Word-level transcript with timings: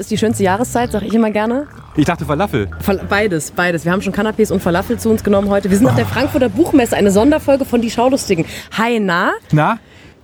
Ist 0.00 0.10
die 0.10 0.16
schönste 0.16 0.42
Jahreszeit, 0.42 0.92
sage 0.92 1.04
ich 1.04 1.12
immer 1.12 1.30
gerne. 1.30 1.66
Ich 1.94 2.06
dachte 2.06 2.24
Falafel. 2.24 2.70
Beides, 3.10 3.50
beides. 3.50 3.84
Wir 3.84 3.92
haben 3.92 4.00
schon 4.00 4.14
Canapés 4.14 4.50
und 4.50 4.62
Falafel 4.62 4.98
zu 4.98 5.10
uns 5.10 5.22
genommen 5.22 5.50
heute. 5.50 5.68
Wir 5.68 5.76
sind 5.76 5.86
auf 5.86 5.94
der 5.94 6.06
Frankfurter 6.06 6.48
Buchmesse, 6.48 6.96
eine 6.96 7.10
Sonderfolge 7.10 7.66
von 7.66 7.82
Die 7.82 7.90
Schaulustigen. 7.90 8.46
Hi, 8.78 8.98
na? 8.98 9.32
Na? 9.52 9.78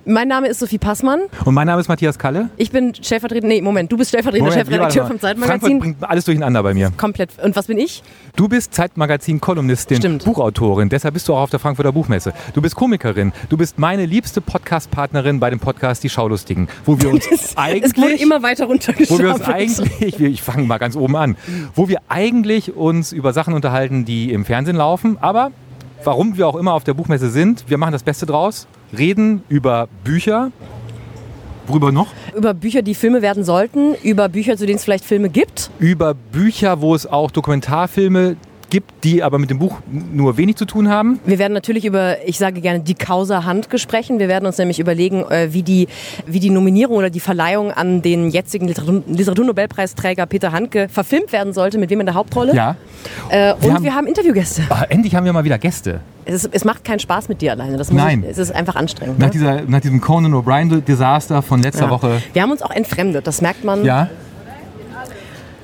Mein 0.09 0.29
Name 0.29 0.46
ist 0.46 0.61
Sophie 0.61 0.79
Passmann. 0.79 1.23
Und 1.45 1.52
mein 1.52 1.66
Name 1.66 1.80
ist 1.80 1.88
Matthias 1.88 2.16
Kalle. 2.16 2.48
Ich 2.56 2.70
bin 2.70 2.95
stellvertretender, 2.95 3.48
nee, 3.48 3.60
Moment, 3.60 3.91
du 3.91 3.97
bist 3.97 4.10
stellvertretender 4.10 4.52
Moment, 4.52 4.69
Chefredakteur 4.69 5.05
vom? 5.09 5.19
Zeitmagazin. 5.19 5.60
Frankfurt 5.60 5.80
bringt 5.80 6.05
alles 6.09 6.24
durcheinander 6.27 6.62
bei 6.62 6.74
mir. 6.74 6.92
Komplett. 6.97 7.30
Und 7.42 7.56
was 7.56 7.66
bin 7.66 7.77
ich? 7.77 8.05
Du 8.37 8.47
bist 8.47 8.73
Zeitmagazin-Kolumnistin, 8.73 9.97
Stimmt. 9.97 10.24
Buchautorin, 10.24 10.91
deshalb 10.91 11.14
bist 11.14 11.27
du 11.27 11.34
auch 11.34 11.41
auf 11.41 11.50
der 11.50 11.59
Frankfurter 11.59 11.91
Buchmesse. 11.91 12.34
Du 12.55 12.62
bist 12.62 12.77
Komikerin, 12.77 13.33
du 13.48 13.56
bist 13.56 13.80
meine 13.80 14.06
liebste 14.06 14.41
Podcast-Partnerin 14.41 15.41
bei 15.41 15.50
dem 15.50 15.59
Podcast 15.59 16.05
Die 16.05 16.09
Schaulustigen, 16.09 16.69
wo 16.84 17.00
wir 17.00 17.11
uns 17.11 17.27
Es 17.30 17.56
wurde 17.56 17.61
eigentlich... 17.61 18.23
immer 18.23 18.45
weiter 18.45 18.66
wo 18.66 18.69
wir 18.69 18.75
uns 18.75 18.88
runtergeschaut. 19.11 19.48
eigentlich, 19.48 20.20
ich 20.20 20.41
fange 20.41 20.69
mal 20.69 20.78
ganz 20.78 20.95
oben 20.95 21.16
an, 21.16 21.36
wo 21.75 21.88
wir 21.88 21.98
eigentlich 22.09 22.77
uns 22.77 23.11
über 23.11 23.33
Sachen 23.33 23.55
unterhalten, 23.55 24.05
die 24.05 24.33
im 24.33 24.45
Fernsehen 24.45 24.77
laufen, 24.77 25.19
aber 25.20 25.50
warum 26.05 26.36
wir 26.36 26.47
auch 26.47 26.55
immer 26.55 26.75
auf 26.75 26.84
der 26.84 26.95
Buchmesse 26.95 27.28
sind, 27.28 27.64
wir 27.66 27.78
machen 27.78 27.91
das 27.91 28.05
Beste 28.05 28.25
draus, 28.25 28.69
reden 28.98 29.42
über 29.48 29.88
Bücher. 30.05 30.50
Worüber 31.66 31.91
noch? 31.91 32.09
über 32.36 32.55
Bücher, 32.55 32.82
die 32.82 32.95
Filme 32.95 33.22
werden 33.22 33.45
sollten, 33.45 33.95
über 34.02 34.28
Bücher, 34.28 34.56
zu 34.56 34.66
denen 34.66 34.77
es 34.77 34.84
vielleicht 34.84 35.05
Filme 35.05 35.30
gibt. 35.30 35.70
Über 35.78 36.14
Bücher, 36.14 36.80
wo 36.80 36.94
es 36.94 37.06
auch 37.06 37.30
Dokumentarfilme 37.30 38.36
gibt, 38.70 39.05
die 39.05 39.22
aber 39.22 39.39
mit 39.39 39.50
dem 39.50 39.59
Buch 39.59 39.78
nur 40.12 40.36
wenig 40.36 40.56
zu 40.56 40.64
tun 40.64 40.89
haben. 40.89 41.20
Wir 41.25 41.39
werden 41.39 41.53
natürlich 41.53 41.84
über, 41.84 42.17
ich 42.27 42.39
sage 42.39 42.61
gerne, 42.61 42.81
die 42.81 42.95
Causa 42.95 43.45
Handke 43.45 43.78
sprechen. 43.78 44.19
Wir 44.19 44.28
werden 44.28 44.47
uns 44.47 44.58
nämlich 44.58 44.81
überlegen, 44.81 45.23
äh, 45.31 45.53
wie 45.53 45.62
die, 45.62 45.89
wie 46.27 46.41
die 46.41 46.50
Nominierung 46.50 46.97
oder 46.97 47.11
die 47.11 47.20
Verleihung 47.20 47.70
an 47.70 48.03
den 48.03 48.28
jetzigen 48.31 48.67
Literatur 48.67 49.03
Literaturnobelpreisträger 49.06 50.27
Peter 50.27 50.53
Handke 50.53 50.89
verfilmt 50.89 51.33
werden 51.33 51.53
sollte, 51.53 51.78
mit 51.78 51.91
wem 51.91 52.00
in 52.00 52.06
der 52.06 52.14
Hauptrolle. 52.14 52.55
Ja. 52.55 52.77
Äh, 53.28 53.53
und 53.55 53.62
Wir 53.62 53.69
wir 53.69 53.75
haben- 53.75 53.97
haben, 53.97 54.06
Interviewgäste. 54.06 54.62
Ah, 54.69 54.84
endlich 54.89 55.14
haben 55.14 55.25
wir 55.25 55.33
mal 55.33 55.45
wieder 55.45 55.58
Gäste. 55.58 56.01
Es, 56.25 56.45
ist, 56.45 56.48
es 56.53 56.64
macht 56.64 56.84
keinen 56.84 56.98
Spaß 56.98 57.28
mit 57.28 57.41
dir 57.41 57.53
alleine. 57.53 57.80
Nein. 57.92 58.25
Ich, 58.25 58.30
es 58.30 58.39
ist 58.39 58.53
einfach 58.55 58.75
anstrengend. 58.75 59.19
Nach, 59.20 59.27
Ne? 59.27 59.33
dieser, 59.33 59.62
nach 59.62 59.80
diesem 59.80 60.01
Conan 60.01 60.34
O'Brien-Desaster 60.34 61.41
von 61.42 61.62
letzter 61.62 61.84
Ja. 61.84 61.91
Woche. 61.91 62.20
Wir 62.33 62.42
haben 62.42 62.51
uns 62.51 62.62
auch 62.62 62.70
entfremdet. 62.73 63.27
Das 63.27 63.41
merkt 63.42 63.64
man. 63.64 63.84
Ja. 63.84 64.08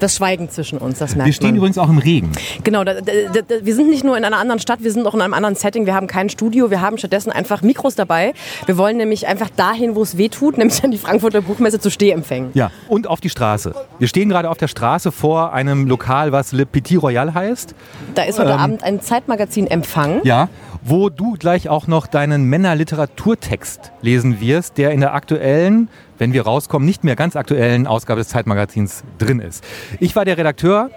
Das 0.02 0.16
Schweigen 0.16 0.50
zwischen 0.50 0.78
uns. 0.78 0.98
Das 0.98 1.14
merkt 1.14 1.26
Wir 1.26 1.32
stehen 1.32 1.50
man. 1.50 1.56
übrigens 1.58 1.78
auch 1.78 1.88
im 1.88 1.98
Regen. 1.98 2.32
Genau, 2.64 2.82
da, 2.82 2.94
da, 2.94 3.02
da, 3.02 3.54
wir 3.62 3.74
sind 3.76 3.88
nicht 3.88 4.02
nur 4.02 4.18
in 4.18 4.24
einer 4.24 4.38
anderen 4.38 4.58
Stadt, 4.58 4.82
wir 4.82 4.90
sind 4.90 5.06
auch 5.06 5.14
in 5.14 5.20
einem 5.20 5.32
anderen 5.32 5.54
Setting. 5.54 5.86
Wir 5.86 5.94
haben 5.94 6.08
kein 6.08 6.28
Studio, 6.28 6.70
wir 6.72 6.80
haben 6.80 6.98
stattdessen 6.98 7.30
einfach 7.30 7.62
Mikros 7.62 7.94
dabei. 7.94 8.34
Wir 8.66 8.76
wollen 8.76 8.96
nämlich 8.96 9.28
einfach 9.28 9.48
dahin, 9.50 9.94
wo 9.94 10.02
es 10.02 10.18
weh 10.18 10.28
tut, 10.28 10.58
nämlich 10.58 10.82
an 10.82 10.90
die 10.90 10.98
Frankfurter 10.98 11.40
Buchmesse 11.40 11.78
zu 11.78 11.88
Stehempfängen. 11.88 12.50
Ja. 12.54 12.72
Und 12.88 13.06
auf 13.06 13.20
die 13.20 13.30
Straße. 13.30 13.76
Wir 14.00 14.08
stehen 14.08 14.28
gerade 14.28 14.50
auf 14.50 14.58
der 14.58 14.66
Straße 14.66 15.12
vor 15.12 15.52
einem 15.52 15.86
Lokal, 15.86 16.32
was 16.32 16.50
Le 16.50 16.66
Petit 16.66 17.00
Royal 17.00 17.32
heißt. 17.32 17.74
Da 18.16 18.24
ist 18.24 18.40
heute 18.40 18.56
Abend 18.56 18.82
ein 18.82 19.00
Zeitmagazin-Empfang. 19.00 20.14
Ähm. 20.14 20.20
Ja. 20.24 20.48
Wo 20.84 21.10
du 21.10 21.34
gleich 21.34 21.68
auch 21.68 21.86
noch 21.86 22.08
deinen 22.08 22.46
Männerliteraturtext 22.46 23.92
lesen 24.02 24.40
wirst, 24.40 24.78
der 24.78 24.90
in 24.90 24.98
der 24.98 25.14
aktuellen, 25.14 25.88
wenn 26.22 26.32
wir 26.32 26.42
rauskommen, 26.42 26.86
nicht 26.86 27.02
mehr 27.02 27.16
ganz 27.16 27.34
aktuellen 27.34 27.88
Ausgabe 27.88 28.20
des 28.20 28.28
Zeitmagazins 28.28 29.02
drin 29.18 29.40
ist. 29.40 29.64
Ich 29.98 30.14
war 30.14 30.24
der 30.24 30.38
Redakteur, 30.38 30.88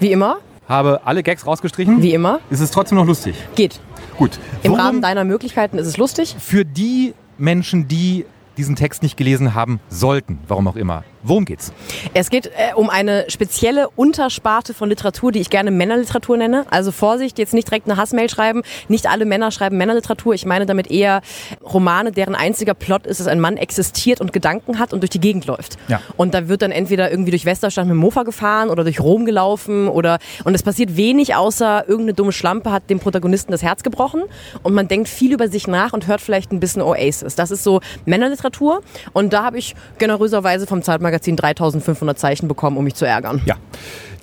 Wie 0.00 0.10
immer, 0.10 0.38
habe 0.66 1.02
alle 1.04 1.22
Gags 1.22 1.46
rausgestrichen. 1.46 2.02
wie 2.02 2.14
immer, 2.14 2.40
Ist 2.48 2.60
es 2.60 2.70
trotzdem 2.70 2.96
noch 2.96 3.04
lustig? 3.06 3.36
geht. 3.54 3.78
Gut. 4.16 4.38
Im 4.62 4.72
Worum- 4.72 4.80
Rahmen 4.84 5.02
deiner 5.02 5.24
Möglichkeiten 5.24 5.76
ist 5.76 5.86
es 5.86 5.98
lustig. 5.98 6.34
für 6.38 6.64
die 6.64 7.12
Menschen, 7.36 7.88
die 7.88 8.24
diesen 8.56 8.74
Text 8.74 9.02
nicht 9.02 9.18
gelesen 9.18 9.54
haben 9.54 9.80
sollten, 9.90 10.38
warum 10.48 10.66
auch 10.66 10.76
immer. 10.76 11.04
Worum 11.22 11.44
geht's? 11.44 11.72
Es 12.14 12.30
geht 12.30 12.46
äh, 12.46 12.74
um 12.74 12.88
eine 12.88 13.26
spezielle 13.28 13.90
Untersparte 13.90 14.72
von 14.72 14.88
Literatur, 14.88 15.32
die 15.32 15.40
ich 15.40 15.50
gerne 15.50 15.70
Männerliteratur 15.70 16.36
nenne. 16.36 16.64
Also 16.70 16.92
Vorsicht, 16.92 17.38
jetzt 17.38 17.52
nicht 17.52 17.68
direkt 17.68 17.88
eine 17.88 18.00
Hassmail 18.00 18.30
schreiben. 18.30 18.62
Nicht 18.88 19.06
alle 19.06 19.26
Männer 19.26 19.50
schreiben 19.50 19.76
Männerliteratur. 19.76 20.34
Ich 20.34 20.46
meine 20.46 20.64
damit 20.64 20.90
eher 20.90 21.20
Romane, 21.62 22.10
deren 22.12 22.34
einziger 22.34 22.74
Plot 22.74 23.06
ist, 23.06 23.20
dass 23.20 23.26
ein 23.26 23.40
Mann 23.40 23.58
existiert 23.58 24.20
und 24.20 24.32
Gedanken 24.32 24.78
hat 24.78 24.92
und 24.92 25.00
durch 25.00 25.10
die 25.10 25.20
Gegend 25.20 25.46
läuft. 25.46 25.76
Ja. 25.88 26.00
Und 26.16 26.32
da 26.32 26.48
wird 26.48 26.62
dann 26.62 26.70
entweder 26.70 27.10
irgendwie 27.10 27.30
durch 27.30 27.44
Westerstadt 27.44 27.84
mit 27.84 27.92
dem 27.92 27.98
Mofa 27.98 28.22
gefahren 28.22 28.70
oder 28.70 28.82
durch 28.82 29.00
Rom 29.00 29.26
gelaufen 29.26 29.88
oder 29.88 30.18
und 30.44 30.54
es 30.54 30.62
passiert 30.62 30.96
wenig, 30.96 31.34
außer 31.34 31.84
irgendeine 31.86 32.14
dumme 32.14 32.32
Schlampe 32.32 32.72
hat 32.72 32.88
dem 32.88 32.98
Protagonisten 32.98 33.52
das 33.52 33.62
Herz 33.62 33.82
gebrochen 33.82 34.22
und 34.62 34.74
man 34.74 34.88
denkt 34.88 35.08
viel 35.08 35.32
über 35.32 35.48
sich 35.48 35.66
nach 35.66 35.92
und 35.92 36.06
hört 36.06 36.20
vielleicht 36.20 36.52
ein 36.52 36.60
bisschen 36.60 36.82
Oasis. 36.82 37.34
Das 37.34 37.50
ist 37.50 37.62
so 37.62 37.80
Männerliteratur 38.06 38.80
und 39.12 39.32
da 39.32 39.44
habe 39.44 39.58
ich 39.58 39.74
generöserweise 39.98 40.66
vom 40.66 40.82
Zeitmagazin 41.10 41.36
3500 41.36 42.18
Zeichen 42.18 42.48
bekommen, 42.48 42.76
um 42.76 42.84
mich 42.84 42.94
zu 42.94 43.04
ärgern. 43.04 43.42
Ja. 43.44 43.56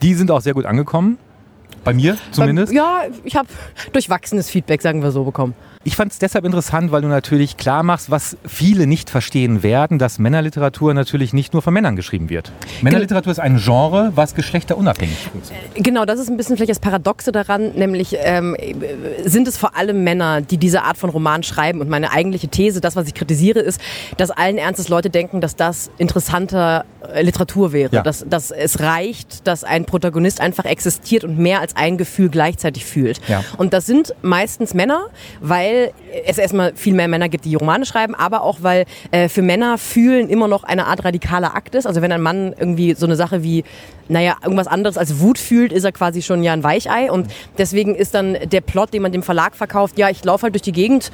Die 0.02 0.14
sind 0.14 0.32
auch 0.32 0.42
sehr 0.42 0.54
gut 0.54 0.66
angekommen. 0.66 1.18
Bei 1.84 1.94
mir 1.94 2.18
zumindest. 2.32 2.74
Ja, 2.74 3.04
ich 3.24 3.36
habe 3.36 3.48
durchwachsenes 3.94 4.50
Feedback, 4.50 4.82
sagen 4.82 5.02
wir 5.04 5.12
so, 5.12 5.24
bekommen. 5.24 5.54
Ich 5.88 5.96
fand 5.96 6.12
es 6.12 6.20
deshalb 6.20 6.44
interessant, 6.44 6.92
weil 6.92 7.02
du 7.02 7.08
natürlich 7.08 7.56
klar 7.56 7.82
machst, 7.82 8.12
was 8.12 8.36
viele 8.46 8.88
nicht 8.88 9.10
verstehen 9.10 9.64
werden, 9.64 10.00
dass 10.00 10.20
Männerliteratur 10.20 10.94
natürlich 10.94 11.32
nicht 11.32 11.54
nur 11.54 11.62
von 11.62 11.74
Männern 11.74 11.96
geschrieben 11.96 12.30
wird. 12.30 12.52
Männerliteratur 12.82 13.32
ist 13.32 13.40
ein 13.40 13.56
Genre, 13.56 14.12
was 14.14 14.36
geschlechterunabhängig 14.36 15.18
funktioniert. 15.32 15.66
Genau, 15.76 16.04
das 16.04 16.20
ist 16.20 16.30
ein 16.30 16.36
bisschen 16.36 16.58
vielleicht 16.58 16.72
das 16.72 16.80
Paradoxe 16.80 17.32
daran, 17.32 17.72
nämlich 17.76 18.18
ähm, 18.20 18.58
sind 19.24 19.48
es 19.48 19.58
vor 19.58 19.78
allem 19.78 20.04
Männer, 20.04 20.42
die 20.42 20.58
diese 20.58 20.82
Art 20.82 20.98
von 20.98 21.10
Roman 21.10 21.44
schreiben. 21.44 21.80
Und 21.80 21.88
meine 21.88 22.12
eigentliche 22.12 22.50
These, 22.50 22.82
das, 22.82 22.98
was 22.98 23.08
ich 23.08 23.14
kritisiere, 23.14 23.60
ist, 23.60 23.80
dass 24.18 24.30
allen 24.30 24.58
Ernstes 24.58 24.90
Leute 24.90 25.10
denken, 25.10 25.40
dass 25.40 25.56
das 25.56 25.90
interessanter 25.98 26.84
äh, 27.14 27.22
Literatur 27.22 27.72
wäre. 27.72 27.96
Ja. 27.96 28.04
Dass, 28.04 28.26
dass 28.28 28.52
es 28.52 28.82
reicht, 28.82 29.48
dass 29.48 29.64
ein 29.64 29.86
Protagonist 29.86 30.42
einfach 30.42 30.66
existiert 30.66 31.24
und 31.24 31.40
mehr 31.40 31.62
als 31.62 31.78
ein 31.78 31.98
Gefühl 31.98 32.28
gleichzeitig 32.28 32.84
fühlt. 32.84 33.22
Ja. 33.30 33.42
Und 33.56 33.72
das 33.72 33.86
sind 33.86 34.14
meistens 34.22 34.74
Männer, 34.74 35.06
weil 35.40 35.77
es 36.26 36.38
erstmal 36.38 36.76
viel 36.76 36.94
mehr 36.94 37.08
Männer 37.08 37.30
gibt, 37.30 37.46
die 37.46 37.56
Romane 37.56 37.86
schreiben, 37.86 38.16
aber 38.16 38.42
auch, 38.42 38.60
weil 38.62 38.86
äh, 39.12 39.30
für 39.30 39.42
Männer 39.42 39.78
fühlen 39.78 40.30
immer 40.30 40.48
noch 40.48 40.64
eine 40.64 40.88
Art 40.88 41.04
radikaler 41.04 41.56
Akt 41.56 41.76
ist. 41.76 41.86
Also 41.86 42.02
wenn 42.02 42.12
ein 42.12 42.22
Mann 42.22 42.54
irgendwie 42.58 42.94
so 42.94 43.06
eine 43.06 43.16
Sache 43.16 43.44
wie, 43.44 43.64
naja, 44.08 44.38
irgendwas 44.44 44.68
anderes 44.68 44.98
als 44.98 45.20
Wut 45.20 45.38
fühlt, 45.38 45.72
ist 45.72 45.84
er 45.84 45.92
quasi 45.92 46.22
schon 46.22 46.44
ja 46.44 46.54
ein 46.54 46.64
Weichei. 46.64 47.12
Und 47.12 47.28
deswegen 47.58 47.96
ist 47.96 48.14
dann 48.14 48.38
der 48.46 48.62
Plot, 48.62 48.94
den 48.94 49.02
man 49.02 49.12
dem 49.12 49.24
Verlag 49.24 49.56
verkauft, 49.56 49.98
ja, 49.98 50.10
ich 50.10 50.24
laufe 50.24 50.44
halt 50.44 50.54
durch 50.54 50.62
die 50.62 50.72
Gegend 50.72 51.12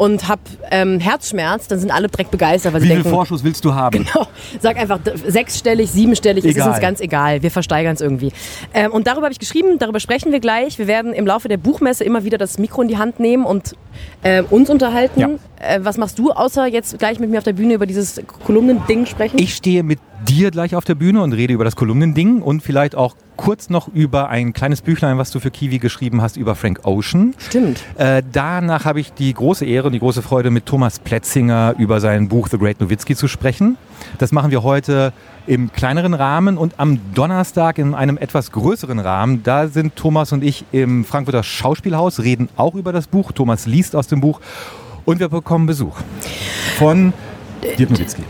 und 0.00 0.28
hab 0.28 0.40
ähm, 0.70 0.98
Herzschmerz, 0.98 1.68
dann 1.68 1.78
sind 1.78 1.90
alle 1.90 2.08
direkt 2.08 2.30
begeistert, 2.30 2.72
weil 2.72 2.80
Wie 2.80 2.86
sie 2.86 2.94
viel 2.94 3.02
denken, 3.02 3.14
Vorschuss 3.14 3.44
willst 3.44 3.66
du 3.66 3.74
haben? 3.74 4.02
Genau. 4.02 4.26
Sag 4.58 4.78
einfach 4.78 4.98
sechsstellig, 5.26 5.90
siebenstellig, 5.90 6.42
es 6.42 6.52
ist 6.52 6.56
Egal. 6.56 6.70
uns 6.70 6.80
ganz 6.80 7.00
egal. 7.02 7.42
Wir 7.42 7.50
versteigern 7.50 7.92
es 7.92 8.00
irgendwie. 8.00 8.32
Ähm, 8.72 8.92
und 8.92 9.06
darüber 9.06 9.24
habe 9.24 9.32
ich 9.32 9.38
geschrieben, 9.38 9.78
darüber 9.78 10.00
sprechen 10.00 10.32
wir 10.32 10.40
gleich. 10.40 10.78
Wir 10.78 10.86
werden 10.86 11.12
im 11.12 11.26
Laufe 11.26 11.48
der 11.48 11.58
Buchmesse 11.58 12.02
immer 12.02 12.24
wieder 12.24 12.38
das 12.38 12.56
Mikro 12.56 12.80
in 12.80 12.88
die 12.88 12.96
Hand 12.96 13.20
nehmen 13.20 13.44
und 13.44 13.76
äh, 14.22 14.42
uns 14.42 14.70
unterhalten. 14.70 15.20
Ja. 15.20 15.28
Äh, 15.58 15.80
was 15.82 15.98
machst 15.98 16.18
du, 16.18 16.30
außer 16.30 16.66
jetzt 16.66 16.98
gleich 16.98 17.18
mit 17.18 17.28
mir 17.28 17.36
auf 17.36 17.44
der 17.44 17.52
Bühne 17.52 17.74
über 17.74 17.84
dieses 17.84 18.22
Kolumnending 18.46 19.04
sprechen? 19.04 19.38
Ich 19.38 19.54
stehe 19.54 19.82
mit 19.82 19.98
dir 20.26 20.50
gleich 20.50 20.74
auf 20.74 20.86
der 20.86 20.94
Bühne 20.94 21.22
und 21.22 21.34
rede 21.34 21.52
über 21.52 21.64
das 21.64 21.76
Kolumnending 21.76 22.40
und 22.40 22.62
vielleicht 22.62 22.94
auch 22.94 23.16
kurz 23.40 23.70
noch 23.70 23.88
über 23.88 24.28
ein 24.28 24.52
kleines 24.52 24.82
Büchlein, 24.82 25.16
was 25.16 25.30
du 25.30 25.40
für 25.40 25.50
Kiwi 25.50 25.78
geschrieben 25.78 26.20
hast, 26.20 26.36
über 26.36 26.54
Frank 26.54 26.80
Ocean. 26.84 27.34
Stimmt. 27.38 27.82
Äh, 27.96 28.22
danach 28.30 28.84
habe 28.84 29.00
ich 29.00 29.14
die 29.14 29.32
große 29.32 29.64
Ehre 29.64 29.86
und 29.86 29.94
die 29.94 29.98
große 29.98 30.20
Freude, 30.20 30.50
mit 30.50 30.66
Thomas 30.66 30.98
Plätzinger 30.98 31.74
über 31.78 32.00
sein 32.00 32.28
Buch 32.28 32.48
The 32.48 32.58
Great 32.58 32.80
Nowitzki 32.82 33.16
zu 33.16 33.28
sprechen. 33.28 33.78
Das 34.18 34.30
machen 34.30 34.50
wir 34.50 34.62
heute 34.62 35.14
im 35.46 35.72
kleineren 35.72 36.12
Rahmen 36.12 36.58
und 36.58 36.74
am 36.78 37.00
Donnerstag 37.14 37.78
in 37.78 37.94
einem 37.94 38.18
etwas 38.18 38.52
größeren 38.52 38.98
Rahmen. 38.98 39.42
Da 39.42 39.68
sind 39.68 39.96
Thomas 39.96 40.32
und 40.32 40.44
ich 40.44 40.66
im 40.70 41.06
Frankfurter 41.06 41.42
Schauspielhaus, 41.42 42.20
reden 42.20 42.50
auch 42.56 42.74
über 42.74 42.92
das 42.92 43.06
Buch. 43.06 43.32
Thomas 43.32 43.64
liest 43.64 43.96
aus 43.96 44.06
dem 44.06 44.20
Buch 44.20 44.40
und 45.06 45.18
wir 45.18 45.30
bekommen 45.30 45.64
Besuch 45.64 45.96
von 46.76 47.14
Dirk 47.78 47.90
Nowitzki. 47.90 48.22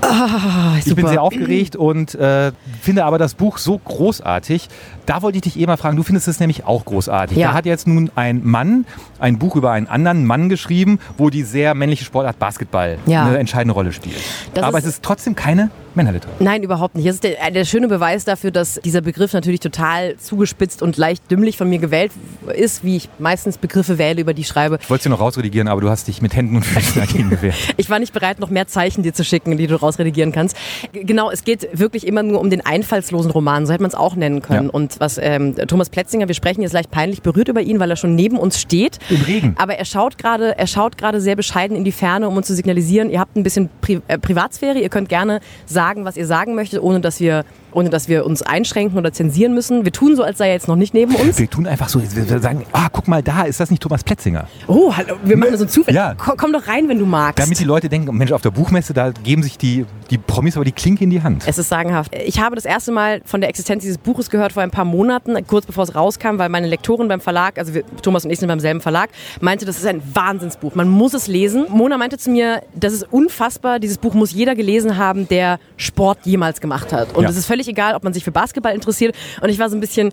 Ah, 0.00 0.76
Ich 0.84 0.94
bin 0.94 1.06
sehr 1.06 1.22
aufgeregt 1.22 1.76
und 1.76 2.14
äh, 2.14 2.52
finde 2.84 3.04
aber 3.04 3.18
das 3.18 3.34
Buch 3.34 3.58
so 3.58 3.78
großartig. 3.78 4.68
Da 5.06 5.20
wollte 5.22 5.36
ich 5.36 5.42
dich 5.42 5.58
eh 5.58 5.66
mal 5.66 5.76
fragen, 5.76 5.96
du 5.96 6.02
findest 6.02 6.28
es 6.28 6.40
nämlich 6.40 6.64
auch 6.64 6.84
großartig. 6.84 7.36
Ja. 7.36 7.48
Da 7.48 7.54
hat 7.54 7.66
jetzt 7.66 7.86
nun 7.86 8.10
ein 8.14 8.40
Mann 8.44 8.86
ein 9.18 9.38
Buch 9.38 9.56
über 9.56 9.70
einen 9.72 9.86
anderen 9.86 10.24
Mann 10.26 10.48
geschrieben, 10.48 10.98
wo 11.18 11.30
die 11.30 11.42
sehr 11.42 11.74
männliche 11.74 12.04
Sportart 12.04 12.38
Basketball 12.38 12.98
Ja. 13.06 13.24
eine 13.26 13.38
entscheidende 13.38 13.74
Rolle 13.74 13.92
spielt. 13.92 14.16
Das 14.54 14.64
aber 14.64 14.78
ist- 14.78 14.84
es 14.84 14.90
ist 14.94 15.02
trotzdem 15.02 15.34
keine 15.34 15.70
Männerliteratur. 15.94 16.44
Nein, 16.44 16.62
überhaupt 16.62 16.96
nicht. 16.96 17.06
Das 17.06 17.14
ist 17.16 17.24
der, 17.24 17.50
der 17.50 17.64
schöne 17.64 17.86
Beweis 17.88 18.24
dafür, 18.24 18.50
dass 18.50 18.80
dieser 18.84 19.00
Begriff 19.00 19.32
natürlich 19.32 19.60
total 19.60 20.16
zugespitzt 20.16 20.82
und 20.82 20.96
leicht 20.96 21.30
dümmlich 21.30 21.56
von 21.56 21.68
mir 21.70 21.78
gewählt 21.78 22.10
ist, 22.56 22.82
wie 22.82 22.96
ich 22.96 23.08
meistens 23.18 23.58
Begriffe 23.58 23.96
wähle, 23.98 24.20
über 24.20 24.34
die 24.34 24.40
ich 24.42 24.48
schreibe. 24.48 24.78
Ich 24.82 24.90
wollte 24.90 25.04
dir 25.04 25.10
noch 25.10 25.20
rausredigieren, 25.20 25.68
aber 25.68 25.80
du 25.80 25.88
hast 25.90 26.08
dich 26.08 26.20
mit 26.20 26.34
Händen 26.34 26.56
und 26.56 26.64
Füßen 26.66 27.00
dagegen 27.00 27.30
gewehrt. 27.30 27.54
Ich 27.76 27.90
war 27.90 27.98
nicht 27.98 28.12
bereit, 28.12 28.40
noch 28.40 28.50
mehr 28.50 28.66
Zeichen 28.66 29.02
dir 29.02 29.14
zu 29.14 29.24
schicken, 29.24 29.56
die 29.56 29.66
du 29.66 29.76
rausredigieren 29.80 30.32
kannst. 30.32 30.56
Genau, 30.92 31.30
es 31.30 31.44
geht 31.44 31.68
wirklich 31.78 32.06
immer 32.06 32.22
nur 32.22 32.40
um 32.40 32.50
den 32.50 32.64
einfallslosen 32.74 33.30
Roman, 33.30 33.66
so 33.66 33.72
hätte 33.72 33.82
man 33.82 33.90
es 33.90 33.94
auch 33.94 34.16
nennen 34.16 34.42
können. 34.42 34.66
Ja. 34.66 34.72
Und 34.72 34.98
was 34.98 35.18
ähm, 35.18 35.54
Thomas 35.68 35.90
Plätzinger, 35.90 36.26
wir 36.26 36.34
sprechen 36.34 36.62
jetzt 36.62 36.72
leicht 36.72 36.90
peinlich 36.90 37.22
berührt 37.22 37.48
über 37.48 37.62
ihn, 37.62 37.78
weil 37.78 37.90
er 37.90 37.96
schon 37.96 38.14
neben 38.14 38.36
uns 38.36 38.60
steht. 38.60 38.98
Im 39.08 39.22
Regen. 39.22 39.54
Aber 39.58 39.76
er 39.76 39.84
schaut 39.84 40.18
gerade, 40.18 40.58
er 40.58 40.66
schaut 40.66 40.98
gerade 40.98 41.20
sehr 41.20 41.36
bescheiden 41.36 41.76
in 41.76 41.84
die 41.84 41.92
Ferne, 41.92 42.28
um 42.28 42.36
uns 42.36 42.48
zu 42.48 42.54
signalisieren, 42.54 43.10
ihr 43.10 43.20
habt 43.20 43.36
ein 43.36 43.44
bisschen 43.44 43.70
Pri 43.80 44.00
äh, 44.08 44.18
Privatsphäre, 44.18 44.78
ihr 44.78 44.88
könnt 44.88 45.08
gerne 45.08 45.40
sagen, 45.66 46.04
was 46.04 46.16
ihr 46.16 46.26
sagen 46.26 46.54
möchtet, 46.54 46.82
ohne 46.82 47.00
dass 47.00 47.20
wir 47.20 47.44
ohne 47.74 47.90
dass 47.90 48.08
wir 48.08 48.24
uns 48.24 48.42
einschränken 48.42 48.98
oder 48.98 49.12
zensieren 49.12 49.54
müssen. 49.54 49.84
Wir 49.84 49.92
tun 49.92 50.16
so, 50.16 50.22
als 50.22 50.38
sei 50.38 50.48
er 50.48 50.54
jetzt 50.54 50.68
noch 50.68 50.76
nicht 50.76 50.94
neben 50.94 51.14
uns. 51.14 51.38
Wir 51.38 51.50
tun 51.50 51.66
einfach 51.66 51.88
so, 51.88 52.00
wir 52.00 52.40
sagen, 52.40 52.64
ah, 52.72 52.88
guck 52.90 53.08
mal 53.08 53.22
da, 53.22 53.42
ist 53.42 53.60
das 53.60 53.70
nicht 53.70 53.82
Thomas 53.82 54.04
Plätzinger? 54.04 54.46
Oh, 54.66 54.92
hallo, 54.96 55.16
wir 55.24 55.36
machen 55.36 55.56
so 55.56 55.64
ein 55.64 55.68
Zufall. 55.68 55.94
Ja. 55.94 56.14
Komm, 56.16 56.36
komm, 56.36 56.52
doch 56.52 56.66
rein, 56.68 56.88
wenn 56.88 56.98
du 56.98 57.06
magst. 57.06 57.40
Damit 57.40 57.58
die 57.58 57.64
Leute 57.64 57.88
denken, 57.88 58.16
Mensch, 58.16 58.32
auf 58.32 58.42
der 58.42 58.52
Buchmesse, 58.52 58.94
da 58.94 59.10
geben 59.10 59.42
sich 59.42 59.58
die, 59.58 59.84
die 60.14 60.18
Promis 60.18 60.56
aber 60.56 60.64
die 60.64 60.72
Klinke 60.72 61.02
in 61.02 61.10
die 61.10 61.22
Hand. 61.22 61.42
Es 61.46 61.58
ist 61.58 61.68
sagenhaft. 61.68 62.14
Ich 62.14 62.38
habe 62.38 62.54
das 62.54 62.64
erste 62.64 62.92
Mal 62.92 63.20
von 63.24 63.40
der 63.40 63.50
Existenz 63.50 63.82
dieses 63.82 63.98
Buches 63.98 64.30
gehört 64.30 64.52
vor 64.52 64.62
ein 64.62 64.70
paar 64.70 64.84
Monaten, 64.84 65.36
kurz 65.46 65.66
bevor 65.66 65.82
es 65.82 65.94
rauskam, 65.94 66.38
weil 66.38 66.48
meine 66.48 66.68
Lektorin 66.68 67.08
beim 67.08 67.20
Verlag, 67.20 67.58
also 67.58 67.74
wir, 67.74 67.84
Thomas 68.00 68.24
und 68.24 68.30
ich 68.30 68.38
sind 68.38 68.46
beim 68.48 68.60
selben 68.60 68.80
Verlag, 68.80 69.10
meinte, 69.40 69.64
das 69.64 69.76
ist 69.76 69.86
ein 69.86 70.00
Wahnsinnsbuch. 70.14 70.76
Man 70.76 70.88
muss 70.88 71.14
es 71.14 71.26
lesen. 71.26 71.66
Mona 71.68 71.98
meinte 71.98 72.16
zu 72.16 72.30
mir, 72.30 72.62
das 72.74 72.92
ist 72.92 73.12
unfassbar, 73.12 73.80
dieses 73.80 73.98
Buch 73.98 74.14
muss 74.14 74.32
jeder 74.32 74.54
gelesen 74.54 74.96
haben, 74.96 75.26
der 75.26 75.58
Sport 75.76 76.20
jemals 76.24 76.60
gemacht 76.60 76.92
hat. 76.92 77.16
Und 77.16 77.24
es 77.24 77.32
ja. 77.32 77.38
ist 77.40 77.46
völlig 77.46 77.66
egal, 77.66 77.96
ob 77.96 78.04
man 78.04 78.12
sich 78.12 78.22
für 78.22 78.32
Basketball 78.32 78.72
interessiert. 78.72 79.16
Und 79.40 79.48
ich 79.48 79.58
war 79.58 79.68
so 79.68 79.76
ein 79.76 79.80
bisschen, 79.80 80.12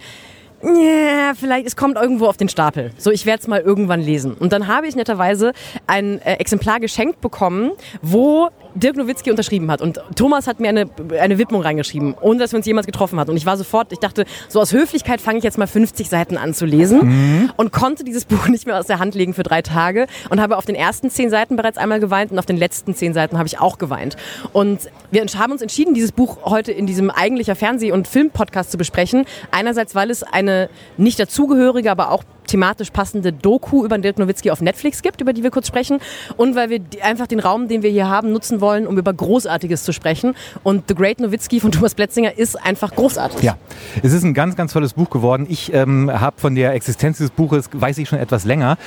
yeah, 0.63 1.33
vielleicht, 1.35 1.67
es 1.67 1.75
kommt 1.75 1.97
irgendwo 1.97 2.25
auf 2.25 2.37
den 2.37 2.49
Stapel. 2.49 2.91
So, 2.97 3.11
ich 3.11 3.25
werde 3.25 3.41
es 3.41 3.47
mal 3.47 3.59
irgendwann 3.59 4.01
lesen. 4.01 4.33
Und 4.33 4.51
dann 4.51 4.67
habe 4.67 4.87
ich 4.87 4.95
netterweise 4.95 5.53
ein 5.85 6.19
äh, 6.21 6.33
Exemplar 6.35 6.79
geschenkt 6.79 7.21
bekommen, 7.21 7.71
wo 8.01 8.49
Dirk 8.75 8.95
Nowitzki 8.95 9.31
unterschrieben 9.31 9.69
hat. 9.71 9.81
Und 9.81 10.01
Thomas 10.15 10.47
hat 10.47 10.59
mir 10.59 10.69
eine, 10.69 10.89
eine 11.19 11.37
Widmung 11.37 11.61
reingeschrieben, 11.61 12.15
ohne 12.21 12.39
dass 12.39 12.51
wir 12.51 12.57
uns 12.57 12.65
jemals 12.65 12.85
getroffen 12.85 13.19
hatten. 13.19 13.31
Und 13.31 13.37
ich 13.37 13.45
war 13.45 13.57
sofort, 13.57 13.91
ich 13.91 13.99
dachte, 13.99 14.25
so 14.47 14.59
aus 14.59 14.71
Höflichkeit 14.73 15.21
fange 15.21 15.39
ich 15.39 15.43
jetzt 15.43 15.57
mal 15.57 15.67
50 15.67 16.09
Seiten 16.09 16.37
an 16.37 16.53
zu 16.53 16.65
lesen 16.65 16.99
mhm. 17.03 17.51
und 17.57 17.71
konnte 17.71 18.03
dieses 18.03 18.25
Buch 18.31 18.47
nicht 18.47 18.65
mehr 18.65 18.79
aus 18.79 18.87
der 18.87 18.99
Hand 18.99 19.15
legen 19.15 19.33
für 19.33 19.43
drei 19.43 19.61
Tage 19.61 20.07
und 20.29 20.41
habe 20.41 20.57
auf 20.57 20.65
den 20.65 20.75
ersten 20.75 21.09
zehn 21.09 21.29
Seiten 21.29 21.55
bereits 21.55 21.77
einmal 21.77 21.99
geweint 21.99 22.31
und 22.31 22.39
auf 22.39 22.45
den 22.45 22.57
letzten 22.57 22.95
zehn 22.95 23.13
Seiten 23.13 23.37
habe 23.37 23.47
ich 23.47 23.59
auch 23.59 23.77
geweint. 23.77 24.17
Und 24.53 24.89
wir 25.11 25.25
haben 25.25 25.51
uns 25.51 25.61
entschieden, 25.61 25.93
dieses 25.93 26.11
Buch 26.11 26.37
heute 26.43 26.71
in 26.71 26.85
diesem 26.85 27.09
eigentlicher 27.09 27.55
Fernseh- 27.55 27.91
und 27.91 28.07
Filmpodcast 28.07 28.71
zu 28.71 28.77
besprechen. 28.77 29.25
Einerseits, 29.51 29.95
weil 29.95 30.09
es 30.09 30.23
eine 30.23 30.69
nicht 30.97 31.19
dazugehörige, 31.19 31.91
aber 31.91 32.11
auch 32.11 32.23
thematisch 32.51 32.91
passende 32.91 33.31
Doku 33.31 33.85
über 33.85 33.97
Dirk 33.97 34.19
Nowitzki 34.19 34.51
auf 34.51 34.61
Netflix 34.61 35.01
gibt, 35.01 35.21
über 35.21 35.33
die 35.33 35.43
wir 35.43 35.51
kurz 35.51 35.67
sprechen. 35.67 35.99
Und 36.37 36.55
weil 36.55 36.69
wir 36.69 36.81
einfach 37.01 37.27
den 37.27 37.39
Raum, 37.39 37.67
den 37.67 37.81
wir 37.81 37.89
hier 37.89 38.09
haben, 38.09 38.31
nutzen 38.31 38.61
wollen, 38.61 38.87
um 38.87 38.97
über 38.97 39.13
Großartiges 39.13 39.83
zu 39.83 39.93
sprechen. 39.93 40.35
Und 40.63 40.85
The 40.87 40.95
Great 40.95 41.19
Nowitzki 41.19 41.59
von 41.59 41.71
Thomas 41.71 41.95
Plätzinger 41.95 42.37
ist 42.37 42.61
einfach 42.61 42.93
großartig. 42.93 43.41
Ja, 43.41 43.57
es 44.03 44.13
ist 44.13 44.23
ein 44.23 44.33
ganz, 44.33 44.55
ganz 44.55 44.73
tolles 44.73 44.93
Buch 44.93 45.09
geworden. 45.09 45.47
Ich 45.49 45.73
ähm, 45.73 46.11
habe 46.11 46.39
von 46.39 46.55
der 46.55 46.73
Existenz 46.73 47.17
dieses 47.17 47.31
Buches, 47.31 47.69
weiß 47.71 47.97
ich 47.97 48.09
schon 48.09 48.19
etwas 48.19 48.45
länger 48.45 48.77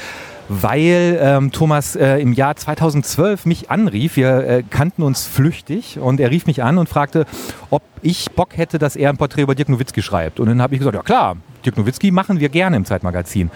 weil 0.49 1.19
ähm, 1.23 1.53
Thomas 1.53 1.97
äh, 1.97 2.19
im 2.19 2.35
Jahr 2.35 2.55
2012 2.55 3.47
mich 3.47 3.71
anrief. 3.71 4.17
Wir 4.17 4.47
äh, 4.47 4.63
kannten 4.69 5.03
uns 5.03 5.27
flüchtig 5.27 5.99
und 5.99 6.21
er 6.21 6.31
rief 6.31 6.47
mich 6.47 6.63
an 6.63 6.77
und 6.77 6.87
fragte, 6.87 7.25
ob 7.71 7.83
ich 8.03 8.31
Bock 8.33 8.57
hätte, 8.57 8.79
dass 8.79 8.95
er 8.95 9.09
ein 9.09 9.17
Porträt 9.17 9.43
über 9.43 9.55
Dirk 9.55 9.71
Nowitzki 9.71 10.03
schreibt. 10.03 10.41
Und 10.41 10.49
dann 10.49 10.61
habe 10.61 10.75
ich 10.75 10.81
gesagt, 10.81 10.95
ja 10.95 11.03
klar, 11.03 11.37
Dirk 11.65 11.77
Nowitzki 11.77 12.11
machen 12.11 12.41
wir 12.41 12.49
gerne 12.49 12.77
im 12.77 12.85
Zeitmagazin. 12.85 13.51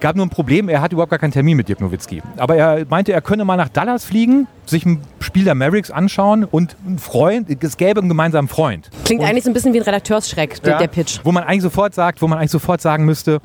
Gab 0.00 0.16
nur 0.16 0.24
ein 0.24 0.30
Problem, 0.30 0.68
er 0.68 0.80
hat 0.80 0.92
überhaupt 0.92 1.10
gar 1.10 1.18
keinen 1.18 1.32
Termin 1.32 1.56
mit 1.56 1.68
Dirk 1.68 1.80
Nowitzki. 1.80 2.22
Aber 2.36 2.56
er 2.56 2.86
meinte, 2.88 3.12
er 3.12 3.20
könne 3.20 3.44
mal 3.44 3.56
nach 3.56 3.68
Dallas 3.68 4.04
fliegen, 4.04 4.46
sich 4.64 4.86
ein 4.86 5.02
Spiel 5.20 5.44
der 5.44 5.54
Mavericks 5.54 5.90
anschauen 5.90 6.44
und 6.44 6.76
ein 6.86 6.98
Freund, 6.98 7.48
es 7.62 7.76
gäbe 7.76 8.00
einen 8.00 8.08
gemeinsamen 8.08 8.48
Freund. 8.48 8.90
Klingt 9.04 9.22
und, 9.22 9.28
eigentlich 9.28 9.44
so 9.44 9.50
ein 9.50 9.54
bisschen 9.54 9.74
wie 9.74 9.78
ein 9.78 9.84
Redakteursschreck, 9.84 10.60
ja, 10.64 10.78
der 10.78 10.86
Pitch. 10.86 11.20
Wo 11.22 11.32
man 11.32 11.44
eigentlich 11.44 11.62
sofort 11.62 11.94
sagt, 11.94 12.22
wo 12.22 12.28
man 12.28 12.38
eigentlich 12.38 12.50
sofort 12.50 12.80
sagen 12.80 13.04
müsste, 13.04 13.40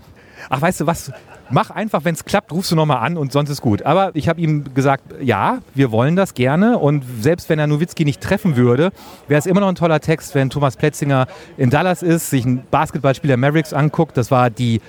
ach 0.49 0.61
weißt 0.61 0.81
du 0.81 0.87
was, 0.87 1.11
mach 1.49 1.69
einfach, 1.69 2.03
wenn 2.03 2.15
es 2.15 2.25
klappt, 2.25 2.51
rufst 2.51 2.71
du 2.71 2.75
nochmal 2.75 3.05
an 3.05 3.17
und 3.17 3.31
sonst 3.31 3.49
ist 3.49 3.61
gut. 3.61 3.83
Aber 3.83 4.11
ich 4.13 4.27
habe 4.27 4.41
ihm 4.41 4.73
gesagt, 4.73 5.03
ja, 5.21 5.59
wir 5.73 5.91
wollen 5.91 6.15
das 6.15 6.33
gerne 6.33 6.77
und 6.77 7.03
selbst 7.21 7.49
wenn 7.49 7.59
er 7.59 7.67
Nowitzki 7.67 8.05
nicht 8.05 8.21
treffen 8.21 8.55
würde, 8.55 8.91
wäre 9.27 9.39
es 9.39 9.45
immer 9.45 9.61
noch 9.61 9.69
ein 9.69 9.75
toller 9.75 9.99
Text, 9.99 10.35
wenn 10.35 10.49
Thomas 10.49 10.77
Plätzinger 10.77 11.27
in 11.57 11.69
Dallas 11.69 12.03
ist, 12.03 12.29
sich 12.29 12.45
ein 12.45 12.63
Basketballspiel 12.71 13.27
der 13.27 13.37
Mavericks 13.37 13.73
anguckt. 13.73 14.17
Das 14.17 14.31
war 14.31 14.49
die 14.49 14.81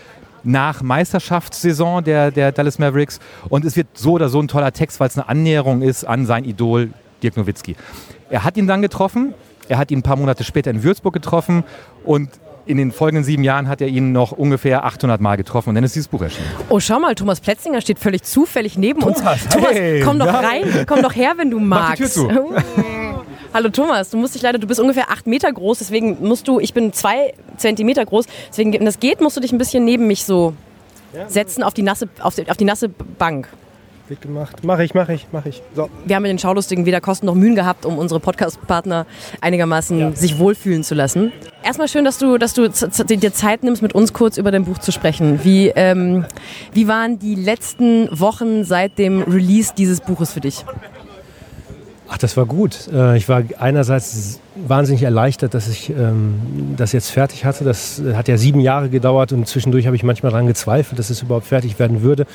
nach 0.44 0.80
Meisterschaftssaison 0.82 2.04
der, 2.04 2.30
der 2.30 2.52
Dallas 2.52 2.78
Mavericks 2.78 3.18
und 3.48 3.64
es 3.64 3.76
wird 3.76 3.88
so 3.94 4.12
oder 4.12 4.28
so 4.28 4.40
ein 4.40 4.48
toller 4.48 4.72
Text, 4.72 5.00
weil 5.00 5.08
es 5.08 5.18
eine 5.18 5.28
Annäherung 5.28 5.82
ist 5.82 6.04
an 6.04 6.24
sein 6.24 6.44
Idol 6.44 6.90
Dirk 7.22 7.36
Nowitzki. 7.36 7.76
Er 8.30 8.44
hat 8.44 8.56
ihn 8.56 8.66
dann 8.66 8.82
getroffen, 8.82 9.34
er 9.68 9.78
hat 9.78 9.90
ihn 9.90 9.98
ein 9.98 10.02
paar 10.02 10.16
Monate 10.16 10.44
später 10.44 10.70
in 10.70 10.82
Würzburg 10.82 11.14
getroffen 11.14 11.64
und 12.04 12.30
in 12.66 12.76
den 12.76 12.92
folgenden 12.92 13.24
sieben 13.24 13.44
Jahren 13.44 13.68
hat 13.68 13.80
er 13.80 13.88
ihn 13.88 14.12
noch 14.12 14.32
ungefähr 14.32 14.84
800 14.84 15.20
Mal 15.20 15.36
getroffen 15.36 15.70
und 15.70 15.74
dann 15.76 15.84
ist 15.84 15.94
dieses 15.94 16.08
Buch 16.08 16.22
erschienen. 16.22 16.48
Oh, 16.68 16.80
schau 16.80 16.98
mal, 16.98 17.14
Thomas 17.14 17.40
Plätzinger 17.40 17.80
steht 17.80 17.98
völlig 17.98 18.22
zufällig 18.24 18.76
neben 18.76 19.00
Thomas, 19.00 19.44
uns. 19.44 19.48
Thomas, 19.48 19.72
hey, 19.72 20.00
komm 20.04 20.18
doch 20.18 20.32
rein, 20.32 20.84
komm 20.86 21.02
doch 21.02 21.14
her, 21.14 21.34
wenn 21.36 21.50
du 21.50 21.60
magst. 21.60 21.88
Mach 21.88 21.94
die 21.94 22.02
Tür 22.02 22.10
zu. 22.10 22.54
Hallo 23.54 23.70
Thomas, 23.70 24.10
du 24.10 24.18
musst 24.18 24.34
dich 24.34 24.42
leider, 24.42 24.58
du 24.58 24.66
bist 24.66 24.80
ungefähr 24.80 25.10
acht 25.10 25.26
Meter 25.26 25.50
groß, 25.50 25.78
deswegen 25.78 26.18
musst 26.20 26.46
du, 26.48 26.60
ich 26.60 26.74
bin 26.74 26.92
zwei 26.92 27.32
Zentimeter 27.56 28.04
groß, 28.04 28.26
deswegen, 28.50 28.72
wenn 28.72 28.84
das 28.84 29.00
geht, 29.00 29.20
musst 29.20 29.36
du 29.36 29.40
dich 29.40 29.52
ein 29.52 29.58
bisschen 29.58 29.84
neben 29.84 30.06
mich 30.06 30.24
so 30.24 30.52
setzen 31.28 31.62
auf 31.62 31.72
die 31.72 31.82
nasse, 31.82 32.08
auf 32.20 32.34
die, 32.34 32.50
auf 32.50 32.56
die 32.56 32.64
nasse 32.64 32.88
Bank. 32.88 33.48
Wird 34.08 34.20
gemacht. 34.20 34.62
Mache 34.62 34.84
ich, 34.84 34.94
mache 34.94 35.14
ich, 35.14 35.26
mache 35.32 35.48
ich. 35.48 35.62
So. 35.74 35.90
Wir 36.04 36.14
haben 36.14 36.22
mit 36.22 36.30
den 36.30 36.38
Schaulustigen 36.38 36.86
weder 36.86 37.00
Kosten 37.00 37.26
noch 37.26 37.34
Mühen 37.34 37.56
gehabt, 37.56 37.84
um 37.84 37.98
unsere 37.98 38.20
Podcast-Partner 38.20 39.04
einigermaßen 39.40 39.98
ja. 39.98 40.12
sich 40.12 40.38
wohlfühlen 40.38 40.84
zu 40.84 40.94
lassen. 40.94 41.32
Erstmal 41.64 41.88
schön, 41.88 42.04
dass 42.04 42.18
du, 42.18 42.38
dass 42.38 42.54
du 42.54 42.68
dir 42.68 43.32
Zeit 43.32 43.64
nimmst, 43.64 43.82
mit 43.82 43.96
uns 43.96 44.12
kurz 44.12 44.38
über 44.38 44.52
dein 44.52 44.64
Buch 44.64 44.78
zu 44.78 44.92
sprechen. 44.92 45.40
Wie, 45.42 45.72
ähm, 45.74 46.24
wie 46.72 46.86
waren 46.86 47.18
die 47.18 47.34
letzten 47.34 48.08
Wochen 48.16 48.64
seit 48.64 48.96
dem 48.98 49.22
Release 49.22 49.72
dieses 49.76 50.00
Buches 50.00 50.32
für 50.32 50.40
dich? 50.40 50.64
Ach, 52.08 52.18
das 52.18 52.36
war 52.36 52.46
gut. 52.46 52.88
Äh, 52.92 53.16
ich 53.16 53.28
war 53.28 53.42
einerseits 53.58 54.38
wahnsinnig 54.54 55.02
erleichtert, 55.02 55.54
dass 55.54 55.66
ich 55.66 55.90
ähm, 55.90 56.74
das 56.76 56.92
jetzt 56.92 57.10
fertig 57.10 57.44
hatte. 57.44 57.64
Das 57.64 58.00
hat 58.14 58.28
ja 58.28 58.36
sieben 58.36 58.60
Jahre 58.60 58.88
gedauert 58.88 59.32
und 59.32 59.48
zwischendurch 59.48 59.86
habe 59.86 59.96
ich 59.96 60.04
manchmal 60.04 60.30
daran 60.30 60.46
gezweifelt, 60.46 61.00
dass 61.00 61.10
es 61.10 61.22
überhaupt 61.22 61.46
fertig 61.46 61.78
werden 61.80 62.02
würde. 62.02 62.26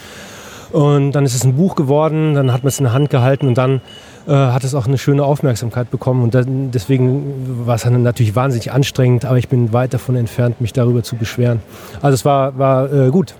Und 0.71 1.11
dann 1.11 1.25
ist 1.25 1.35
es 1.35 1.43
ein 1.43 1.55
Buch 1.55 1.75
geworden, 1.75 2.33
dann 2.33 2.53
hat 2.53 2.63
man 2.63 2.69
es 2.69 2.79
in 2.79 2.85
der 2.85 2.93
Hand 2.93 3.09
gehalten 3.09 3.47
und 3.47 3.57
dann 3.57 3.81
äh, 4.27 4.31
hat 4.31 4.63
es 4.63 4.73
auch 4.75 4.87
eine 4.87 4.97
schöne 4.97 5.23
Aufmerksamkeit 5.23 5.91
bekommen. 5.91 6.23
Und 6.23 6.33
dann, 6.33 6.71
deswegen 6.71 7.65
war 7.65 7.75
es 7.75 7.83
dann 7.83 8.01
natürlich 8.03 8.35
wahnsinnig 8.35 8.71
anstrengend, 8.71 9.25
aber 9.25 9.37
ich 9.37 9.49
bin 9.49 9.73
weit 9.73 9.93
davon 9.93 10.15
entfernt, 10.15 10.61
mich 10.61 10.73
darüber 10.73 11.03
zu 11.03 11.15
beschweren. 11.15 11.59
Also 12.01 12.15
es 12.15 12.25
war, 12.25 12.57
war 12.57 12.91
äh, 12.91 13.09
gut. 13.09 13.35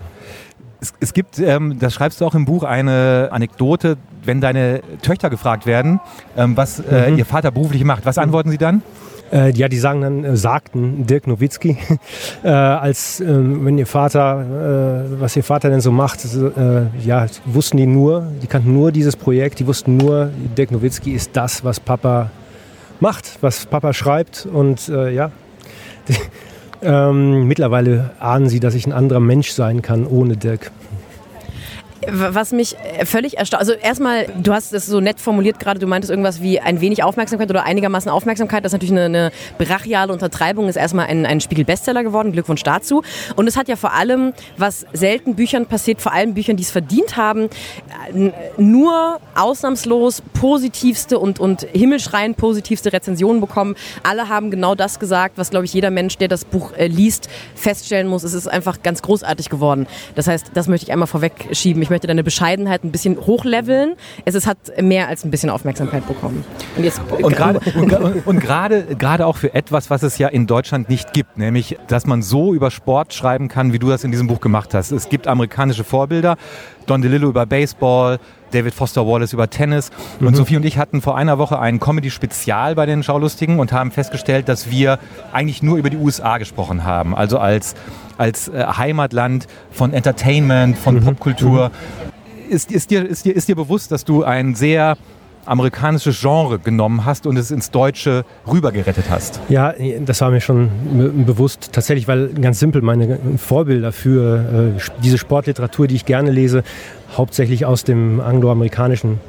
Es, 0.82 0.94
es 1.00 1.14
gibt, 1.14 1.40
ähm, 1.40 1.78
das 1.80 1.94
schreibst 1.94 2.20
du 2.20 2.26
auch 2.26 2.36
im 2.36 2.46
Buch, 2.46 2.64
eine 2.64 3.30
Anekdote, 3.32 3.98
wenn 4.24 4.42
deine 4.42 4.82
Töchter 5.02 5.30
gefragt 5.30 5.66
werden, 5.66 6.00
ähm, 6.36 6.58
was 6.58 6.80
äh, 6.80 7.12
mhm. 7.12 7.18
ihr 7.18 7.26
Vater 7.26 7.52
beruflich 7.52 7.84
macht. 7.84 8.06
Was 8.06 8.18
antworten 8.18 8.50
sie 8.50 8.58
dann? 8.58 8.82
Äh, 9.32 9.52
ja, 9.52 9.70
die 9.70 9.78
sagen 9.78 10.02
dann, 10.02 10.24
äh, 10.24 10.36
sagten 10.36 11.06
Dirk 11.06 11.26
Nowitzki, 11.28 11.78
äh, 12.44 12.50
als 12.50 13.22
ähm, 13.22 13.66
wenn 13.66 13.78
ihr 13.78 13.88
Vater, 13.88 15.06
äh, 15.16 15.22
was 15.22 15.36
ihr 15.38 15.44
Vater 15.44 15.70
denn 15.70 15.80
so 15.80 15.92
macht, 15.92 16.26
äh, 16.26 16.84
ja, 17.06 17.28
wussten 17.46 17.78
die 17.78 17.86
nur, 17.86 18.28
die 18.42 18.48
kannten 18.48 18.74
nur 18.74 18.92
dieses 18.92 19.16
Projekt, 19.16 19.60
die 19.60 19.68
wussten 19.68 19.98
nur, 19.98 20.32
Dirk 20.58 20.72
Nowitzki 20.72 21.12
ist 21.12 21.32
das, 21.34 21.64
was 21.64 21.80
Papa 21.80 22.30
macht, 23.00 23.38
was 23.42 23.66
Papa 23.66 23.94
schreibt 23.94 24.48
und 24.52 24.90
äh, 24.90 25.12
ja. 25.12 25.32
Die, 26.08 26.16
ähm, 26.84 27.48
mittlerweile 27.48 28.12
ahnen 28.20 28.50
sie, 28.50 28.60
dass 28.60 28.76
ich 28.76 28.86
ein 28.86 28.94
anderer 28.94 29.20
Mensch 29.20 29.52
sein 29.52 29.82
kann 29.82 30.06
ohne 30.08 30.36
Dirk. 30.36 30.72
Was 32.08 32.52
mich 32.52 32.76
äh, 32.98 33.06
völlig 33.06 33.38
erstaunt, 33.38 33.60
also 33.60 33.74
erstmal, 33.74 34.26
du 34.42 34.54
hast 34.54 34.74
es 34.74 34.88
so 34.88 35.00
nett 35.00 35.20
formuliert 35.20 35.60
gerade, 35.60 35.80
du 35.80 35.86
meintest 35.86 36.10
irgendwas 36.10 36.42
wie 36.42 36.60
ein 36.60 36.82
wenig 36.82 37.04
Aufmerksamkeit 37.04 37.50
oder 37.50 37.64
einigermaßen 37.64 38.10
Aufmerksamkeit. 38.10 38.66
Das 38.66 38.72
ist 38.72 38.74
natürlich 38.74 38.92
eine, 38.92 39.06
eine 39.06 39.32
brachiale 39.60 40.12
Untertreibung, 40.12 40.68
ist 40.68 40.78
erstmal 40.78 41.06
ein, 41.08 41.28
ein 41.28 41.42
Spiegel-Bestseller 41.42 42.04
geworden, 42.04 42.32
Glückwunsch 42.32 42.64
dazu. 42.64 43.04
Und 43.36 43.48
es 43.48 43.56
hat 43.56 43.68
ja 43.68 43.76
vor 43.76 43.94
allem, 43.94 44.34
was 44.58 44.86
selten 44.94 45.36
Büchern 45.36 45.68
passiert, 45.68 46.02
vor 46.02 46.12
allem 46.12 46.34
Büchern, 46.34 46.58
die 46.58 46.64
es 46.64 46.72
verdient 46.72 47.18
haben, 47.18 47.50
nur 48.58 49.20
ausnahmslos 49.36 50.24
positivste 50.34 51.20
und, 51.20 51.40
und 51.40 51.68
himmelschreiend 51.72 52.36
positivste 52.36 52.94
Rezensionen 52.94 53.42
bekommen. 53.42 53.76
Alle 54.02 54.28
haben 54.28 54.50
genau 54.50 54.74
das 54.74 55.00
gesagt, 55.00 55.38
was, 55.38 55.52
glaube 55.52 55.66
ich, 55.66 55.74
jeder 55.74 55.92
Mensch, 55.92 56.18
der 56.18 56.28
das 56.28 56.46
Buch 56.46 56.72
äh, 56.78 56.88
liest, 56.88 57.30
feststellen 57.54 58.08
muss. 58.08 58.24
Es 58.24 58.34
ist 58.34 58.48
einfach 58.48 58.82
ganz 58.82 59.04
großartig 59.04 59.50
geworden. 59.50 59.86
Das 60.16 60.28
heißt, 60.28 60.52
das 60.56 60.68
möchte 60.68 60.88
ich 60.88 60.92
einmal 60.92 61.08
vorweg 61.08 61.34
schieben. 61.52 61.82
Ich 61.84 61.91
möchte 61.92 62.08
deine 62.08 62.24
Bescheidenheit 62.24 62.84
ein 62.84 62.92
bisschen 62.92 63.18
hochleveln. 63.20 63.94
Es 64.26 64.34
ist, 64.34 64.48
hat 64.48 64.58
mehr 64.82 65.08
als 65.08 65.24
ein 65.24 65.30
bisschen 65.30 65.52
Aufmerksamkeit 65.52 66.08
bekommen. 66.08 66.44
Und, 66.76 66.84
jetzt, 66.84 67.00
und 67.22 67.36
gerade 67.36 67.60
und, 67.76 68.26
und 68.26 68.40
gerade 68.40 68.84
gerade 68.98 69.28
auch 69.28 69.38
für 69.38 69.54
etwas, 69.54 69.92
was 69.92 70.02
es 70.02 70.18
ja 70.18 70.28
in 70.28 70.48
Deutschland 70.48 70.90
nicht 70.90 71.14
gibt, 71.14 71.38
nämlich, 71.38 71.78
dass 71.88 72.08
man 72.08 72.24
so 72.24 72.54
über 72.54 72.72
Sport 72.72 73.14
schreiben 73.14 73.48
kann, 73.48 73.74
wie 73.74 73.80
du 73.80 73.90
das 73.90 74.04
in 74.04 74.12
diesem 74.12 74.28
Buch 74.28 74.42
gemacht 74.42 74.74
hast. 74.74 74.92
Es 74.92 75.10
gibt 75.10 75.28
amerikanische 75.28 75.84
Vorbilder. 75.84 76.38
Don 76.86 77.02
DeLillo 77.02 77.30
über 77.30 77.46
Baseball, 77.46 78.20
David 78.52 78.74
Foster 78.74 79.08
Wallace 79.08 79.34
über 79.34 79.50
Tennis. 79.50 79.92
Und 80.20 80.32
Mhm. 80.32 80.36
Sophie 80.36 80.58
und 80.58 80.66
ich 80.66 80.78
hatten 80.78 81.02
vor 81.02 81.16
einer 81.16 81.38
Woche 81.38 81.60
ein 81.60 81.80
Comedy-Spezial 81.80 82.76
bei 82.76 82.86
den 82.86 83.04
Schaulustigen 83.04 83.60
und 83.60 83.72
haben 83.72 83.92
festgestellt, 83.92 84.50
dass 84.50 84.70
wir 84.70 85.00
eigentlich 85.32 85.64
nur 85.64 85.78
über 85.78 85.90
die 85.90 85.98
USA 85.98 86.38
gesprochen 86.38 86.84
haben. 86.84 87.16
Also 87.16 87.38
als, 87.40 87.76
als 88.18 88.48
äh, 88.50 88.66
Heimatland 88.78 89.48
von 89.72 89.94
Entertainment, 89.94 90.78
von 90.78 90.96
Mhm. 90.96 91.06
Popkultur. 91.06 91.72
Ist, 92.50 92.72
ist, 92.72 92.92
dir, 92.92 93.08
ist, 93.08 93.24
dir, 93.24 93.34
ist 93.36 93.48
dir 93.48 93.56
bewusst, 93.56 93.92
dass 93.94 94.04
du 94.04 94.24
ein 94.26 94.56
sehr 94.56 94.98
amerikanisches 95.46 96.20
Genre 96.20 96.60
genommen 96.60 97.06
hast 97.06 97.26
und 97.26 97.38
es 97.38 97.52
ins 97.52 97.72
Deutsche 97.72 98.26
rübergerettet 98.52 99.06
hast? 99.10 99.40
Ja, 99.50 99.74
das 100.06 100.22
war 100.22 100.32
mir 100.32 100.42
schon 100.42 100.70
bewusst. 101.26 101.70
Tatsächlich, 101.72 102.08
weil 102.08 102.30
ganz 102.30 102.60
simpel 102.60 102.82
meine 102.82 103.20
Vorbilder 103.38 103.92
für 103.92 104.76
äh, 104.78 104.82
diese 105.04 105.18
Sportliteratur, 105.18 105.88
die 105.88 105.96
ich 105.96 106.06
gerne 106.06 106.32
lese, 106.32 106.64
hauptsächlich 107.16 107.66
aus 107.66 107.84
dem 107.84 108.20
angloamerikanischen 108.20 109.20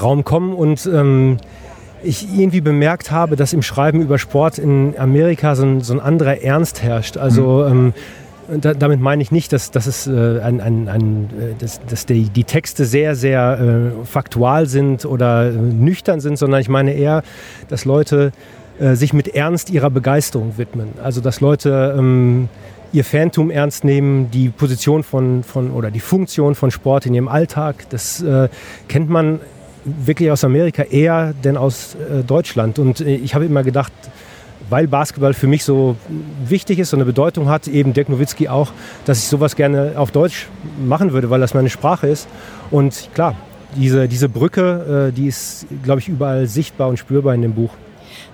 Raum 0.00 0.24
kommen 0.24 0.54
und 0.54 0.88
ähm, 0.92 1.38
ich 2.02 2.26
irgendwie 2.34 2.60
bemerkt 2.60 3.10
habe, 3.10 3.36
dass 3.36 3.52
im 3.52 3.62
Schreiben 3.62 4.00
über 4.00 4.18
Sport 4.18 4.58
in 4.58 4.94
Amerika 4.98 5.54
so 5.54 5.64
ein, 5.64 5.80
so 5.82 5.92
ein 5.92 6.00
anderer 6.00 6.42
Ernst 6.42 6.82
herrscht. 6.82 7.16
Also 7.16 7.66
ähm, 7.66 7.92
da, 8.58 8.74
damit 8.74 9.00
meine 9.00 9.22
ich 9.22 9.30
nicht, 9.30 9.52
dass, 9.52 9.70
dass, 9.70 9.86
es, 9.86 10.06
äh, 10.06 10.40
ein, 10.40 10.60
ein, 10.60 10.88
ein, 10.88 11.30
äh, 11.38 11.54
dass, 11.58 11.80
dass 11.86 12.06
die, 12.06 12.28
die 12.28 12.44
Texte 12.44 12.84
sehr, 12.84 13.14
sehr 13.14 13.92
äh, 14.02 14.06
faktual 14.06 14.66
sind 14.66 15.04
oder 15.04 15.48
äh, 15.48 15.52
nüchtern 15.52 16.20
sind, 16.20 16.36
sondern 16.36 16.60
ich 16.60 16.68
meine 16.68 16.94
eher, 16.94 17.22
dass 17.68 17.84
Leute 17.84 18.32
äh, 18.78 18.94
sich 18.94 19.12
mit 19.12 19.28
Ernst 19.34 19.70
ihrer 19.70 19.90
Begeisterung 19.90 20.56
widmen. 20.56 20.90
Also 21.02 21.20
dass 21.20 21.40
Leute 21.40 21.94
ähm, 21.98 22.48
ihr 22.92 23.04
Fantum 23.04 23.50
ernst 23.50 23.84
nehmen, 23.84 24.30
die 24.30 24.48
Position 24.48 25.02
von, 25.02 25.42
von 25.44 25.70
oder 25.70 25.90
die 25.90 26.00
Funktion 26.00 26.54
von 26.54 26.70
Sport 26.70 27.06
in 27.06 27.14
ihrem 27.14 27.28
Alltag. 27.28 27.86
Das 27.90 28.22
äh, 28.22 28.48
kennt 28.88 29.10
man 29.10 29.40
wirklich 29.84 30.30
aus 30.30 30.44
Amerika 30.44 30.82
eher 30.82 31.32
denn 31.44 31.56
aus 31.56 31.94
äh, 31.94 32.22
Deutschland. 32.22 32.78
Und 32.78 33.00
ich 33.00 33.34
habe 33.34 33.44
immer 33.44 33.62
gedacht, 33.62 33.92
weil 34.70 34.88
Basketball 34.88 35.34
für 35.34 35.46
mich 35.46 35.64
so 35.64 35.96
wichtig 36.44 36.78
ist, 36.78 36.90
so 36.90 36.96
eine 36.96 37.04
Bedeutung 37.04 37.48
hat, 37.48 37.68
eben 37.68 37.92
Dirk 37.92 38.08
Nowitzki 38.08 38.48
auch, 38.48 38.72
dass 39.04 39.18
ich 39.18 39.24
sowas 39.24 39.56
gerne 39.56 39.92
auf 39.96 40.10
Deutsch 40.10 40.46
machen 40.84 41.12
würde, 41.12 41.28
weil 41.28 41.40
das 41.40 41.54
meine 41.54 41.68
Sprache 41.68 42.06
ist. 42.06 42.28
Und 42.70 43.10
klar, 43.14 43.34
diese, 43.76 44.08
diese 44.08 44.28
Brücke, 44.28 45.08
äh, 45.10 45.12
die 45.12 45.26
ist, 45.26 45.66
glaube 45.82 46.00
ich, 46.00 46.08
überall 46.08 46.46
sichtbar 46.46 46.88
und 46.88 46.98
spürbar 46.98 47.34
in 47.34 47.42
dem 47.42 47.54
Buch. 47.54 47.70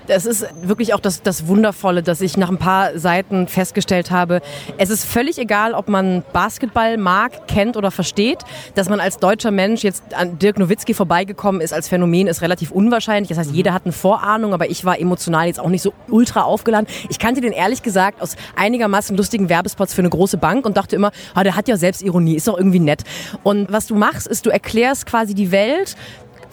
Das 0.07 0.25
ist 0.25 0.47
wirklich 0.63 0.95
auch 0.95 1.01
das, 1.01 1.23
das 1.23 1.49
Wundervolle, 1.49 2.03
dass 2.03 2.21
ich 2.21 2.37
nach 2.37 2.49
ein 2.49 2.59
paar 2.59 2.99
Seiten 2.99 3.49
festgestellt 3.49 4.11
habe, 4.11 4.41
es 4.79 4.91
ist 4.91 5.05
völlig 5.05 5.39
egal, 5.39 5.75
ob 5.75 5.89
man 5.89 6.23
Basketball 6.33 6.97
mag, 6.97 7.49
kennt 7.49 7.77
oder 7.77 7.91
versteht. 7.91 8.39
Dass 8.75 8.89
man 8.89 9.01
als 9.01 9.19
deutscher 9.19 9.51
Mensch 9.51 9.83
jetzt 9.83 10.15
an 10.15 10.39
Dirk 10.39 10.59
Nowitzki 10.59 10.95
vorbeigekommen 10.95 11.61
ist 11.61 11.73
als 11.73 11.89
Phänomen, 11.89 12.27
ist 12.29 12.43
relativ 12.43 12.71
unwahrscheinlich. 12.71 13.29
Das 13.29 13.39
heißt, 13.39 13.51
jeder 13.51 13.73
hat 13.73 13.85
eine 13.85 13.93
Vorahnung, 13.93 14.55
aber 14.55 14.71
ich 14.71 14.85
war 14.85 15.01
emotional 15.01 15.47
jetzt 15.47 15.59
auch 15.59 15.69
nicht 15.69 15.83
so 15.83 15.93
ultra 16.09 16.43
aufgeladen. 16.43 16.87
Ich 17.09 17.19
kannte 17.19 17.41
den 17.41 17.53
ehrlich 17.53 17.83
gesagt 17.83 18.23
aus 18.23 18.37
einigermaßen 18.55 19.17
lustigen 19.17 19.49
Werbespots 19.49 19.95
für 19.95 20.03
eine 20.03 20.11
große 20.11 20.37
Bank 20.37 20.67
und 20.67 20.77
dachte 20.77 20.95
immer, 20.95 21.11
ah, 21.35 21.43
der 21.43 21.57
hat 21.57 21.69
ja 21.69 21.77
Selbstironie, 21.77 22.37
ist 22.37 22.47
doch 22.47 22.57
irgendwie 22.57 22.81
nett. 22.81 23.03
Und 23.43 23.73
was 23.73 23.87
du 23.87 23.97
machst, 23.97 24.27
ist, 24.27 24.47
du 24.47 24.51
erklärst 24.51 25.07
quasi 25.07 25.35
die 25.35 25.51
Welt 25.51 25.97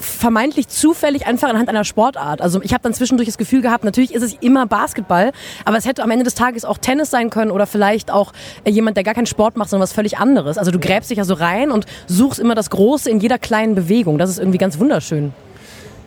vermeintlich 0.03 0.67
zufällig 0.67 1.25
einfach 1.25 1.50
anhand 1.50 1.69
einer 1.69 1.83
Sportart. 1.83 2.41
Also 2.41 2.62
ich 2.62 2.74
habe 2.74 2.83
dann 2.83 2.93
zwischendurch 2.93 3.27
das 3.27 3.38
Gefühl 3.38 3.62
gehabt, 3.62 3.83
natürlich 3.83 4.13
ist 4.13 4.24
es 4.24 4.33
immer 4.41 4.65
Basketball, 4.65 5.31
aber 5.65 5.77
es 5.77 5.86
hätte 5.86 6.03
am 6.03 6.12
Ende 6.12 6.24
des 6.24 6.36
Tages 6.36 6.65
auch 6.65 6.77
Tennis 6.77 7.10
sein 7.10 7.29
können 7.29 7.51
oder 7.51 7.65
vielleicht 7.65 8.12
auch 8.12 8.33
äh, 8.63 8.72
jemand, 8.72 8.98
der 8.98 9.03
gar 9.03 9.13
keinen 9.13 9.25
Sport 9.25 9.57
macht, 9.57 9.69
sondern 9.69 9.83
was 9.83 9.93
völlig 9.93 10.17
anderes. 10.17 10.57
Also 10.57 10.72
du 10.72 10.79
gräbst 10.79 11.10
dich 11.10 11.17
ja 11.17 11.25
so 11.25 11.33
rein 11.33 11.72
und 11.72 11.86
suchst 12.07 12.39
immer 12.39 12.55
das 12.55 12.69
Große 12.69 13.10
in 13.10 13.19
jeder 13.19 13.39
kleinen 13.39 13.75
Bewegung. 13.75 14.17
Das 14.17 14.29
ist 14.29 14.39
irgendwie 14.39 14.57
ganz 14.57 14.79
wunderschön. 14.79 15.33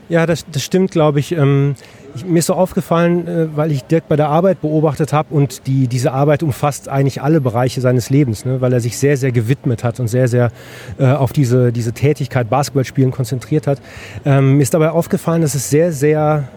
Ja, 0.08 0.26
das, 0.26 0.46
das 0.50 0.62
stimmt, 0.62 0.90
glaube 0.90 1.18
ich. 1.20 1.32
Ähm, 1.32 1.74
ich. 2.16 2.24
Mir 2.24 2.38
ist 2.38 2.46
so 2.46 2.54
aufgefallen, 2.54 3.26
äh, 3.26 3.56
weil 3.56 3.70
ich 3.70 3.84
Dirk 3.84 4.08
bei 4.08 4.16
der 4.16 4.28
Arbeit 4.28 4.60
beobachtet 4.60 5.12
habe 5.12 5.34
und 5.34 5.66
die, 5.66 5.86
diese 5.88 6.12
Arbeit 6.12 6.42
umfasst 6.42 6.88
eigentlich 6.88 7.22
alle 7.22 7.40
Bereiche 7.40 7.80
seines 7.80 8.10
Lebens, 8.10 8.44
ne, 8.44 8.60
weil 8.60 8.72
er 8.72 8.80
sich 8.80 8.98
sehr, 8.98 9.16
sehr 9.16 9.32
gewidmet 9.32 9.84
hat 9.84 10.00
und 10.00 10.08
sehr, 10.08 10.28
sehr 10.28 10.50
äh, 10.98 11.06
auf 11.06 11.32
diese, 11.32 11.72
diese 11.72 11.92
Tätigkeit 11.92 12.50
Basketballspielen 12.50 13.10
konzentriert 13.10 13.66
hat. 13.66 13.80
Ähm, 14.24 14.56
mir 14.56 14.62
ist 14.62 14.74
dabei 14.74 14.90
aufgefallen, 14.90 15.42
dass 15.42 15.54
es 15.54 15.70
sehr, 15.70 15.92
sehr 15.92 16.48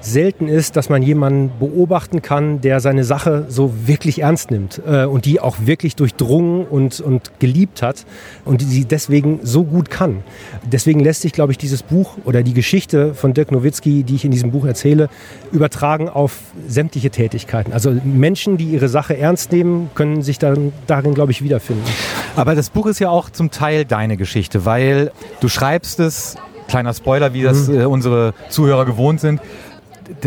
selten 0.00 0.48
ist, 0.48 0.76
dass 0.76 0.88
man 0.88 1.02
jemanden 1.02 1.50
beobachten 1.58 2.22
kann, 2.22 2.60
der 2.60 2.80
seine 2.80 3.04
Sache 3.04 3.46
so 3.48 3.72
wirklich 3.86 4.22
ernst 4.22 4.50
nimmt 4.50 4.80
äh, 4.86 5.04
und 5.04 5.24
die 5.24 5.40
auch 5.40 5.56
wirklich 5.60 5.96
durchdrungen 5.96 6.66
und, 6.66 7.00
und 7.00 7.38
geliebt 7.38 7.82
hat 7.82 8.06
und 8.44 8.60
die 8.60 8.66
sie 8.66 8.84
deswegen 8.84 9.40
so 9.42 9.64
gut 9.64 9.90
kann. 9.90 10.22
Deswegen 10.64 11.00
lässt 11.00 11.22
sich, 11.22 11.32
glaube 11.32 11.52
ich, 11.52 11.58
dieses 11.58 11.82
Buch 11.82 12.16
oder 12.24 12.42
die 12.42 12.54
Geschichte 12.54 13.14
von 13.14 13.34
Dirk 13.34 13.52
Nowitzki, 13.52 14.04
die 14.04 14.14
ich 14.14 14.24
in 14.24 14.30
diesem 14.30 14.50
Buch 14.50 14.64
erzähle, 14.64 15.08
übertragen 15.52 16.08
auf 16.08 16.38
sämtliche 16.66 17.10
Tätigkeiten. 17.10 17.72
Also 17.72 17.90
Menschen, 18.04 18.56
die 18.56 18.66
ihre 18.66 18.88
Sache 18.88 19.16
ernst 19.16 19.52
nehmen, 19.52 19.90
können 19.94 20.22
sich 20.22 20.38
dann 20.38 20.72
darin, 20.86 21.14
glaube 21.14 21.32
ich, 21.32 21.42
wiederfinden. 21.42 21.84
Aber 22.36 22.54
das 22.54 22.70
Buch 22.70 22.86
ist 22.86 23.00
ja 23.00 23.10
auch 23.10 23.30
zum 23.30 23.50
Teil 23.50 23.84
deine 23.84 24.16
Geschichte, 24.16 24.64
weil 24.64 25.12
du 25.40 25.48
schreibst 25.48 26.00
es, 26.00 26.36
kleiner 26.68 26.94
Spoiler, 26.94 27.32
wie 27.32 27.42
das 27.42 27.68
äh, 27.68 27.84
unsere 27.84 28.34
Zuhörer 28.50 28.84
gewohnt 28.84 29.20
sind, 29.20 29.40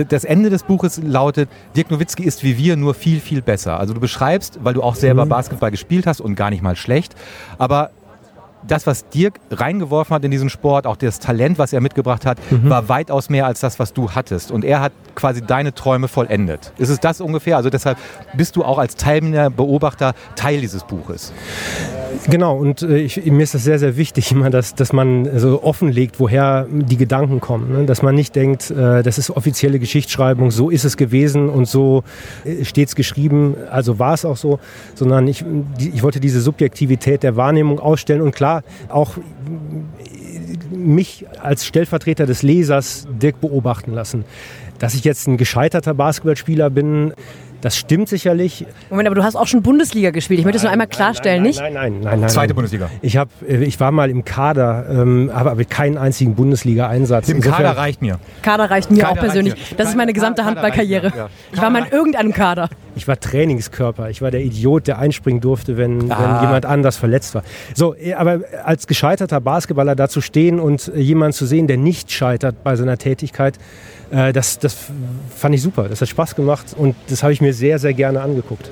das 0.09 0.23
Ende 0.23 0.49
des 0.49 0.63
Buches 0.63 1.01
lautet, 1.03 1.49
Dirk 1.75 1.91
Nowitzki 1.91 2.23
ist 2.23 2.43
wie 2.43 2.57
wir, 2.57 2.75
nur 2.77 2.93
viel, 2.93 3.19
viel 3.19 3.41
besser. 3.41 3.79
Also 3.79 3.93
du 3.93 3.99
beschreibst, 3.99 4.59
weil 4.63 4.73
du 4.73 4.83
auch 4.83 4.95
selber 4.95 5.25
Basketball 5.25 5.71
gespielt 5.71 6.07
hast 6.07 6.21
und 6.21 6.35
gar 6.35 6.49
nicht 6.49 6.61
mal 6.61 6.75
schlecht, 6.75 7.15
aber 7.57 7.91
das, 8.67 8.87
was 8.87 9.07
Dirk 9.09 9.39
reingeworfen 9.51 10.15
hat 10.15 10.23
in 10.23 10.31
diesen 10.31 10.49
Sport, 10.49 10.85
auch 10.87 10.95
das 10.95 11.19
Talent, 11.19 11.57
was 11.57 11.73
er 11.73 11.81
mitgebracht 11.81 12.25
hat, 12.25 12.37
war 12.63 12.89
weitaus 12.89 13.29
mehr 13.29 13.45
als 13.45 13.59
das, 13.59 13.79
was 13.79 13.93
du 13.93 14.11
hattest. 14.11 14.51
Und 14.51 14.63
er 14.63 14.81
hat 14.81 14.91
quasi 15.15 15.41
deine 15.41 15.73
Träume 15.73 16.07
vollendet. 16.07 16.73
Ist 16.77 16.89
es 16.89 16.99
das 16.99 17.21
ungefähr? 17.21 17.57
Also 17.57 17.69
deshalb 17.69 17.97
bist 18.35 18.55
du 18.55 18.63
auch 18.63 18.77
als 18.77 18.95
teilnehmender 18.95 19.49
Beobachter 19.49 20.13
Teil 20.35 20.61
dieses 20.61 20.83
Buches. 20.83 21.33
Genau, 22.29 22.57
und 22.57 22.81
äh, 22.81 22.97
ich, 22.97 23.25
mir 23.25 23.43
ist 23.43 23.53
das 23.53 23.63
sehr, 23.63 23.79
sehr 23.79 23.97
wichtig, 23.97 24.31
immer, 24.31 24.49
dass, 24.49 24.75
dass 24.75 24.93
man 24.93 25.39
so 25.39 25.63
offenlegt, 25.63 26.19
woher 26.19 26.67
die 26.69 26.97
Gedanken 26.97 27.39
kommen. 27.39 27.71
Ne? 27.71 27.85
Dass 27.85 28.01
man 28.01 28.15
nicht 28.15 28.35
denkt, 28.35 28.69
äh, 28.71 29.01
das 29.03 29.17
ist 29.17 29.31
offizielle 29.31 29.79
Geschichtsschreibung, 29.79 30.51
so 30.51 30.69
ist 30.69 30.85
es 30.85 30.97
gewesen 30.97 31.49
und 31.49 31.67
so 31.67 32.03
äh, 32.43 32.65
steht 32.65 32.89
es 32.89 32.95
geschrieben, 32.95 33.55
also 33.69 33.99
war 33.99 34.13
es 34.13 34.25
auch 34.25 34.37
so, 34.37 34.59
sondern 34.93 35.27
ich, 35.27 35.43
ich 35.77 36.03
wollte 36.03 36.19
diese 36.19 36.41
Subjektivität 36.41 37.23
der 37.23 37.35
Wahrnehmung 37.35 37.79
ausstellen 37.79 38.21
und 38.21 38.35
klar, 38.35 38.50
auch 38.89 39.17
äh, 39.17 40.75
mich 40.75 41.25
als 41.41 41.65
Stellvertreter 41.65 42.25
des 42.25 42.43
Lesers 42.43 43.07
Dirk 43.09 43.41
beobachten 43.41 43.93
lassen. 43.93 44.25
Dass 44.79 44.93
ich 44.93 45.03
jetzt 45.03 45.27
ein 45.27 45.37
gescheiterter 45.37 45.93
Basketballspieler 45.93 46.69
bin, 46.69 47.13
das 47.61 47.77
stimmt 47.77 48.09
sicherlich. 48.09 48.65
Moment, 48.89 49.07
aber 49.07 49.15
du 49.15 49.23
hast 49.23 49.35
auch 49.35 49.47
schon 49.47 49.61
Bundesliga 49.61 50.09
gespielt. 50.11 50.39
Ich 50.39 50.45
möchte 50.45 50.57
es 50.57 50.63
nur 50.63 50.71
einmal 50.71 50.87
klarstellen, 50.87 51.43
nein, 51.43 51.47
nicht? 51.49 51.59
Nein, 51.59 51.73
nein, 51.73 51.99
nein, 52.01 52.19
nein. 52.21 52.29
Zweite 52.29 52.49
nein. 52.49 52.55
Bundesliga. 52.55 52.89
Ich, 53.01 53.17
hab, 53.17 53.29
äh, 53.47 53.63
ich 53.63 53.79
war 53.79 53.91
mal 53.91 54.09
im 54.09 54.25
Kader, 54.25 54.85
ähm, 54.89 55.31
aber 55.33 55.51
aber 55.51 55.63
keinen 55.65 55.97
einzigen 55.97 56.35
Bundesliga-Einsatz. 56.35 57.29
Im 57.29 57.37
Insofern- 57.37 57.57
Kader 57.63 57.77
reicht 57.77 58.01
mir. 58.01 58.19
Kader 58.41 58.69
reicht 58.71 58.89
mir 58.91 58.99
Kader 59.03 59.13
auch 59.13 59.17
persönlich. 59.19 59.53
mir. 59.55 59.77
Das 59.77 59.89
ist 59.89 59.95
meine 59.97 60.13
gesamte 60.13 60.45
Handballkarriere. 60.45 61.11
ja. 61.15 61.29
Ich 61.51 61.61
war 61.61 61.69
mal 61.69 61.83
in 61.85 61.91
irgendeinem 61.91 62.33
Kader. 62.33 62.69
Ich 62.95 63.07
war 63.07 63.19
Trainingskörper. 63.19 64.09
Ich 64.09 64.21
war 64.21 64.31
der 64.31 64.41
Idiot, 64.41 64.87
der 64.87 64.99
einspringen 64.99 65.41
durfte, 65.41 65.77
wenn, 65.77 66.11
Ah. 66.11 66.17
wenn 66.39 66.41
jemand 66.47 66.65
anders 66.65 66.97
verletzt 66.97 67.35
war. 67.35 67.43
So, 67.73 67.95
äh, 67.95 68.13
aber 68.13 68.41
als 68.65 68.87
gescheiterter 68.87 69.39
Basketballer 69.41 69.95
da 69.95 70.07
zu 70.09 70.21
stehen 70.21 70.59
und 70.59 70.91
äh, 70.93 70.99
jemanden 70.99 71.33
zu 71.33 71.45
sehen, 71.45 71.67
der 71.67 71.77
nicht 71.77 72.11
scheitert 72.11 72.63
bei 72.63 72.75
seiner 72.75 72.97
Tätigkeit, 72.97 73.57
äh, 74.11 74.31
das, 74.33 74.59
das 74.59 74.75
fand 75.35 75.55
ich 75.55 75.61
super. 75.61 75.89
Das 75.89 76.01
hat 76.01 76.09
Spaß 76.09 76.35
gemacht 76.35 76.75
und 76.77 76.95
das 77.09 77.23
habe 77.23 77.33
ich 77.33 77.41
mir 77.41 77.53
sehr, 77.53 77.79
sehr 77.79 77.93
gerne 77.93 78.21
angeguckt. 78.21 78.69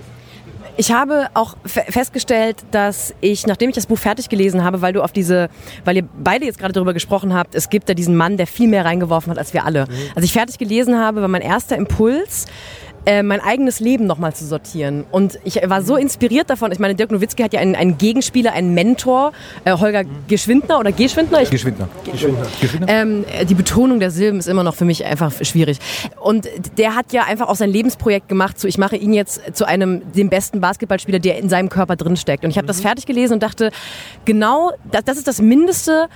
Ich 0.77 0.93
habe 0.93 1.27
auch 1.33 1.57
fe- 1.65 1.83
festgestellt, 1.89 2.55
dass 2.71 3.13
ich, 3.19 3.45
nachdem 3.45 3.67
ich 3.69 3.75
das 3.75 3.85
Buch 3.85 3.97
fertig 3.97 4.29
gelesen 4.29 4.63
habe, 4.63 4.81
weil 4.81 4.93
du 4.93 5.01
auf 5.03 5.11
diese, 5.11 5.49
weil 5.83 5.97
ihr 5.97 6.07
beide 6.23 6.45
jetzt 6.45 6.57
gerade 6.57 6.71
darüber 6.71 6.93
gesprochen 6.93 7.33
habt, 7.33 7.53
es 7.53 7.69
gibt 7.69 7.89
da 7.89 7.93
diesen 7.93 8.15
Mann, 8.15 8.37
der 8.37 8.47
viel 8.47 8.69
mehr 8.69 8.85
reingeworfen 8.85 9.29
hat 9.29 9.37
als 9.37 9.53
wir 9.53 9.65
alle. 9.65 9.87
Als 10.15 10.23
ich 10.23 10.31
fertig 10.31 10.57
gelesen 10.57 10.97
habe, 10.97 11.19
war 11.19 11.27
mein 11.27 11.41
erster 11.41 11.75
Impuls, 11.75 12.45
äh, 13.05 13.23
mein 13.23 13.41
eigenes 13.41 13.79
Leben 13.79 14.05
nochmal 14.05 14.33
zu 14.33 14.45
sortieren. 14.45 15.05
Und 15.11 15.39
ich 15.43 15.55
war 15.67 15.81
so 15.81 15.95
inspiriert 15.95 16.49
davon. 16.49 16.71
Ich 16.71 16.79
meine, 16.79 16.95
Dirk 16.95 17.11
Nowitzki 17.11 17.43
hat 17.43 17.53
ja 17.53 17.59
einen, 17.59 17.75
einen 17.75 17.97
Gegenspieler, 17.97 18.53
einen 18.53 18.73
Mentor, 18.73 19.31
äh, 19.65 19.73
Holger 19.73 20.03
Geschwindner 20.27 20.79
oder 20.79 20.91
Geschwindner. 20.91 21.41
Ich, 21.41 21.49
Geschwindner. 21.49 21.87
Geschwindner. 22.03 22.47
ähm, 22.87 23.25
die 23.47 23.55
Betonung 23.55 23.99
der 23.99 24.11
Silben 24.11 24.39
ist 24.39 24.47
immer 24.47 24.63
noch 24.63 24.75
für 24.75 24.85
mich 24.85 25.05
einfach 25.05 25.31
schwierig. 25.43 25.79
Und 26.19 26.47
der 26.77 26.95
hat 26.95 27.13
ja 27.13 27.23
einfach 27.23 27.47
auch 27.47 27.55
sein 27.55 27.69
Lebensprojekt 27.69 28.27
gemacht, 28.27 28.59
so 28.59 28.67
ich 28.67 28.77
mache 28.77 28.95
ihn 28.95 29.13
jetzt 29.13 29.55
zu 29.55 29.65
einem 29.65 30.11
dem 30.13 30.29
besten 30.29 30.61
Basketballspieler, 30.61 31.19
der 31.19 31.37
in 31.37 31.49
seinem 31.49 31.69
Körper 31.69 31.95
drin 31.95 32.17
steckt. 32.17 32.43
Und 32.43 32.51
ich 32.51 32.57
habe 32.57 32.67
das 32.67 32.81
fertig 32.81 33.05
gelesen 33.05 33.33
und 33.33 33.43
dachte, 33.43 33.71
genau, 34.25 34.71
das, 34.91 35.03
das 35.05 35.17
ist 35.17 35.27
das 35.27 35.41
Mindeste, 35.41 36.09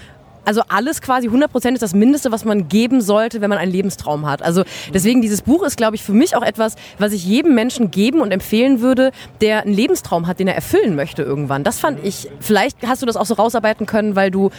also 0.45 0.61
alles 0.67 1.01
quasi 1.01 1.29
100% 1.29 1.73
ist 1.73 1.81
das 1.81 1.93
Mindeste, 1.93 2.31
was 2.31 2.45
man 2.45 2.67
geben 2.67 3.01
sollte, 3.01 3.41
wenn 3.41 3.49
man 3.49 3.57
einen 3.59 3.71
Lebenstraum 3.71 4.25
hat. 4.29 4.41
Also 4.41 4.63
deswegen 4.93 5.21
dieses 5.21 5.41
Buch 5.41 5.63
ist, 5.63 5.77
glaube 5.77 5.95
ich, 5.95 6.03
für 6.03 6.13
mich 6.13 6.35
auch 6.35 6.43
etwas, 6.43 6.75
was 6.97 7.13
ich 7.13 7.25
jedem 7.25 7.55
Menschen 7.55 7.91
geben 7.91 8.21
und 8.21 8.31
empfehlen 8.31 8.81
würde, 8.81 9.11
der 9.41 9.63
einen 9.63 9.73
Lebenstraum 9.73 10.27
hat, 10.27 10.39
den 10.39 10.47
er 10.47 10.55
erfüllen 10.55 10.95
möchte 10.95 11.23
irgendwann. 11.23 11.63
Das 11.63 11.79
fand 11.79 12.03
ich, 12.03 12.29
vielleicht 12.39 12.77
hast 12.85 13.01
du 13.01 13.05
das 13.05 13.17
auch 13.17 13.25
so 13.25 13.35
rausarbeiten 13.35 13.85
können, 13.85 14.15
weil 14.15 14.31
du 14.31 14.49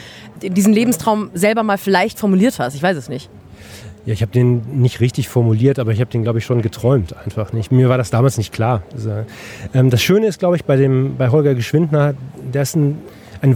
diesen 0.42 0.72
Lebenstraum 0.72 1.30
selber 1.34 1.62
mal 1.62 1.78
vielleicht 1.78 2.18
formuliert 2.18 2.58
hast. 2.58 2.74
Ich 2.74 2.82
weiß 2.82 2.96
es 2.96 3.08
nicht. 3.08 3.28
Ja, 4.06 4.12
ich 4.12 4.20
habe 4.20 4.32
den 4.32 4.82
nicht 4.82 5.00
richtig 5.00 5.30
formuliert, 5.30 5.78
aber 5.78 5.92
ich 5.92 6.00
habe 6.00 6.10
den, 6.10 6.22
glaube 6.24 6.38
ich, 6.38 6.44
schon 6.44 6.60
geträumt 6.60 7.16
einfach 7.24 7.54
nicht. 7.54 7.72
Mir 7.72 7.88
war 7.88 7.96
das 7.96 8.10
damals 8.10 8.36
nicht 8.36 8.52
klar. 8.52 8.82
Ähm, 9.72 9.88
das 9.88 10.02
Schöne 10.02 10.26
ist, 10.26 10.38
glaube 10.38 10.56
ich, 10.56 10.64
bei, 10.64 10.76
dem, 10.76 11.16
bei 11.16 11.30
Holger 11.30 11.54
Geschwindner, 11.54 12.14
der 12.52 12.62
ist 12.62 12.76
ein 12.76 12.98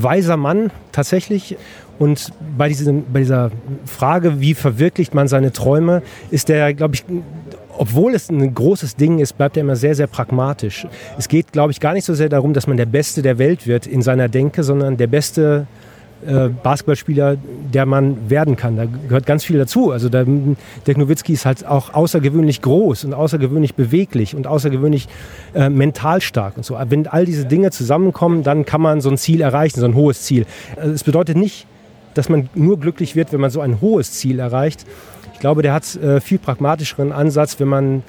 weiser 0.02 0.36
Mann 0.36 0.70
tatsächlich. 0.92 1.56
Und 1.98 2.32
bei, 2.56 2.68
diesem, 2.68 3.04
bei 3.12 3.20
dieser 3.20 3.50
Frage, 3.84 4.40
wie 4.40 4.54
verwirklicht 4.54 5.14
man 5.14 5.28
seine 5.28 5.52
Träume, 5.52 6.02
ist 6.30 6.48
der, 6.48 6.74
glaube 6.74 6.94
ich, 6.94 7.04
obwohl 7.76 8.14
es 8.14 8.28
ein 8.28 8.54
großes 8.54 8.96
Ding 8.96 9.18
ist, 9.18 9.36
bleibt 9.36 9.56
er 9.56 9.62
immer 9.62 9.76
sehr, 9.76 9.94
sehr 9.94 10.06
pragmatisch. 10.06 10.86
Es 11.16 11.28
geht, 11.28 11.52
glaube 11.52 11.72
ich, 11.72 11.80
gar 11.80 11.92
nicht 11.92 12.04
so 12.04 12.14
sehr 12.14 12.28
darum, 12.28 12.52
dass 12.52 12.66
man 12.66 12.76
der 12.76 12.86
Beste 12.86 13.22
der 13.22 13.38
Welt 13.38 13.66
wird 13.66 13.86
in 13.86 14.02
seiner 14.02 14.28
Denke, 14.28 14.64
sondern 14.64 14.96
der 14.96 15.06
beste 15.06 15.66
äh, 16.26 16.48
Basketballspieler, 16.48 17.36
der 17.72 17.86
man 17.86 18.28
werden 18.28 18.56
kann. 18.56 18.76
Da 18.76 18.86
gehört 18.86 19.26
ganz 19.26 19.44
viel 19.44 19.58
dazu. 19.58 19.92
Also 19.92 20.08
der, 20.08 20.24
Dirk 20.24 20.98
Nowitzki 20.98 21.32
ist 21.32 21.46
halt 21.46 21.64
auch 21.64 21.94
außergewöhnlich 21.94 22.60
groß 22.62 23.04
und 23.04 23.14
außergewöhnlich 23.14 23.76
beweglich 23.76 24.34
und 24.34 24.48
außergewöhnlich 24.48 25.06
äh, 25.54 25.68
mental 25.68 26.20
stark 26.20 26.56
und 26.56 26.64
so. 26.64 26.76
Wenn 26.88 27.06
all 27.06 27.24
diese 27.24 27.44
Dinge 27.44 27.70
zusammenkommen, 27.70 28.42
dann 28.42 28.64
kann 28.64 28.80
man 28.80 29.00
so 29.00 29.10
ein 29.10 29.16
Ziel 29.16 29.40
erreichen, 29.40 29.78
so 29.78 29.86
ein 29.86 29.94
hohes 29.94 30.22
Ziel. 30.22 30.44
Also 30.76 30.92
es 30.92 31.04
bedeutet 31.04 31.36
nicht, 31.36 31.68
dass 32.18 32.28
man 32.28 32.48
nur 32.56 32.80
glücklich 32.80 33.14
wird, 33.14 33.32
wenn 33.32 33.40
man 33.40 33.50
so 33.50 33.60
ein 33.60 33.80
hohes 33.80 34.12
Ziel 34.12 34.40
erreicht. 34.40 34.84
Ich 35.34 35.38
glaube, 35.38 35.62
der 35.62 35.72
hat 35.72 35.94
äh, 35.94 36.20
viel 36.20 36.38
pragmatischeren 36.38 37.12
Ansatz, 37.12 37.60
wenn 37.60 37.68
man 37.68 38.02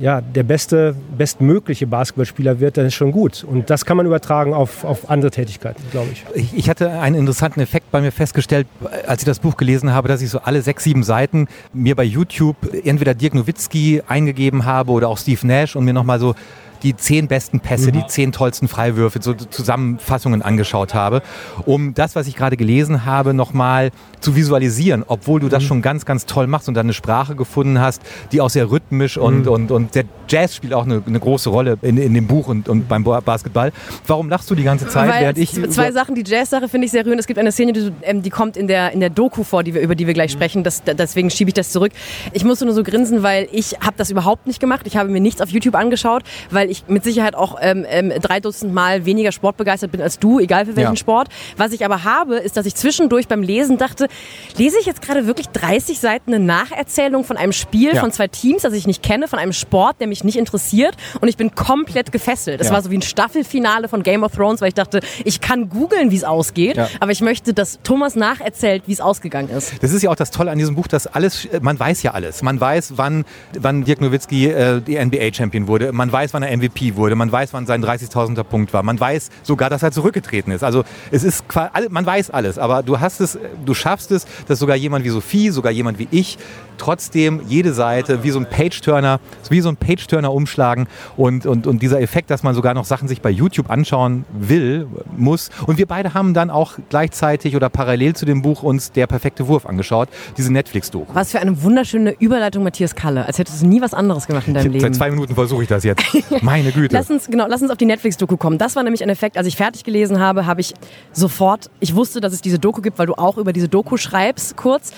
ja, 0.00 0.22
der 0.22 0.42
beste, 0.42 0.96
bestmögliche 1.18 1.86
Basketballspieler 1.86 2.60
wird, 2.60 2.78
dann 2.78 2.86
ist 2.86 2.94
schon 2.94 3.12
gut. 3.12 3.44
Und 3.44 3.68
das 3.68 3.84
kann 3.84 3.98
man 3.98 4.06
übertragen 4.06 4.54
auf, 4.54 4.84
auf 4.84 5.10
andere 5.10 5.30
Tätigkeiten, 5.30 5.82
glaube 5.90 6.08
ich. 6.12 6.24
ich. 6.34 6.56
ich. 6.56 6.70
hatte 6.70 6.98
einen 6.98 7.14
interessanten 7.14 7.60
Effekt 7.60 7.90
bei 7.90 8.00
mir 8.00 8.10
festgestellt, 8.10 8.66
als 9.06 9.20
ich 9.20 9.26
das 9.26 9.40
Buch 9.40 9.58
gelesen 9.58 9.92
habe, 9.92 10.08
dass 10.08 10.22
ich 10.22 10.30
so 10.30 10.40
alle 10.40 10.62
sechs, 10.62 10.84
sieben 10.84 11.02
Seiten 11.02 11.46
mir 11.74 11.94
bei 11.94 12.04
YouTube 12.04 12.56
entweder 12.84 13.12
Dirk 13.12 13.34
Nowitzki 13.34 14.00
eingegeben 14.08 14.64
habe 14.64 14.92
oder 14.92 15.10
auch 15.10 15.18
Steve 15.18 15.46
Nash 15.46 15.76
und 15.76 15.84
mir 15.84 15.92
nochmal 15.92 16.18
so 16.18 16.34
die 16.82 16.96
zehn 16.96 17.28
besten 17.28 17.60
Pässe, 17.60 17.88
mhm. 17.88 17.92
die 17.92 18.06
zehn 18.06 18.32
tollsten 18.32 18.68
Freiwürfe, 18.68 19.20
so 19.22 19.34
Zusammenfassungen 19.34 20.42
angeschaut 20.42 20.94
habe, 20.94 21.22
um 21.64 21.94
das, 21.94 22.16
was 22.16 22.26
ich 22.26 22.36
gerade 22.36 22.56
gelesen 22.56 23.04
habe, 23.04 23.34
nochmal 23.34 23.90
zu 24.20 24.36
visualisieren, 24.36 25.04
obwohl 25.06 25.40
du 25.40 25.48
das 25.48 25.62
mhm. 25.64 25.66
schon 25.66 25.82
ganz, 25.82 26.04
ganz 26.04 26.26
toll 26.26 26.46
machst 26.46 26.68
und 26.68 26.74
dann 26.74 26.86
eine 26.86 26.92
Sprache 26.92 27.34
gefunden 27.34 27.80
hast, 27.80 28.02
die 28.30 28.40
auch 28.40 28.50
sehr 28.50 28.70
rhythmisch 28.70 29.16
mhm. 29.16 29.22
und, 29.22 29.48
und, 29.48 29.70
und 29.70 29.94
der 29.94 30.04
Jazz 30.28 30.56
spielt 30.56 30.72
auch 30.74 30.84
eine, 30.84 31.02
eine 31.06 31.20
große 31.20 31.50
Rolle 31.50 31.78
in, 31.82 31.96
in 31.98 32.14
dem 32.14 32.26
Buch 32.26 32.48
und, 32.48 32.68
und 32.68 32.88
beim 32.88 33.04
Basketball. 33.04 33.72
Warum 34.06 34.28
lachst 34.28 34.50
du 34.50 34.54
die 34.54 34.62
ganze 34.62 34.88
Zeit? 34.88 35.10
Weil 35.10 35.22
während 35.22 35.38
ich 35.38 35.52
zwei 35.70 35.92
Sachen, 35.92 36.14
die 36.14 36.24
Jazz-Sache 36.24 36.68
finde 36.68 36.86
ich 36.86 36.92
sehr 36.92 37.04
rührend. 37.04 37.20
Es 37.20 37.26
gibt 37.26 37.38
eine 37.38 37.52
Szene, 37.52 37.72
die, 37.72 37.92
ähm, 38.02 38.22
die 38.22 38.30
kommt 38.30 38.56
in 38.56 38.66
der, 38.66 38.92
in 38.92 39.00
der 39.00 39.10
Doku 39.10 39.44
vor, 39.44 39.62
die 39.62 39.74
wir, 39.74 39.82
über 39.82 39.94
die 39.94 40.06
wir 40.06 40.14
gleich 40.14 40.32
mhm. 40.32 40.38
sprechen. 40.38 40.64
Das, 40.64 40.82
deswegen 40.84 41.30
schiebe 41.30 41.50
ich 41.50 41.54
das 41.54 41.70
zurück. 41.70 41.92
Ich 42.32 42.44
musste 42.44 42.64
nur 42.64 42.74
so 42.74 42.82
grinsen, 42.82 43.22
weil 43.22 43.48
ich 43.52 43.76
habe 43.80 43.94
das 43.96 44.10
überhaupt 44.10 44.46
nicht 44.46 44.60
gemacht. 44.60 44.86
Ich 44.86 44.96
habe 44.96 45.10
mir 45.10 45.20
nichts 45.20 45.40
auf 45.40 45.50
YouTube 45.50 45.74
angeschaut, 45.74 46.22
weil 46.50 46.70
ich 46.72 46.84
mit 46.88 47.04
Sicherheit 47.04 47.34
auch 47.34 47.58
ähm, 47.60 47.86
ähm, 47.88 48.12
drei 48.20 48.40
Dutzend 48.40 48.72
Mal 48.72 49.04
weniger 49.04 49.32
sportbegeistert 49.32 49.92
bin 49.92 50.00
als 50.00 50.18
du, 50.18 50.40
egal 50.40 50.66
für 50.66 50.76
welchen 50.76 50.92
ja. 50.92 50.96
Sport. 50.96 51.28
Was 51.56 51.72
ich 51.72 51.84
aber 51.84 52.04
habe, 52.04 52.36
ist, 52.36 52.56
dass 52.56 52.66
ich 52.66 52.74
zwischendurch 52.74 53.28
beim 53.28 53.42
Lesen 53.42 53.78
dachte, 53.78 54.08
lese 54.56 54.78
ich 54.80 54.86
jetzt 54.86 55.02
gerade 55.02 55.26
wirklich 55.26 55.48
30 55.48 56.00
Seiten 56.00 56.34
eine 56.34 56.44
Nacherzählung 56.44 57.24
von 57.24 57.36
einem 57.36 57.52
Spiel 57.52 57.94
ja. 57.94 58.00
von 58.00 58.12
zwei 58.12 58.28
Teams, 58.28 58.62
das 58.62 58.72
ich 58.72 58.86
nicht 58.86 59.02
kenne, 59.02 59.28
von 59.28 59.38
einem 59.38 59.52
Sport, 59.52 60.00
der 60.00 60.06
mich 60.06 60.24
nicht 60.24 60.36
interessiert 60.36 60.96
und 61.20 61.28
ich 61.28 61.36
bin 61.36 61.54
komplett 61.54 62.12
gefesselt. 62.12 62.60
Es 62.60 62.68
ja. 62.68 62.72
war 62.72 62.82
so 62.82 62.90
wie 62.90 62.98
ein 62.98 63.02
Staffelfinale 63.02 63.88
von 63.88 64.02
Game 64.02 64.24
of 64.24 64.32
Thrones, 64.32 64.60
weil 64.60 64.68
ich 64.68 64.74
dachte, 64.74 65.00
ich 65.24 65.40
kann 65.40 65.68
googeln, 65.68 66.10
wie 66.10 66.16
es 66.16 66.24
ausgeht, 66.24 66.78
aber 67.00 67.12
ich 67.12 67.20
möchte, 67.20 67.54
dass 67.54 67.78
Thomas 67.82 68.16
nacherzählt, 68.16 68.84
wie 68.86 68.92
es 68.92 69.00
ausgegangen 69.00 69.50
ist. 69.50 69.74
Das 69.82 69.92
ist 69.92 70.02
ja 70.02 70.10
auch 70.10 70.16
das 70.16 70.30
Tolle 70.30 70.50
an 70.50 70.58
diesem 70.58 70.74
Buch, 70.74 70.86
dass 70.86 71.06
alles, 71.06 71.48
man 71.60 71.78
weiß 71.78 72.02
ja 72.02 72.12
alles. 72.12 72.42
Man 72.42 72.60
weiß, 72.60 72.94
wann, 72.96 73.24
wann 73.58 73.84
Dirk 73.84 74.00
Nowitzki 74.00 74.48
äh, 74.48 74.80
die 74.80 75.02
NBA-Champion 75.02 75.66
wurde. 75.66 75.92
Man 75.92 76.10
weiß, 76.10 76.34
wann 76.34 76.42
er 76.42 76.56
MVP 76.62 76.96
wurde. 76.96 77.16
Man 77.16 77.30
weiß, 77.30 77.52
wann 77.52 77.66
sein 77.66 77.84
30.000er 77.84 78.44
Punkt 78.44 78.72
war. 78.72 78.82
Man 78.82 78.98
weiß 78.98 79.30
sogar, 79.42 79.70
dass 79.70 79.82
er 79.82 79.92
zurückgetreten 79.92 80.52
ist. 80.52 80.62
Also 80.62 80.84
es 81.10 81.24
ist, 81.24 81.44
man 81.90 82.06
weiß 82.06 82.30
alles, 82.30 82.58
aber 82.58 82.82
du 82.82 83.00
hast 83.00 83.20
es, 83.20 83.38
du 83.64 83.74
schaffst 83.74 84.10
es, 84.10 84.26
dass 84.46 84.58
sogar 84.58 84.76
jemand 84.76 85.04
wie 85.04 85.10
Sophie, 85.10 85.50
sogar 85.50 85.72
jemand 85.72 85.98
wie 85.98 86.08
ich 86.10 86.38
trotzdem 86.78 87.42
jede 87.48 87.72
Seite 87.72 88.22
wie 88.22 88.30
so 88.30 88.38
ein 88.38 88.46
Page-Turner, 88.46 89.20
wie 89.50 89.60
so 89.60 89.68
ein 89.68 89.76
Page-Turner 89.76 90.32
umschlagen 90.32 90.86
und, 91.16 91.46
und, 91.46 91.66
und 91.66 91.82
dieser 91.82 92.00
Effekt, 92.00 92.30
dass 92.30 92.42
man 92.42 92.54
sogar 92.54 92.74
noch 92.74 92.84
Sachen 92.84 93.08
sich 93.08 93.20
bei 93.20 93.30
YouTube 93.30 93.70
anschauen 93.70 94.24
will, 94.32 94.86
muss. 95.16 95.50
Und 95.66 95.78
wir 95.78 95.86
beide 95.86 96.14
haben 96.14 96.34
dann 96.34 96.50
auch 96.50 96.74
gleichzeitig 96.88 97.56
oder 97.56 97.68
parallel 97.68 98.14
zu 98.14 98.26
dem 98.26 98.42
Buch 98.42 98.62
uns 98.62 98.92
der 98.92 99.06
perfekte 99.06 99.48
Wurf 99.48 99.66
angeschaut, 99.66 100.08
diese 100.36 100.52
Netflix-Doku. 100.52 101.14
Was 101.14 101.30
für 101.30 101.40
eine 101.40 101.62
wunderschöne 101.62 102.12
Überleitung, 102.18 102.64
Matthias 102.64 102.94
Kalle. 102.94 103.26
Als 103.26 103.38
hättest 103.38 103.62
du 103.62 103.66
nie 103.66 103.80
was 103.80 103.94
anderes 103.94 104.26
gemacht 104.26 104.48
in 104.48 104.54
deinem 104.54 104.66
ich, 104.66 104.72
Leben. 104.72 104.84
Seit 104.84 104.94
zwei 104.96 105.10
Minuten 105.10 105.34
versuche 105.34 105.62
ich 105.62 105.68
das 105.68 105.84
jetzt. 105.84 106.02
Meine 106.42 106.72
Güte. 106.72 106.94
Lass 106.94 107.10
uns, 107.10 107.26
genau, 107.26 107.46
lass 107.48 107.62
uns 107.62 107.70
auf 107.70 107.78
die 107.78 107.86
Netflix-Doku 107.86 108.36
kommen. 108.36 108.58
Das 108.58 108.76
war 108.76 108.82
nämlich 108.82 109.02
ein 109.02 109.08
Effekt, 109.08 109.36
als 109.36 109.46
ich 109.46 109.56
fertig 109.56 109.84
gelesen 109.84 110.20
habe, 110.20 110.46
habe 110.46 110.60
ich 110.60 110.74
sofort, 111.12 111.70
ich 111.80 111.94
wusste, 111.94 112.20
dass 112.20 112.32
es 112.32 112.42
diese 112.42 112.58
Doku 112.58 112.80
gibt, 112.80 112.98
weil 112.98 113.06
du 113.06 113.14
auch 113.14 113.38
über 113.38 113.52
diese 113.52 113.68
Doku 113.68 113.96
schreibst, 113.96 114.56
kurz. 114.56 114.92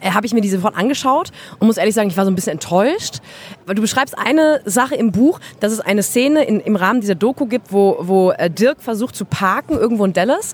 Äh, 0.00 0.10
habe 0.10 0.26
ich 0.26 0.34
mir 0.34 0.40
die 0.40 0.48
sofort 0.48 0.76
angeschaut 0.76 1.30
und 1.58 1.66
muss 1.66 1.76
ehrlich 1.76 1.94
sagen, 1.94 2.08
ich 2.08 2.16
war 2.16 2.24
so 2.24 2.30
ein 2.30 2.34
bisschen 2.34 2.52
enttäuscht. 2.52 3.20
Weil 3.66 3.74
du 3.74 3.82
beschreibst 3.82 4.16
eine 4.18 4.60
Sache 4.64 4.94
im 4.94 5.12
Buch, 5.12 5.40
dass 5.60 5.72
es 5.72 5.80
eine 5.80 6.02
Szene 6.02 6.44
in, 6.44 6.60
im 6.60 6.76
Rahmen 6.76 7.00
dieser 7.00 7.14
Doku 7.14 7.46
gibt, 7.46 7.72
wo, 7.72 7.96
wo 8.00 8.30
äh, 8.32 8.50
Dirk 8.50 8.80
versucht 8.80 9.16
zu 9.16 9.24
parken 9.24 9.76
irgendwo 9.76 10.04
in 10.04 10.12
Dallas 10.12 10.52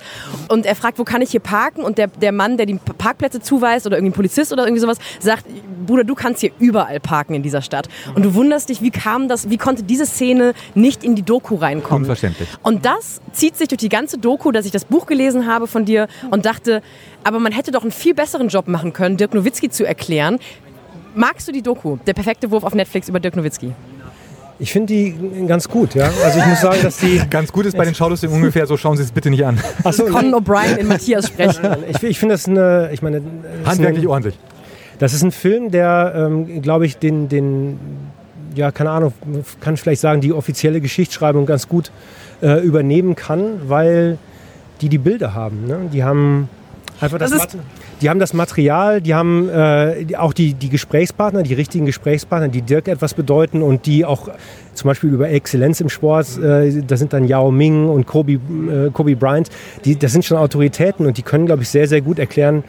und 0.48 0.66
er 0.66 0.74
fragt, 0.74 0.98
wo 0.98 1.04
kann 1.04 1.22
ich 1.22 1.30
hier 1.30 1.40
parken? 1.40 1.82
Und 1.82 1.98
der, 1.98 2.06
der 2.08 2.32
Mann, 2.32 2.56
der 2.56 2.66
die 2.66 2.74
Parkplätze 2.74 3.40
zuweist 3.40 3.86
oder 3.86 3.96
irgendwie 3.96 4.12
ein 4.12 4.16
Polizist 4.16 4.52
oder 4.52 4.64
irgendwie 4.64 4.80
sowas, 4.80 4.98
sagt, 5.20 5.44
Bruder, 5.86 6.04
du 6.04 6.14
kannst 6.14 6.40
hier 6.40 6.52
überall 6.58 7.00
parken 7.00 7.34
in 7.34 7.42
dieser 7.42 7.62
Stadt. 7.62 7.88
Und 8.14 8.24
du 8.24 8.34
wunderst 8.34 8.68
dich, 8.68 8.82
wie 8.82 8.90
kam 8.90 9.28
das, 9.28 9.50
wie 9.50 9.58
konnte 9.58 9.82
diese 9.82 10.06
Szene 10.06 10.54
nicht 10.74 11.04
in 11.04 11.14
die 11.14 11.22
Doku 11.22 11.56
reinkommen? 11.56 12.04
Unverständlich. 12.04 12.48
Und 12.62 12.84
das 12.84 13.20
zieht 13.32 13.56
sich 13.56 13.68
durch 13.68 13.78
die 13.78 13.88
ganze 13.88 14.18
Doku, 14.18 14.52
dass 14.52 14.66
ich 14.66 14.72
das 14.72 14.84
Buch 14.84 15.06
gelesen 15.06 15.46
habe 15.46 15.66
von 15.66 15.84
dir 15.84 16.08
und 16.30 16.46
dachte, 16.46 16.82
aber 17.24 17.38
man 17.38 17.52
hätte 17.52 17.70
doch 17.70 17.82
einen 17.82 17.92
viel 17.92 18.14
besseren 18.14 18.48
Job 18.48 18.68
machen 18.68 18.92
können, 18.92 19.16
Dirk 19.16 19.34
Nowitzki 19.34 19.70
zu 19.70 19.84
erklären. 19.84 20.38
Magst 21.14 21.46
du 21.46 21.52
die 21.52 21.62
Doku, 21.62 21.98
der 22.06 22.14
perfekte 22.14 22.50
Wurf 22.50 22.64
auf 22.64 22.74
Netflix 22.74 23.08
über 23.08 23.20
Dirk 23.20 23.36
Nowitzki? 23.36 23.72
Ich 24.58 24.72
finde 24.72 24.94
die 24.94 25.14
ganz 25.48 25.68
gut, 25.68 25.94
ja. 25.94 26.08
Also 26.24 26.38
ich 26.38 26.46
muss 26.46 26.60
sagen, 26.60 26.78
dass 26.82 26.98
die. 26.98 27.20
Ganz 27.30 27.50
gut 27.50 27.66
ist 27.66 27.76
bei 27.76 27.84
den 27.84 27.96
Schaulustigen 27.96 28.32
ungefähr, 28.32 28.64
so 28.66 28.76
schauen 28.76 28.96
Sie 28.96 29.02
es 29.02 29.10
bitte 29.10 29.28
nicht 29.28 29.44
an. 29.44 29.58
Achso, 29.82 30.04
Conan 30.04 30.34
O'Brien 30.34 30.76
in 30.76 30.86
Matthias 30.86 31.26
sprechen. 31.28 31.64
Ich, 31.88 32.00
ich 32.02 32.18
finde 32.18 32.34
das 32.34 32.46
eine, 32.46 32.90
ich 32.92 33.02
meine. 33.02 33.22
Handwerklich 33.64 34.04
eine, 34.04 34.10
ordentlich. 34.10 34.38
Das 35.00 35.14
ist 35.14 35.22
ein 35.22 35.32
Film, 35.32 35.72
der, 35.72 36.12
ähm, 36.14 36.62
glaube 36.62 36.86
ich, 36.86 36.98
den, 36.98 37.28
den, 37.28 37.78
ja, 38.54 38.70
keine 38.70 38.90
Ahnung, 38.90 39.12
kann 39.60 39.76
vielleicht 39.76 40.00
sagen, 40.00 40.20
die 40.20 40.32
offizielle 40.32 40.80
Geschichtsschreibung 40.80 41.44
ganz 41.44 41.66
gut 41.66 41.90
äh, 42.40 42.60
übernehmen 42.60 43.16
kann, 43.16 43.62
weil 43.68 44.16
die 44.80 44.88
die 44.88 44.98
Bilder 44.98 45.34
haben. 45.34 45.66
Ne? 45.66 45.90
Die 45.92 46.04
haben 46.04 46.48
Einfach 47.02 47.18
das, 47.18 47.30
das 47.30 47.48
die 48.00 48.08
haben 48.08 48.20
das 48.20 48.32
Material, 48.32 49.00
die 49.00 49.14
haben 49.14 49.48
äh, 49.48 50.06
auch 50.16 50.32
die, 50.32 50.54
die 50.54 50.68
Gesprächspartner, 50.68 51.42
die 51.42 51.54
richtigen 51.54 51.86
Gesprächspartner, 51.86 52.48
die 52.48 52.62
Dirk 52.62 52.88
etwas 52.88 53.14
bedeuten 53.14 53.62
und 53.62 53.86
die 53.86 54.04
auch 54.04 54.28
zum 54.74 54.88
Beispiel 54.88 55.10
über 55.10 55.28
Exzellenz 55.28 55.80
im 55.80 55.88
Sport, 55.88 56.38
äh, 56.38 56.82
da 56.86 56.96
sind 56.96 57.12
dann 57.12 57.26
Yao 57.26 57.50
Ming 57.50 57.88
und 57.88 58.06
Kobe, 58.06 58.32
äh, 58.32 58.90
Kobe 58.92 59.16
Bryant, 59.16 59.50
die, 59.84 59.96
das 59.96 60.12
sind 60.12 60.24
schon 60.24 60.38
Autoritäten 60.38 61.06
und 61.06 61.18
die 61.18 61.22
können, 61.22 61.46
glaube 61.46 61.62
ich, 61.62 61.68
sehr, 61.68 61.88
sehr 61.88 62.00
gut 62.00 62.18
erklären, 62.18 62.64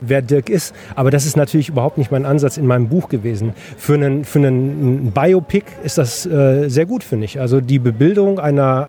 wer 0.00 0.22
Dirk 0.22 0.48
ist. 0.48 0.74
Aber 0.94 1.10
das 1.10 1.26
ist 1.26 1.36
natürlich 1.36 1.68
überhaupt 1.68 1.98
nicht 1.98 2.10
mein 2.10 2.24
Ansatz 2.24 2.56
in 2.56 2.66
meinem 2.66 2.88
Buch 2.88 3.08
gewesen. 3.08 3.52
Für 3.76 3.94
einen, 3.94 4.24
für 4.24 4.38
einen 4.38 5.12
Biopic 5.12 5.64
ist 5.82 5.98
das 5.98 6.26
äh, 6.26 6.68
sehr 6.68 6.86
gut, 6.86 7.04
finde 7.04 7.24
ich. 7.24 7.40
Also 7.40 7.60
die 7.60 7.78
Bebildung 7.78 8.38
einer 8.38 8.88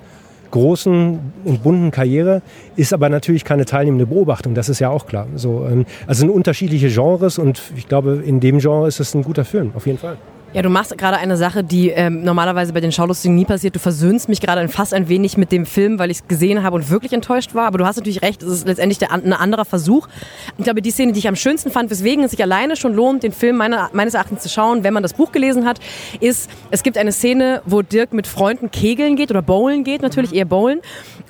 großen 0.52 1.20
und 1.46 1.64
bunten 1.64 1.92
Karriere 1.92 2.42
ist 2.76 2.94
aber 2.94 3.10
natürlich 3.10 3.46
keine 3.46 3.66
teilnehmende 3.66 4.06
Beobachtung, 4.06 4.54
das 4.54 4.70
ist 4.70 4.80
ja 4.80 4.90
auch 4.90 5.06
klar. 5.06 5.28
So, 5.36 5.68
ähm, 5.70 5.86
also 6.08 6.20
sind 6.20 6.30
unterschiedliche 6.30 6.90
Genres 6.90 7.38
und 7.38 7.62
ich 7.76 7.88
glaube, 7.88 8.22
in 8.26 8.40
dem 8.40 8.60
Genre 8.60 8.88
ist 8.88 9.00
es 9.00 9.14
ein 9.14 9.24
guter 9.24 9.46
Film, 9.46 9.72
auf 9.76 9.86
jeden 9.86 10.00
Fall. 10.00 10.18
Ja, 10.52 10.64
du 10.64 10.70
machst 10.70 10.98
gerade 10.98 11.18
eine 11.18 11.38
Sache, 11.38 11.64
die 11.64 11.90
ähm, 11.90 12.24
normalerweise 12.24 12.74
bei 12.74 12.82
den 12.82 12.92
Schaulustigen 12.92 13.36
nie 13.36 13.46
passiert. 13.46 13.76
Du 13.76 13.80
versöhnst 13.80 14.30
mich 14.30 14.42
gerade 14.42 14.68
fast 14.68 14.96
ein 14.96 15.08
wenig 15.08 15.38
mit 15.38 15.52
dem 15.52 15.68
Film, 15.68 16.00
weil 16.00 16.10
ich 16.10 16.18
es 16.18 16.28
gesehen 16.28 16.64
habe 16.64 16.76
und 16.76 16.90
wirklich 16.90 17.14
enttäuscht 17.14 17.54
war. 17.54 17.68
Aber 17.68 17.78
du 17.78 17.86
hast 17.86 17.98
natürlich 17.98 18.24
recht, 18.24 18.42
es 18.42 18.52
ist 18.52 18.68
letztendlich 18.68 18.98
der, 18.98 19.12
ein 19.12 19.32
anderer 19.32 19.64
Versuch. 19.64 20.08
Ich 20.58 20.64
glaube, 20.64 20.82
die 20.82 20.90
Szene, 20.90 21.12
die 21.12 21.20
ich 21.20 21.28
am 21.28 21.36
schönsten 21.36 21.70
fand, 21.70 21.92
weswegen 21.92 22.24
es 22.24 22.32
sich 22.32 22.42
alleine 22.42 22.78
schon 22.78 22.96
lohnt, 22.96 23.22
den 23.22 23.32
Film 23.32 23.58
meiner, 23.58 23.92
meines 23.94 24.16
Erachtens 24.16 24.42
zu 24.42 24.50
schauen, 24.50 24.84
wenn 24.84 24.92
man 24.92 25.04
das 25.04 25.14
Buch 25.14 25.32
gelesen 25.32 25.68
hat, 25.68 25.80
ist, 26.20 26.50
es 26.72 26.82
gibt 26.82 26.98
eine 26.98 27.12
Szene, 27.12 27.62
wo 27.68 27.84
Dirk 27.84 28.12
mit 28.12 28.26
Freunden 28.26 28.72
kegeln 28.72 29.16
geht 29.16 29.30
oder 29.30 29.44
bowlen 29.44 29.84
geht, 29.84 30.02
natürlich 30.02 30.34
eher 30.34 30.46
bowlen. 30.46 30.82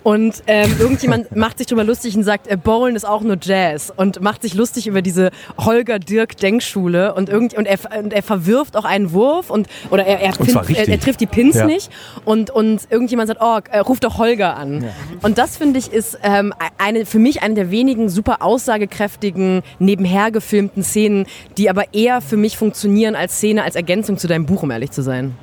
Und 0.03 0.43
ähm, 0.47 0.71
irgendjemand 0.79 1.35
macht 1.35 1.57
sich 1.57 1.67
darüber 1.67 1.83
lustig 1.83 2.15
und 2.15 2.23
sagt, 2.23 2.47
äh, 2.47 2.55
Bowlen 2.55 2.95
ist 2.95 3.05
auch 3.05 3.21
nur 3.21 3.37
Jazz 3.41 3.91
und 3.93 4.21
macht 4.21 4.43
sich 4.43 4.53
lustig 4.53 4.87
über 4.87 5.01
diese 5.01 5.31
Holger-Dirk-Denkschule 5.57 7.13
und, 7.13 7.27
irgend, 7.27 7.53
und, 7.55 7.65
er, 7.65 7.79
und 8.01 8.13
er 8.13 8.23
verwirft 8.23 8.77
auch 8.77 8.85
einen 8.85 9.08
Wurf 9.13 9.49
und 9.49 9.67
oder 9.89 10.05
er, 10.05 10.19
er, 10.19 10.31
pin, 10.33 10.55
er, 10.75 10.87
er 10.87 10.99
trifft 10.99 11.21
die 11.21 11.25
Pins 11.25 11.55
ja. 11.55 11.65
nicht 11.65 11.89
und, 12.25 12.49
und 12.49 12.81
irgendjemand 12.89 13.27
sagt, 13.27 13.41
oh, 13.41 13.59
äh, 13.71 13.79
ruf 13.79 13.99
doch 13.99 14.17
Holger 14.17 14.55
an. 14.55 14.83
Ja. 14.83 14.89
Und 15.21 15.37
das 15.37 15.57
finde 15.57 15.79
ich 15.79 15.91
ist 15.91 16.17
ähm, 16.23 16.53
eine, 16.77 17.05
für 17.05 17.19
mich 17.19 17.41
eine 17.41 17.55
der 17.55 17.71
wenigen 17.71 18.09
super 18.09 18.41
aussagekräftigen, 18.41 19.61
nebenher 19.79 20.31
gefilmten 20.31 20.83
Szenen, 20.83 21.25
die 21.57 21.69
aber 21.69 21.93
eher 21.93 22.21
für 22.21 22.37
mich 22.37 22.57
funktionieren 22.57 23.15
als 23.15 23.37
Szene, 23.37 23.63
als 23.63 23.75
Ergänzung 23.75 24.17
zu 24.17 24.27
deinem 24.27 24.45
Buch, 24.45 24.63
um 24.63 24.71
ehrlich 24.71 24.91
zu 24.91 25.01
sein. 25.01 25.35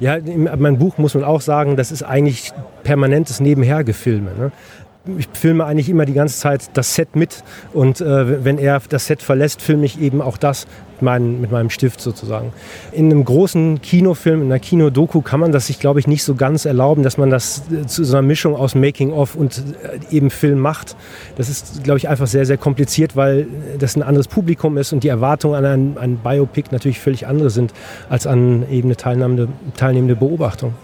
Ja, 0.00 0.18
mein 0.56 0.78
Buch 0.78 0.98
muss 0.98 1.14
man 1.14 1.24
auch 1.24 1.40
sagen, 1.40 1.76
das 1.76 1.92
ist 1.92 2.02
eigentlich 2.02 2.52
permanentes 2.82 3.40
Nebenhergefilme. 3.40 4.30
Ne? 4.38 4.52
ich 5.16 5.28
filme 5.32 5.64
eigentlich 5.64 5.88
immer 5.88 6.04
die 6.04 6.12
ganze 6.12 6.38
Zeit 6.38 6.70
das 6.74 6.94
Set 6.94 7.16
mit 7.16 7.42
und 7.72 8.00
äh, 8.00 8.44
wenn 8.44 8.58
er 8.58 8.80
das 8.88 9.06
Set 9.06 9.22
verlässt, 9.22 9.62
filme 9.62 9.86
ich 9.86 10.00
eben 10.00 10.20
auch 10.20 10.36
das 10.36 10.66
mit, 10.98 11.02
mein, 11.02 11.40
mit 11.40 11.50
meinem 11.50 11.70
Stift 11.70 12.00
sozusagen. 12.00 12.52
In 12.92 13.06
einem 13.06 13.24
großen 13.24 13.80
Kinofilm, 13.80 14.42
in 14.42 14.46
einer 14.46 14.58
Kinodoku 14.58 15.20
kann 15.20 15.40
man 15.40 15.52
das 15.52 15.66
sich, 15.66 15.78
glaube 15.78 16.00
ich, 16.00 16.06
nicht 16.06 16.24
so 16.24 16.34
ganz 16.34 16.64
erlauben, 16.64 17.02
dass 17.02 17.18
man 17.18 17.30
das 17.30 17.62
äh, 17.70 17.86
zu 17.86 18.04
so 18.04 18.16
einer 18.16 18.26
Mischung 18.26 18.56
aus 18.56 18.74
Making-of 18.74 19.34
und 19.34 19.62
äh, 19.82 20.14
eben 20.14 20.30
Film 20.30 20.58
macht. 20.58 20.96
Das 21.36 21.48
ist, 21.48 21.84
glaube 21.84 21.98
ich, 21.98 22.08
einfach 22.08 22.26
sehr, 22.26 22.46
sehr 22.46 22.58
kompliziert, 22.58 23.16
weil 23.16 23.46
das 23.78 23.96
ein 23.96 24.02
anderes 24.02 24.28
Publikum 24.28 24.76
ist 24.76 24.92
und 24.92 25.04
die 25.04 25.08
Erwartungen 25.08 25.54
an 25.54 25.64
ein, 25.64 25.98
ein 25.98 26.16
Biopic 26.18 26.68
natürlich 26.72 27.00
völlig 27.00 27.26
andere 27.26 27.50
sind 27.50 27.72
als 28.08 28.26
an 28.26 28.64
eben 28.70 28.88
eine 28.88 28.96
teilnehmende, 28.96 29.48
teilnehmende 29.76 30.16
Beobachtung. 30.16 30.74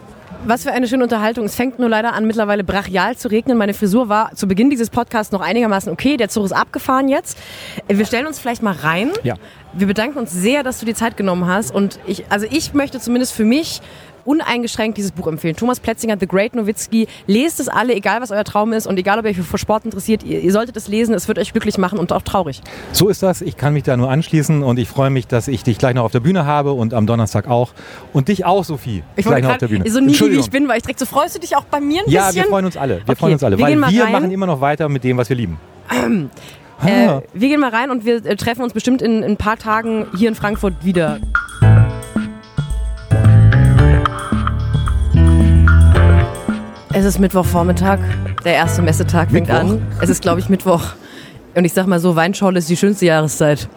Was 0.47 0.65
für 0.65 0.73
eine 0.73 0.87
schöne 0.87 1.05
Unterhaltung. 1.05 1.47
Es 1.47 1.55
fängt 1.55 1.79
nur 1.79 1.89
leider 1.89 2.13
an, 2.13 2.27
mittlerweile 2.27 2.65
brachial 2.65 3.17
zu 3.17 3.29
regnen. 3.31 3.57
Meine 3.57 3.73
Frisur 3.73 4.11
war 4.11 4.35
zu 4.35 4.47
Beginn 4.47 4.69
dieses 4.69 4.91
Podcasts 4.91 5.33
noch 5.33 5.41
einigermaßen 5.41 5.91
okay. 5.91 6.19
Der 6.19 6.29
Zug 6.29 6.45
ist 6.45 6.53
abgefahren 6.53 7.09
jetzt. 7.09 7.39
Wir 7.89 8.05
stellen 8.05 8.27
uns 8.27 8.39
vielleicht 8.39 8.63
mal 8.63 8.75
rein. 8.75 9.11
Ja. 9.23 9.37
Wir 9.73 9.87
bedanken 9.87 10.19
uns 10.19 10.33
sehr, 10.33 10.63
dass 10.63 10.81
du 10.81 10.87
die 10.87 10.93
Zeit 10.93 11.17
genommen 11.17 11.47
hast. 11.47 11.75
Und 11.75 11.99
ich, 12.07 12.25
also 12.31 12.47
ich 12.51 12.75
möchte 12.75 13.01
zumindest 13.01 13.33
für 13.33 13.45
mich 13.45 13.81
uneingeschränkt 14.25 14.99
dieses 14.99 15.13
Buch 15.13 15.27
empfehlen. 15.27 15.57
Thomas 15.57 15.81
Pletzinger, 15.81 16.17
The 16.19 16.27
Great 16.27 16.55
Nowitzki. 16.55 17.07
Lest 17.27 17.61
es 17.61 17.69
alle, 17.69 17.95
egal 17.95 18.21
was 18.21 18.31
euer 18.31 18.45
Traum 18.45 18.73
ist 18.73 18.87
und 18.87 18.99
egal 18.99 19.19
ob 19.19 19.25
ihr 19.25 19.31
euch 19.31 19.39
für 19.39 19.59
Sport 19.59 19.85
interessiert. 19.85 20.23
Ihr, 20.23 20.41
ihr 20.41 20.53
solltet 20.53 20.77
es 20.77 20.89
lesen, 20.89 21.15
es 21.15 21.29
wird 21.29 21.39
euch 21.39 21.53
glücklich 21.53 21.79
machen 21.79 21.99
und 21.99 22.13
auch 22.13 22.23
traurig. 22.23 22.61
So 22.93 23.09
ist 23.09 23.23
das. 23.23 23.43
Ich 23.43 23.57
kann 23.57 23.73
mich 23.73 23.83
da 23.83 23.97
nur 23.97 24.11
anschließen 24.11 24.63
und 24.63 24.79
ich 24.79 24.89
freue 24.89 25.11
mich, 25.11 25.27
dass 25.27 25.49
ich 25.49 25.63
dich 25.63 25.79
gleich 25.79 25.95
noch 25.95 26.05
auf 26.05 26.13
der 26.13 26.21
Bühne 26.21 26.47
habe 26.47 26.73
und 26.73 26.95
am 26.95 27.07
Donnerstag 27.07 27.49
auch. 27.49 27.73
Und 28.13 28.29
dich 28.29 28.45
auch, 28.45 28.65
Sophie. 28.65 29.03
Ich 29.17 29.27
gleich 29.27 29.43
noch 29.43 29.51
auf 29.51 29.59
der 29.59 29.69
Bühne. 29.69 29.89
So 29.91 30.01
nie 30.01 30.19
wie 30.19 30.39
ich 30.39 30.51
bin, 30.51 30.69
weil 30.69 30.79
ich 30.79 30.83
direkt 30.83 31.01
so 31.01 31.07
freust 31.07 31.35
du 31.35 31.41
dich 31.41 31.57
auch 31.57 31.65
bei 31.65 31.81
mir 31.81 32.03
ein 32.03 32.11
ja, 32.11 32.27
bisschen? 32.27 32.37
Ja, 32.37 32.43
wir 32.45 32.51
freuen 32.51 32.65
uns 32.65 32.77
alle. 32.77 32.97
Wir 32.97 33.03
okay. 33.09 33.17
freuen 33.17 33.33
uns 33.35 33.45
alle, 33.45 33.59
wir 33.59 33.65
weil 33.65 33.77
wir 33.79 34.05
rein. 34.05 34.13
machen 34.13 34.31
immer 34.31 34.47
noch 34.47 34.61
weiter 34.61 34.89
mit 34.89 35.05
dem, 35.05 35.17
was 35.17 35.29
wir 35.29 35.37
lieben. 35.37 35.59
Ähm, 35.91 36.31
äh, 36.85 37.21
wir 37.33 37.49
gehen 37.49 37.61
mal 37.61 37.71
rein 37.71 37.91
und 37.91 38.05
wir 38.05 38.25
äh, 38.25 38.37
treffen 38.37 38.63
uns 38.63 38.73
bestimmt 38.73 39.03
in, 39.03 39.23
in 39.23 39.33
ein 39.33 39.37
paar 39.37 39.59
Tagen 39.59 40.07
hier 40.17 40.29
in 40.29 40.35
Frankfurt 40.35 40.85
wieder. 40.85 41.19
Es 46.97 47.05
ist 47.05 47.19
Mittwochvormittag, 47.19 47.99
der 48.45 48.55
erste 48.55 48.81
Messetag 48.81 49.29
fängt 49.29 49.49
Mittwoch. 49.49 49.73
an. 49.73 49.87
Es 50.01 50.09
ist, 50.09 50.23
glaube 50.23 50.39
ich, 50.39 50.49
Mittwoch. 50.49 50.81
Und 51.57 51.65
ich 51.65 51.73
sag 51.73 51.89
mal 51.89 51.99
so, 51.99 52.15
Weinschorle 52.15 52.59
ist 52.61 52.71
die 52.71 52.77
schönste 52.77 53.07
Jahreszeit. 53.07 53.69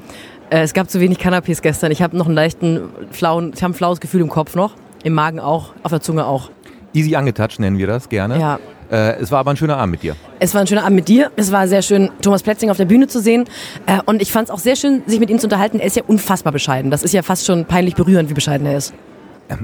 Äh, 0.52 0.62
es 0.62 0.74
gab 0.74 0.88
zu 0.88 1.00
wenig 1.00 1.18
Canapés 1.18 1.64
gestern. 1.64 1.92
Ich 1.92 2.04
habe 2.04 2.16
noch 2.16 2.28
einen 2.28 2.36
leichten 2.36 2.82
flauen, 3.10 3.54
ich 3.56 3.64
habe 3.64 3.72
ein 3.72 3.76
flaues 3.76 4.00
Gefühl 4.00 4.22
im 4.22 4.30
Kopf 4.30 4.54
noch, 4.56 4.76
im 5.04 5.14
Magen 5.14 5.40
auch, 5.40 5.74
auf 5.82 5.90
der 5.90 6.00
Zunge 6.00 6.28
auch. 6.28 6.52
Easy 6.94 7.16
angetouched 7.16 7.60
nennen 7.60 7.80
wir 7.80 7.88
das 7.88 8.08
gerne. 8.08 8.40
Ja. 8.40 8.60
Äh, 8.92 9.20
es 9.20 9.32
war 9.32 9.40
aber 9.40 9.50
ein 9.52 9.58
schöner 9.58 9.78
Abend 9.78 9.94
mit 9.94 10.04
dir. 10.04 10.16
Es 10.40 10.54
war 10.54 10.62
ein 10.62 10.68
schöner 10.68 10.84
Abend 10.84 10.96
mit 10.98 11.08
dir. 11.08 11.32
Es 11.38 11.52
war 11.52 11.68
sehr 11.68 11.82
schön, 11.82 12.12
Thomas 12.22 12.44
Plätzing 12.44 12.70
auf 12.70 12.78
der 12.78 12.86
Bühne 12.86 13.08
zu 13.08 13.20
sehen. 13.20 13.46
Äh, 13.88 13.98
und 14.06 14.22
ich 14.22 14.32
fand 14.32 14.50
es 14.50 14.52
auch 14.54 14.60
sehr 14.60 14.76
schön, 14.76 15.02
sich 15.08 15.20
mit 15.20 15.32
ihm 15.32 15.40
zu 15.40 15.48
unterhalten. 15.48 15.80
Er 15.80 15.88
ist 15.88 15.96
ja 15.96 16.04
unfassbar 16.06 16.54
bescheiden. 16.54 16.92
Das 16.92 17.02
ist 17.02 17.14
ja 17.14 17.24
fast 17.24 17.48
schon 17.48 17.66
peinlich 17.66 17.96
berührend, 17.96 18.30
wie 18.30 18.36
bescheiden 18.36 18.68
er 18.68 18.78
ist. 18.78 18.94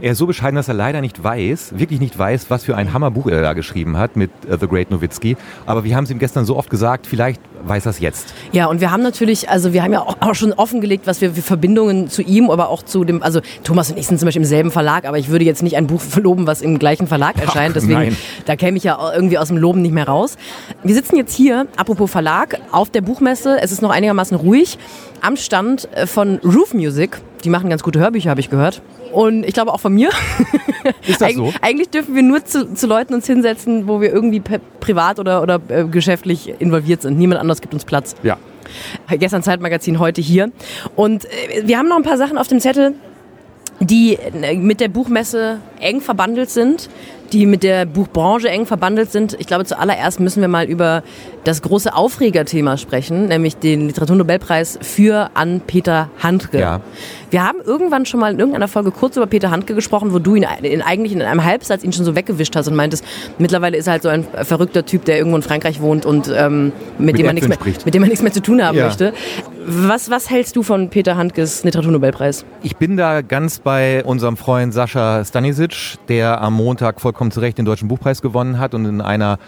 Er 0.01 0.13
ist 0.13 0.17
so 0.17 0.27
bescheiden, 0.27 0.55
dass 0.55 0.69
er 0.69 0.73
leider 0.73 1.01
nicht 1.01 1.21
weiß, 1.23 1.73
wirklich 1.77 1.99
nicht 1.99 2.17
weiß, 2.17 2.49
was 2.49 2.63
für 2.63 2.77
ein 2.77 2.93
Hammerbuch 2.93 3.27
er 3.27 3.41
da 3.41 3.53
geschrieben 3.53 3.97
hat 3.97 4.15
mit 4.15 4.31
uh, 4.49 4.57
The 4.57 4.67
Great 4.67 4.91
Nowitzki. 4.91 5.35
Aber 5.65 5.83
wir 5.83 5.95
haben 5.95 6.05
es 6.05 6.11
ihm 6.11 6.19
gestern 6.19 6.45
so 6.45 6.55
oft 6.55 6.69
gesagt, 6.69 7.05
vielleicht 7.05 7.41
weiß 7.65 7.85
er 7.85 7.89
es 7.89 7.99
jetzt. 7.99 8.33
Ja, 8.53 8.67
und 8.67 8.81
wir 8.81 8.91
haben 8.91 9.03
natürlich, 9.03 9.49
also 9.49 9.73
wir 9.73 9.83
haben 9.83 9.91
ja 9.91 10.01
auch 10.01 10.35
schon 10.35 10.53
offengelegt, 10.53 11.05
was 11.05 11.19
wir 11.19 11.33
für 11.33 11.41
Verbindungen 11.41 12.09
zu 12.09 12.21
ihm, 12.21 12.49
aber 12.49 12.69
auch 12.69 12.83
zu 12.83 13.03
dem, 13.03 13.21
also 13.21 13.41
Thomas 13.63 13.91
und 13.91 13.97
ich 13.97 14.07
sind 14.07 14.19
zum 14.19 14.27
Beispiel 14.27 14.41
im 14.41 14.47
selben 14.47 14.71
Verlag, 14.71 15.05
aber 15.05 15.17
ich 15.17 15.29
würde 15.29 15.43
jetzt 15.43 15.63
nicht 15.63 15.75
ein 15.75 15.87
Buch 15.87 16.01
verloben, 16.01 16.47
was 16.47 16.61
im 16.61 16.79
gleichen 16.79 17.07
Verlag 17.07 17.39
erscheint. 17.41 17.75
Deswegen, 17.75 17.93
nein. 17.99 18.17
da 18.45 18.55
käme 18.55 18.77
ich 18.77 18.83
ja 18.83 18.97
irgendwie 19.13 19.37
aus 19.37 19.49
dem 19.49 19.57
Loben 19.57 19.81
nicht 19.81 19.93
mehr 19.93 20.07
raus. 20.07 20.37
Wir 20.83 20.95
sitzen 20.95 21.17
jetzt 21.17 21.33
hier, 21.33 21.67
apropos 21.75 22.09
Verlag, 22.09 22.59
auf 22.71 22.89
der 22.89 23.01
Buchmesse. 23.01 23.57
Es 23.61 23.71
ist 23.71 23.81
noch 23.81 23.91
einigermaßen 23.91 24.37
ruhig 24.37 24.77
am 25.21 25.35
Stand 25.35 25.89
äh, 25.93 26.07
von 26.07 26.39
Roof 26.43 26.73
Music. 26.73 27.19
Die 27.43 27.49
machen 27.49 27.69
ganz 27.69 27.83
gute 27.83 27.99
Hörbücher, 27.99 28.29
habe 28.29 28.39
ich 28.39 28.49
gehört. 28.49 28.81
Und 29.13 29.45
ich 29.45 29.53
glaube 29.53 29.73
auch 29.73 29.79
von 29.79 29.93
mir. 29.93 30.09
Ist 31.07 31.21
das 31.21 31.33
so? 31.33 31.47
Eig 31.47 31.55
eigentlich 31.61 31.89
dürfen 31.89 32.15
wir 32.15 32.23
nur 32.23 32.43
zu, 32.43 32.73
zu, 32.73 32.87
Leuten 32.87 33.13
uns 33.13 33.27
hinsetzen, 33.27 33.87
wo 33.87 34.01
wir 34.01 34.11
irgendwie 34.11 34.41
privat 34.79 35.19
oder, 35.19 35.41
oder 35.41 35.61
äh, 35.69 35.85
geschäftlich 35.85 36.53
involviert 36.59 37.01
sind. 37.01 37.17
Niemand 37.17 37.39
anders 37.39 37.61
gibt 37.61 37.73
uns 37.73 37.85
Platz. 37.85 38.15
Ja. 38.23 38.37
Gestern 39.09 39.43
Zeitmagazin, 39.43 39.99
heute 39.99 40.21
hier. 40.21 40.51
Und 40.95 41.25
äh, 41.25 41.65
wir 41.65 41.77
haben 41.77 41.87
noch 41.87 41.97
ein 41.97 42.03
paar 42.03 42.17
Sachen 42.17 42.37
auf 42.37 42.47
dem 42.47 42.59
Zettel, 42.59 42.93
die 43.79 44.15
äh, 44.15 44.55
mit 44.55 44.79
der 44.79 44.87
Buchmesse 44.87 45.59
eng 45.79 46.01
verbandelt 46.01 46.49
sind 46.49 46.89
die 47.33 47.45
mit 47.45 47.63
der 47.63 47.85
Buchbranche 47.85 48.47
eng 48.47 48.65
verbandelt 48.65 49.11
sind. 49.11 49.35
Ich 49.39 49.47
glaube, 49.47 49.65
zuallererst 49.65 50.19
müssen 50.19 50.41
wir 50.41 50.47
mal 50.47 50.65
über 50.65 51.03
das 51.43 51.61
große 51.61 51.93
Aufregerthema 51.93 52.77
sprechen, 52.77 53.27
nämlich 53.27 53.57
den 53.57 53.87
Literaturnobelpreis 53.87 54.77
für 54.81 55.31
an 55.33 55.61
Peter 55.65 56.09
Handke. 56.21 56.59
Ja. 56.59 56.81
Wir 57.33 57.43
haben 57.43 57.61
irgendwann 57.65 58.05
schon 58.05 58.19
mal 58.19 58.31
in 58.31 58.37
irgendeiner 58.37 58.67
Folge 58.67 58.91
kurz 58.91 59.17
über 59.17 59.25
Peter 59.25 59.49
Handke 59.49 59.73
gesprochen, 59.73 60.13
wo 60.13 60.19
du 60.19 60.35
ihn 60.35 60.45
in, 60.61 60.83
eigentlich 60.83 61.13
in 61.13 61.21
einem 61.23 61.43
Halbsatz 61.43 61.83
ihn 61.83 61.91
schon 61.91 62.05
so 62.05 62.15
weggewischt 62.15 62.55
hast 62.55 62.67
und 62.67 62.75
meintest, 62.75 63.03
mittlerweile 63.39 63.75
ist 63.75 63.87
er 63.87 63.93
halt 63.93 64.03
so 64.03 64.09
ein 64.09 64.23
verrückter 64.43 64.85
Typ, 64.85 65.05
der 65.05 65.17
irgendwo 65.17 65.37
in 65.37 65.41
Frankreich 65.41 65.81
wohnt 65.81 66.05
und 66.05 66.31
ähm, 66.31 66.71
mit, 66.99 67.07
mit, 67.07 67.17
dem 67.17 67.25
man 67.25 67.33
nichts 67.33 67.49
mehr, 67.49 67.57
mit 67.85 67.93
dem 67.95 68.01
man 68.01 68.09
nichts 68.09 68.21
mehr 68.21 68.31
zu 68.31 68.43
tun 68.43 68.61
haben 68.63 68.77
ja. 68.77 68.85
möchte. 68.85 69.13
Was, 69.65 70.11
was 70.11 70.29
hältst 70.29 70.55
du 70.55 70.61
von 70.61 70.91
Peter 70.91 71.17
Handkes 71.17 71.63
Literaturnobelpreis? 71.63 72.45
Ich 72.61 72.75
bin 72.75 72.97
da 72.97 73.21
ganz 73.21 73.57
bei 73.57 74.03
unserem 74.03 74.37
Freund 74.37 74.71
Sascha 74.71 75.25
Stanisic, 75.25 75.95
der 76.09 76.39
am 76.39 76.53
Montag 76.53 77.01
vollkommen 77.01 77.31
zu 77.31 77.39
Recht 77.39 77.57
den 77.57 77.65
Deutschen 77.65 77.87
Buchpreis 77.87 78.21
gewonnen 78.21 78.59
hat 78.59 78.75
und 78.75 78.85
in 78.85 79.01
einer, 79.01 79.39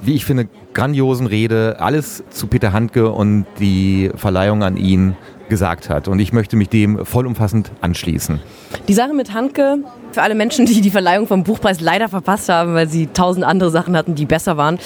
wie 0.00 0.14
ich 0.14 0.24
finde, 0.24 0.48
grandiosen 0.72 1.26
Rede 1.26 1.76
alles 1.78 2.24
zu 2.30 2.46
Peter 2.46 2.72
Handke 2.72 3.10
und 3.10 3.44
die 3.60 4.12
Verleihung 4.16 4.62
an 4.62 4.78
ihn 4.78 5.14
gesagt 5.48 5.88
hat. 5.88 6.08
Und 6.08 6.18
ich 6.18 6.32
möchte 6.32 6.56
mich 6.56 6.68
dem 6.68 7.04
vollumfassend 7.04 7.70
anschließen. 7.80 8.40
Die 8.86 8.94
Sache 8.94 9.14
mit 9.14 9.32
Handke, 9.32 9.78
für 10.12 10.22
alle 10.22 10.34
Menschen, 10.34 10.66
die 10.66 10.80
die 10.80 10.90
Verleihung 10.90 11.26
vom 11.26 11.44
Buchpreis 11.44 11.80
leider 11.80 12.08
verpasst 12.08 12.48
haben, 12.48 12.74
weil 12.74 12.88
sie 12.88 13.08
tausend 13.08 13.44
andere 13.44 13.70
Sachen 13.70 13.96
hatten, 13.96 14.14
die 14.14 14.26
besser 14.26 14.56
waren. 14.56 14.78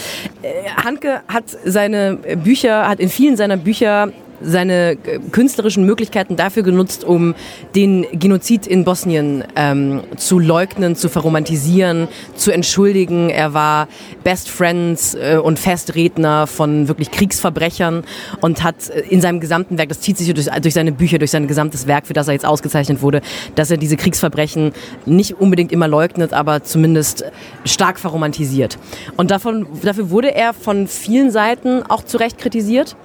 Äh, 0.42 0.70
Handke 0.82 1.22
hat 1.28 1.44
seine 1.64 2.18
Bücher, 2.42 2.88
hat 2.88 3.00
in 3.00 3.08
vielen 3.08 3.36
seiner 3.36 3.56
Bücher 3.56 4.12
seine 4.42 4.92
äh, 4.92 5.18
künstlerischen 5.30 5.84
Möglichkeiten 5.84 6.36
dafür 6.36 6.62
genutzt, 6.62 7.04
um 7.04 7.34
den 7.74 8.06
Genozid 8.12 8.66
in 8.66 8.84
Bosnien 8.84 9.44
ähm, 9.56 10.02
zu 10.16 10.38
leugnen, 10.38 10.96
zu 10.96 11.08
verromantisieren, 11.08 12.08
zu 12.34 12.50
entschuldigen. 12.50 13.30
Er 13.30 13.54
war 13.54 13.88
Best 14.24 14.48
Friends 14.48 15.14
äh, 15.14 15.38
und 15.42 15.58
Festredner 15.58 16.46
von 16.46 16.88
wirklich 16.88 17.10
Kriegsverbrechern 17.10 18.04
und 18.40 18.62
hat 18.62 18.90
äh, 18.90 19.00
in 19.08 19.20
seinem 19.20 19.40
gesamten 19.40 19.78
Werk, 19.78 19.88
das 19.88 20.00
zieht 20.00 20.18
sich 20.18 20.32
durch, 20.32 20.46
durch 20.46 20.74
seine 20.74 20.92
Bücher, 20.92 21.18
durch 21.18 21.30
sein 21.30 21.46
gesamtes 21.46 21.86
Werk, 21.86 22.06
für 22.06 22.12
das 22.12 22.28
er 22.28 22.34
jetzt 22.34 22.46
ausgezeichnet 22.46 23.02
wurde, 23.02 23.20
dass 23.54 23.70
er 23.70 23.76
diese 23.76 23.96
Kriegsverbrechen 23.96 24.72
nicht 25.06 25.40
unbedingt 25.40 25.72
immer 25.72 25.88
leugnet, 25.88 26.32
aber 26.32 26.62
zumindest 26.62 27.24
stark 27.64 27.98
verromantisiert. 27.98 28.78
Und 29.16 29.30
davon, 29.30 29.66
dafür 29.82 30.10
wurde 30.10 30.34
er 30.34 30.52
von 30.52 30.86
vielen 30.86 31.30
Seiten 31.30 31.82
auch 31.82 32.04
zu 32.04 32.16
Recht 32.16 32.38
kritisiert. 32.38 32.96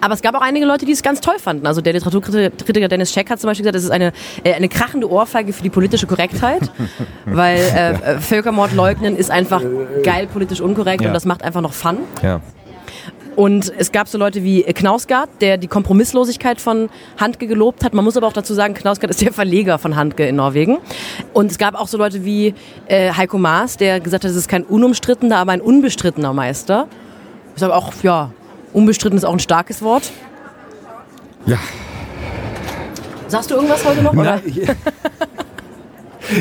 Aber 0.00 0.14
es 0.14 0.22
gab 0.22 0.34
auch 0.34 0.40
einige 0.40 0.66
Leute, 0.66 0.86
die 0.86 0.92
es 0.92 1.02
ganz 1.02 1.20
toll 1.20 1.38
fanden. 1.38 1.66
Also 1.66 1.80
der 1.80 1.92
Literaturkritiker 1.92 2.88
Dennis 2.88 3.12
Scheck 3.12 3.30
hat 3.30 3.40
zum 3.40 3.48
Beispiel 3.48 3.64
gesagt, 3.64 3.76
es 3.76 3.84
ist 3.84 3.90
eine, 3.90 4.12
äh, 4.42 4.54
eine 4.54 4.68
krachende 4.68 5.10
Ohrfeige 5.10 5.52
für 5.52 5.62
die 5.62 5.70
politische 5.70 6.06
Korrektheit, 6.06 6.70
weil 7.24 7.58
äh, 7.58 7.92
äh, 7.92 8.18
Völkermord 8.18 8.72
leugnen 8.72 9.16
ist 9.16 9.30
einfach 9.30 9.62
geil 10.02 10.26
politisch 10.26 10.60
unkorrekt 10.60 11.02
ja. 11.02 11.08
und 11.08 11.14
das 11.14 11.24
macht 11.24 11.42
einfach 11.42 11.60
noch 11.60 11.72
Fun. 11.72 11.98
Ja. 12.22 12.40
Und 13.36 13.72
es 13.76 13.90
gab 13.90 14.08
so 14.08 14.16
Leute 14.16 14.44
wie 14.44 14.62
Knausgard, 14.62 15.28
der 15.40 15.58
die 15.58 15.66
Kompromisslosigkeit 15.66 16.60
von 16.60 16.88
Handke 17.18 17.46
gelobt 17.46 17.84
hat. 17.84 17.92
Man 17.92 18.04
muss 18.04 18.16
aber 18.16 18.28
auch 18.28 18.32
dazu 18.32 18.54
sagen, 18.54 18.74
Knausgard 18.74 19.10
ist 19.10 19.22
der 19.22 19.32
Verleger 19.32 19.78
von 19.78 19.96
Handke 19.96 20.26
in 20.26 20.36
Norwegen. 20.36 20.78
Und 21.32 21.50
es 21.50 21.58
gab 21.58 21.74
auch 21.74 21.88
so 21.88 21.98
Leute 21.98 22.24
wie 22.24 22.54
äh, 22.86 23.12
Heiko 23.12 23.38
Maas, 23.38 23.76
der 23.76 24.00
gesagt 24.00 24.24
hat, 24.24 24.30
es 24.30 24.36
ist 24.36 24.48
kein 24.48 24.62
unumstrittener, 24.62 25.38
aber 25.38 25.52
ein 25.52 25.60
unbestrittener 25.60 26.32
Meister. 26.32 26.86
Ich 27.54 27.60
sage 27.60 27.74
auch, 27.74 27.92
ja, 28.02 28.30
unbestritten 28.74 29.16
ist 29.16 29.24
auch 29.24 29.32
ein 29.32 29.38
starkes 29.38 29.80
Wort. 29.80 30.12
Ja. 31.46 31.58
Sagst 33.28 33.50
du 33.50 33.54
irgendwas 33.54 33.84
heute 33.84 34.02
noch? 34.02 34.12
Oder? 34.12 34.40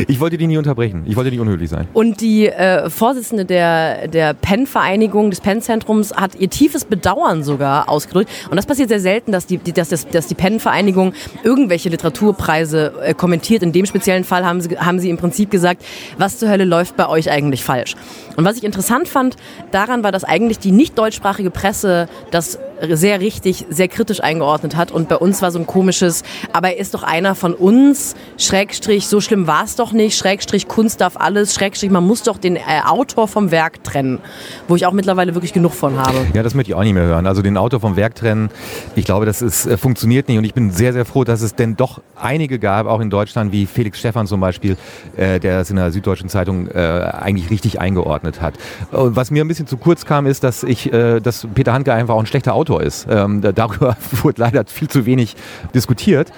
Ich 0.07 0.19
wollte 0.19 0.37
die 0.37 0.47
nie 0.47 0.57
unterbrechen. 0.57 1.03
Ich 1.05 1.15
wollte 1.15 1.29
nicht 1.29 1.39
unhöflich 1.39 1.69
sein. 1.69 1.87
Und 1.93 2.21
die 2.21 2.47
äh, 2.47 2.89
Vorsitzende 2.89 3.45
der, 3.45 4.07
der 4.07 4.33
PEN-Vereinigung, 4.33 5.29
des 5.29 5.41
PEN-Zentrums, 5.41 6.13
hat 6.13 6.35
ihr 6.35 6.49
tiefes 6.49 6.85
Bedauern 6.85 7.43
sogar 7.43 7.89
ausgedrückt. 7.89 8.29
Und 8.49 8.57
das 8.57 8.65
passiert 8.65 8.89
sehr 8.89 8.99
selten, 8.99 9.31
dass 9.31 9.45
die, 9.45 9.57
dass, 9.57 9.89
das, 9.89 10.07
dass 10.07 10.27
die 10.27 10.35
PEN-Vereinigung 10.35 11.13
irgendwelche 11.43 11.89
Literaturpreise 11.89 12.93
äh, 13.03 13.13
kommentiert. 13.13 13.63
In 13.63 13.71
dem 13.71 13.85
speziellen 13.85 14.23
Fall 14.23 14.45
haben 14.45 14.61
sie, 14.61 14.77
haben 14.77 14.99
sie 14.99 15.09
im 15.09 15.17
Prinzip 15.17 15.51
gesagt, 15.51 15.83
was 16.17 16.37
zur 16.37 16.49
Hölle 16.49 16.65
läuft 16.65 16.95
bei 16.95 17.07
euch 17.07 17.29
eigentlich 17.29 17.63
falsch. 17.63 17.95
Und 18.35 18.45
was 18.45 18.57
ich 18.57 18.63
interessant 18.63 19.07
fand 19.07 19.35
daran 19.71 20.03
war, 20.03 20.11
dass 20.11 20.23
eigentlich 20.23 20.59
die 20.59 20.71
nicht 20.71 20.97
deutschsprachige 20.97 21.51
Presse 21.51 22.07
das 22.31 22.59
sehr 22.91 23.19
richtig, 23.19 23.65
sehr 23.69 23.87
kritisch 23.87 24.21
eingeordnet 24.21 24.75
hat. 24.75 24.91
Und 24.91 25.09
bei 25.09 25.15
uns 25.15 25.41
war 25.41 25.51
so 25.51 25.59
ein 25.59 25.67
komisches, 25.67 26.23
aber 26.51 26.69
er 26.69 26.77
ist 26.77 26.93
doch 26.93 27.03
einer 27.03 27.35
von 27.35 27.53
uns, 27.53 28.15
Schrägstrich, 28.37 29.07
so 29.07 29.21
schlimm 29.21 29.47
war 29.47 29.63
es 29.63 29.75
doch 29.75 29.91
nicht, 29.91 30.17
Schrägstrich, 30.17 30.67
Kunst 30.67 31.01
darf 31.01 31.17
alles, 31.17 31.53
Schrägstrich, 31.53 31.91
man 31.91 32.05
muss 32.05 32.23
doch 32.23 32.37
den 32.37 32.55
äh, 32.55 32.61
Autor 32.85 33.27
vom 33.27 33.51
Werk 33.51 33.83
trennen. 33.83 34.19
Wo 34.67 34.75
ich 34.75 34.85
auch 34.85 34.93
mittlerweile 34.93 35.35
wirklich 35.35 35.53
genug 35.53 35.73
von 35.73 35.97
habe. 35.97 36.25
Ja, 36.33 36.43
das 36.43 36.53
möchte 36.53 36.71
ich 36.71 36.75
auch 36.75 36.83
nicht 36.83 36.93
mehr 36.93 37.03
hören. 37.03 37.27
Also 37.27 37.41
den 37.41 37.57
Autor 37.57 37.79
vom 37.79 37.95
Werk 37.95 38.15
trennen, 38.15 38.49
ich 38.95 39.05
glaube, 39.05 39.25
das 39.25 39.41
ist, 39.41 39.65
äh, 39.65 39.77
funktioniert 39.77 40.27
nicht. 40.27 40.37
Und 40.37 40.43
ich 40.43 40.53
bin 40.53 40.71
sehr, 40.71 40.93
sehr 40.93 41.05
froh, 41.05 41.23
dass 41.23 41.41
es 41.41 41.55
denn 41.55 41.75
doch 41.75 42.01
einige 42.15 42.59
gab, 42.59 42.87
auch 42.87 42.99
in 42.99 43.09
Deutschland, 43.09 43.51
wie 43.51 43.65
Felix 43.65 43.99
Stephan 43.99 44.27
zum 44.27 44.39
Beispiel, 44.39 44.77
äh, 45.17 45.39
der 45.39 45.61
es 45.61 45.69
in 45.69 45.75
der 45.75 45.91
Süddeutschen 45.91 46.29
Zeitung 46.29 46.67
äh, 46.67 46.79
eigentlich 46.79 47.49
richtig 47.49 47.79
eingeordnet 47.79 48.41
hat. 48.41 48.55
Und 48.91 49.15
was 49.15 49.31
mir 49.31 49.43
ein 49.43 49.47
bisschen 49.47 49.67
zu 49.67 49.77
kurz 49.77 50.05
kam, 50.05 50.25
ist, 50.25 50.43
dass 50.43 50.63
ich, 50.63 50.91
äh, 50.91 51.19
dass 51.19 51.47
Peter 51.53 51.73
Handke 51.73 51.93
einfach 51.93 52.15
auch 52.15 52.19
ein 52.19 52.25
schlechter 52.25 52.53
Autor 52.53 52.72
ist. 52.81 53.07
Ähm, 53.09 53.41
darüber 53.41 53.97
wurde 54.23 54.41
leider 54.41 54.63
viel 54.65 54.87
zu 54.87 55.05
wenig 55.05 55.35
diskutiert 55.73 56.31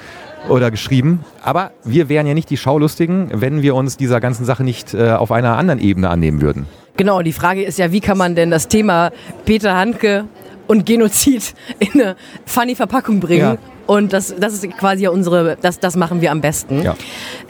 oder 0.49 0.71
geschrieben. 0.71 1.23
Aber 1.43 1.71
wir 1.83 2.09
wären 2.09 2.27
ja 2.27 2.33
nicht 2.33 2.49
die 2.49 2.57
Schaulustigen, 2.57 3.29
wenn 3.33 3.61
wir 3.61 3.75
uns 3.75 3.97
dieser 3.97 4.19
ganzen 4.19 4.45
Sache 4.45 4.63
nicht 4.63 4.93
äh, 4.93 5.11
auf 5.11 5.31
einer 5.31 5.57
anderen 5.57 5.79
Ebene 5.79 6.09
annehmen 6.09 6.41
würden. 6.41 6.67
Genau, 6.97 7.21
die 7.21 7.33
Frage 7.33 7.63
ist 7.63 7.77
ja, 7.77 7.91
wie 7.91 7.99
kann 7.99 8.17
man 8.17 8.35
denn 8.35 8.51
das 8.51 8.67
Thema 8.67 9.11
Peter 9.45 9.75
Handke 9.75 10.25
und 10.67 10.85
Genozid 10.85 11.53
in 11.79 12.01
eine 12.01 12.15
funny 12.45 12.75
Verpackung 12.75 13.19
bringen? 13.19 13.41
Ja. 13.41 13.57
Und 13.87 14.13
das, 14.13 14.33
das 14.39 14.53
ist 14.53 14.77
quasi 14.77 15.03
ja 15.03 15.09
unsere, 15.11 15.57
das, 15.61 15.79
das 15.79 15.95
machen 15.95 16.21
wir 16.21 16.31
am 16.31 16.41
besten. 16.41 16.81
Ja. 16.81 16.95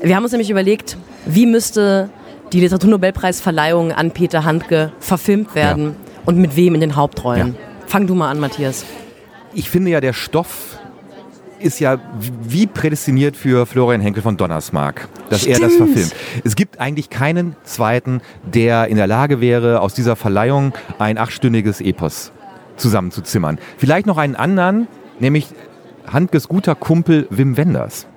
Wir 0.02 0.15
haben 0.15 0.24
uns 0.24 0.34
nämlich 0.34 0.50
überlegt, 0.50 0.98
wie 1.26 1.45
müsste 1.45 2.10
die 2.52 2.60
Literaturnobelpreisverleihung 2.60 3.91
an 3.91 4.12
Peter 4.12 4.43
Handke 4.43 4.91
verfilmt 5.00 5.56
werden 5.56 5.84
ja. 5.84 5.93
und 6.26 6.38
mit 6.38 6.56
wem 6.56 6.76
in 6.76 6.82
den 6.82 6.95
Hauptrollen. 6.95 7.56
Fang 7.88 8.08
du 8.08 8.15
mal 8.15 8.30
an, 8.30 8.39
Matthias. 8.39 8.86
Ich 9.54 9.69
finde 9.69 9.91
ja, 9.91 10.02
der 10.02 10.13
Stoff 10.13 10.78
ist 11.60 11.80
ja 11.80 12.00
wie 12.43 12.67
prädestiniert 12.67 13.38
für 13.38 13.65
Florian 13.65 14.02
Henkel 14.02 14.21
von 14.21 14.38
Donnersmarck, 14.38 15.08
dass 15.30 15.41
Stimmt. 15.41 15.56
er 15.56 15.62
das 15.62 15.76
verfilmt. 15.76 16.15
Es 16.43 16.56
gibt 16.56 16.80
eigentlich 16.80 17.10
keinen 17.10 17.56
zweiten, 17.63 18.21
der 18.43 18.88
in 18.88 18.98
der 18.98 19.08
Lage 19.08 19.41
wäre, 19.41 19.82
aus 19.82 19.93
dieser 19.93 20.15
Verleihung 20.15 20.74
ein 21.00 21.17
achtstündiges 21.17 21.82
Epos 21.82 22.32
zusammenzuzimmern. 22.78 23.58
Vielleicht 23.78 24.06
noch 24.06 24.17
einen 24.17 24.36
anderen, 24.36 24.88
nämlich 25.19 25.48
Handkes 26.06 26.48
guter 26.48 26.76
Kumpel 26.76 27.28
Wim 27.30 27.58
Wenders 27.58 28.08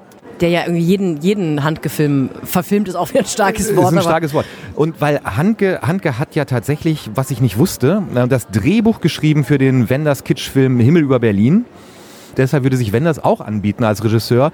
der 0.40 0.48
ja 0.48 0.62
irgendwie 0.62 0.84
jeden, 0.84 1.20
jeden 1.20 1.64
Handke-Film 1.64 2.30
verfilmt, 2.44 2.88
ist 2.88 2.94
auch 2.94 3.10
wieder 3.10 3.20
ein 3.20 3.26
starkes 3.26 3.74
Wort. 3.76 3.92
Ist 3.92 3.98
ein 3.98 4.02
starkes 4.02 4.34
Wort. 4.34 4.46
Und 4.74 5.00
weil 5.00 5.20
Handke, 5.24 5.80
Handke 5.82 6.18
hat 6.18 6.34
ja 6.34 6.44
tatsächlich, 6.44 7.10
was 7.14 7.30
ich 7.30 7.40
nicht 7.40 7.58
wusste, 7.58 8.02
das 8.28 8.48
Drehbuch 8.48 9.00
geschrieben 9.00 9.44
für 9.44 9.58
den 9.58 9.90
Wenders 9.90 10.24
Kitsch-Film 10.24 10.80
Himmel 10.80 11.02
über 11.02 11.18
Berlin. 11.18 11.64
Deshalb 12.38 12.62
würde 12.62 12.76
sich 12.76 12.92
Wenders 12.92 13.22
auch 13.22 13.40
anbieten 13.40 13.84
als 13.84 14.02
Regisseur. 14.02 14.52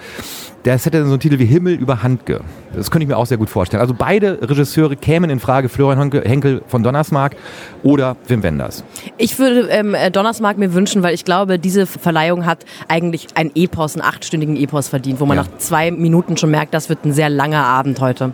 Der 0.64 0.75
hätte 0.75 0.90
dann 0.90 1.05
so 1.05 1.12
einen 1.12 1.20
Titel 1.20 1.38
wie 1.38 1.44
Himmel 1.44 1.75
über 1.75 2.03
Handke. 2.03 2.40
Das 2.75 2.90
könnte 2.90 3.05
ich 3.05 3.09
mir 3.09 3.16
auch 3.16 3.27
sehr 3.27 3.37
gut 3.37 3.51
vorstellen. 3.51 3.81
Also 3.83 3.94
beide 3.97 4.38
Regisseure 4.40 4.97
kämen 4.97 5.31
in 5.31 5.38
Frage, 5.38 5.68
Florian 5.68 6.11
Henkel 6.11 6.62
von 6.66 6.83
Donnersmark 6.83 7.37
oder 7.83 8.16
Wim 8.27 8.42
Wenders. 8.42 8.83
Ich 9.18 9.38
würde 9.38 9.68
ähm, 9.68 9.94
Donnersmark 10.12 10.57
mir 10.57 10.73
wünschen, 10.73 11.03
weil 11.03 11.14
ich 11.14 11.25
glaube, 11.25 11.59
diese 11.59 11.87
Verleihung 11.87 12.47
hat 12.47 12.64
eigentlich 12.88 13.29
ein 13.35 13.51
Epos, 13.55 13.94
einen 13.94 14.05
achtstündigen 14.05 14.57
Epos 14.57 14.88
verdient, 14.88 15.20
wo 15.20 15.27
man 15.27 15.37
ja. 15.37 15.42
nach 15.42 15.59
zwei 15.59 15.90
Minuten 15.90 16.37
schon 16.38 16.51
merkt, 16.51 16.73
das 16.73 16.88
wird 16.88 17.05
ein 17.05 17.12
sehr 17.12 17.29
langer 17.29 17.64
Abend 17.64 18.01
heute. 18.01 18.33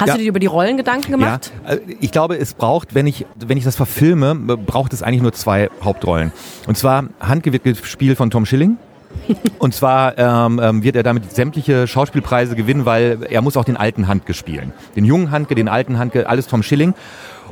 Hast 0.00 0.08
ja. 0.08 0.14
du 0.14 0.20
dir 0.22 0.28
über 0.28 0.38
die 0.38 0.46
Rollen 0.46 0.78
Gedanken 0.78 1.12
gemacht? 1.12 1.52
Ja, 1.66 1.74
äh, 1.74 1.80
ich 2.00 2.10
glaube, 2.10 2.38
es 2.38 2.54
braucht, 2.54 2.94
wenn 2.94 3.06
ich, 3.06 3.26
wenn 3.36 3.58
ich 3.58 3.64
das 3.64 3.76
verfilme, 3.76 4.34
braucht 4.34 4.94
es 4.94 5.02
eigentlich 5.02 5.20
nur 5.20 5.32
zwei 5.32 5.68
Hauptrollen. 5.82 6.32
Und 6.66 6.78
zwar 6.78 7.04
Handke 7.20 7.52
wird 7.52 7.64
gespielt 7.64 8.16
von 8.16 8.30
Tom 8.30 8.46
Schilling. 8.46 8.78
Und 9.58 9.74
zwar 9.74 10.16
ähm, 10.18 10.60
ähm, 10.62 10.82
wird 10.82 10.96
er 10.96 11.02
damit 11.02 11.32
sämtliche 11.32 11.86
Schauspielpreise 11.86 12.54
gewinnen, 12.54 12.86
weil 12.86 13.26
er 13.28 13.42
muss 13.42 13.56
auch 13.56 13.64
den 13.64 13.76
alten 13.76 14.08
Handke 14.08 14.34
spielen. 14.34 14.72
Den 14.96 15.04
jungen 15.04 15.32
Handke, 15.32 15.54
den 15.54 15.68
alten 15.68 15.98
Handke, 15.98 16.28
alles 16.28 16.46
Tom 16.46 16.62
Schilling. 16.62 16.94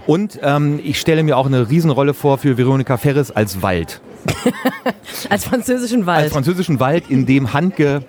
Und 0.06 0.38
ähm, 0.42 0.80
ich 0.82 1.00
stelle 1.00 1.22
mir 1.22 1.36
auch 1.36 1.46
eine 1.46 1.68
Riesenrolle 1.68 2.14
vor 2.14 2.38
für 2.38 2.56
Veronika 2.56 2.96
Ferres 2.96 3.30
als 3.30 3.60
Wald. 3.60 4.00
als 5.30 5.44
französischen 5.44 6.06
Wald. 6.06 6.24
Als 6.24 6.32
französischen 6.32 6.80
Wald, 6.80 7.10
in 7.10 7.26
dem 7.26 7.52
Handke 7.52 8.02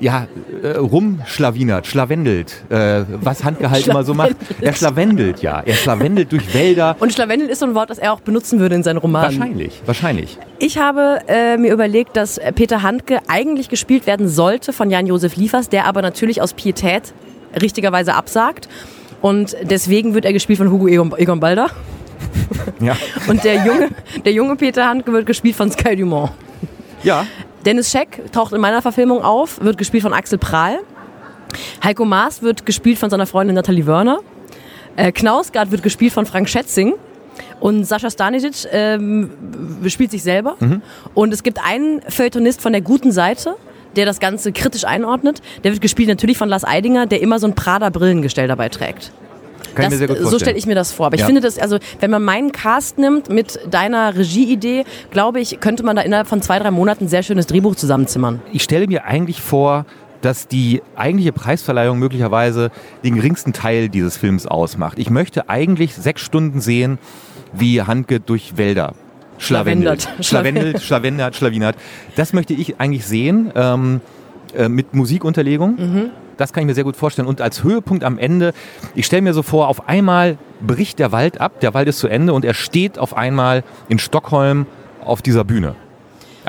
ja, 0.00 0.26
äh, 0.62 0.78
rumschlawinert, 0.78 1.86
schlawendelt, 1.86 2.64
äh, 2.70 3.04
was 3.20 3.44
Handke 3.44 3.70
halt 3.70 3.86
immer 3.86 4.02
so 4.02 4.14
macht. 4.14 4.36
Er 4.60 4.72
schlawendelt, 4.72 5.42
ja. 5.42 5.60
Er 5.64 5.74
schlawendelt 5.74 6.32
durch 6.32 6.52
Wälder. 6.54 6.96
Und 6.98 7.12
schlawendelt 7.12 7.50
ist 7.50 7.60
so 7.60 7.66
ein 7.66 7.74
Wort, 7.74 7.90
das 7.90 7.98
er 7.98 8.12
auch 8.12 8.20
benutzen 8.20 8.58
würde 8.58 8.74
in 8.74 8.82
seinen 8.82 8.96
Romanen. 8.96 9.38
Wahrscheinlich, 9.38 9.82
wahrscheinlich. 9.86 10.38
Ich 10.58 10.78
habe 10.78 11.20
äh, 11.28 11.56
mir 11.56 11.72
überlegt, 11.72 12.16
dass 12.16 12.40
Peter 12.54 12.82
Handke 12.82 13.20
eigentlich 13.28 13.68
gespielt 13.68 14.06
werden 14.06 14.28
sollte 14.28 14.72
von 14.72 14.90
Jan-Josef 14.90 15.36
Liefers, 15.36 15.68
der 15.68 15.84
aber 15.86 16.02
natürlich 16.02 16.40
aus 16.42 16.54
Pietät 16.54 17.12
richtigerweise 17.60 18.14
absagt. 18.14 18.68
Und 19.20 19.56
deswegen 19.62 20.14
wird 20.14 20.24
er 20.24 20.32
gespielt 20.32 20.58
von 20.58 20.70
Hugo 20.70 20.88
Egon, 20.88 21.12
Egon 21.16 21.40
Balder. 21.40 21.70
Ja. 22.80 22.96
Und 23.28 23.44
der 23.44 23.64
junge, 23.64 23.88
der 24.24 24.32
junge 24.32 24.56
Peter 24.56 24.86
Handke 24.86 25.12
wird 25.12 25.26
gespielt 25.26 25.56
von 25.56 25.70
Sky 25.70 25.96
Dumont. 25.96 26.30
Ja. 27.02 27.26
Dennis 27.64 27.90
Scheck 27.90 28.32
taucht 28.32 28.52
in 28.52 28.60
meiner 28.60 28.82
Verfilmung 28.82 29.22
auf, 29.22 29.60
wird 29.60 29.78
gespielt 29.78 30.02
von 30.02 30.12
Axel 30.12 30.38
Prahl. 30.38 30.78
Heiko 31.82 32.04
Maas 32.04 32.42
wird 32.42 32.64
gespielt 32.64 32.98
von 32.98 33.10
seiner 33.10 33.26
Freundin 33.26 33.54
Nathalie 33.54 33.86
Wörner. 33.86 34.20
Äh, 34.96 35.12
Knausgard 35.12 35.70
wird 35.70 35.82
gespielt 35.82 36.12
von 36.12 36.26
Frank 36.26 36.48
Schätzing. 36.48 36.94
Und 37.58 37.84
Sascha 37.84 38.10
Stanisic 38.10 38.66
ähm, 38.72 39.30
spielt 39.86 40.10
sich 40.10 40.22
selber. 40.22 40.56
Mhm. 40.60 40.82
Und 41.14 41.32
es 41.32 41.42
gibt 41.42 41.58
einen 41.64 42.00
Feuilletonist 42.02 42.60
von 42.60 42.72
der 42.72 42.80
guten 42.80 43.12
Seite, 43.12 43.56
der 43.96 44.06
das 44.06 44.20
Ganze 44.20 44.52
kritisch 44.52 44.84
einordnet. 44.84 45.42
Der 45.64 45.72
wird 45.72 45.82
gespielt 45.82 46.08
natürlich 46.08 46.38
von 46.38 46.48
Lars 46.48 46.64
Eidinger, 46.64 47.06
der 47.06 47.20
immer 47.20 47.38
so 47.38 47.46
ein 47.46 47.54
Prada-Brillengestell 47.54 48.48
dabei 48.48 48.68
trägt. 48.68 49.12
Kann 49.74 49.84
das, 49.84 49.92
mir 49.92 49.98
sehr 49.98 50.08
gut 50.08 50.16
vorstellen. 50.16 50.30
So 50.30 50.38
stelle 50.38 50.58
ich 50.58 50.66
mir 50.66 50.74
das 50.74 50.92
vor. 50.92 51.06
Aber 51.06 51.16
ja. 51.16 51.22
ich 51.22 51.26
finde 51.26 51.40
das, 51.40 51.58
also 51.58 51.78
wenn 52.00 52.10
man 52.10 52.22
meinen 52.22 52.52
Cast 52.52 52.98
nimmt 52.98 53.28
mit 53.28 53.58
deiner 53.70 54.16
Regieidee, 54.16 54.84
glaube 55.10 55.40
ich, 55.40 55.60
könnte 55.60 55.82
man 55.82 55.96
da 55.96 56.02
innerhalb 56.02 56.28
von 56.28 56.42
zwei, 56.42 56.58
drei 56.58 56.70
Monaten 56.70 57.04
ein 57.04 57.08
sehr 57.08 57.22
schönes 57.22 57.46
Drehbuch 57.46 57.76
zusammenzimmern. 57.76 58.40
Ich 58.52 58.62
stelle 58.62 58.86
mir 58.86 59.04
eigentlich 59.04 59.40
vor, 59.40 59.86
dass 60.22 60.48
die 60.48 60.82
eigentliche 60.96 61.32
Preisverleihung 61.32 61.98
möglicherweise 61.98 62.70
den 63.04 63.14
geringsten 63.14 63.52
Teil 63.52 63.88
dieses 63.88 64.16
Films 64.16 64.46
ausmacht. 64.46 64.98
Ich 64.98 65.10
möchte 65.10 65.48
eigentlich 65.48 65.94
sechs 65.94 66.22
Stunden 66.22 66.60
sehen, 66.60 66.98
wie 67.52 67.82
Handke 67.82 68.20
durch 68.20 68.56
Wälder 68.56 68.94
schlawendelt. 69.38 70.08
Schlawendelt, 70.20 70.82
schlawendert, 70.82 71.36
schlawinert. 71.36 71.76
Das 72.16 72.32
möchte 72.32 72.52
ich 72.52 72.78
eigentlich 72.78 73.06
sehen 73.06 73.52
ähm, 73.54 74.00
äh, 74.54 74.68
mit 74.68 74.94
Musikunterlegung. 74.94 75.76
Mhm. 75.76 76.10
Das 76.40 76.52
kann 76.52 76.62
ich 76.62 76.66
mir 76.66 76.74
sehr 76.74 76.84
gut 76.84 76.96
vorstellen. 76.96 77.28
Und 77.28 77.40
als 77.40 77.62
Höhepunkt 77.62 78.02
am 78.02 78.18
Ende, 78.18 78.54
ich 78.94 79.04
stelle 79.04 79.22
mir 79.22 79.34
so 79.34 79.42
vor, 79.42 79.68
auf 79.68 79.88
einmal 79.88 80.38
bricht 80.60 80.98
der 80.98 81.12
Wald 81.12 81.40
ab, 81.40 81.60
der 81.60 81.74
Wald 81.74 81.88
ist 81.88 81.98
zu 81.98 82.08
Ende 82.08 82.32
und 82.32 82.44
er 82.44 82.54
steht 82.54 82.98
auf 82.98 83.16
einmal 83.16 83.62
in 83.88 83.98
Stockholm 83.98 84.66
auf 85.04 85.20
dieser 85.20 85.44
Bühne 85.44 85.74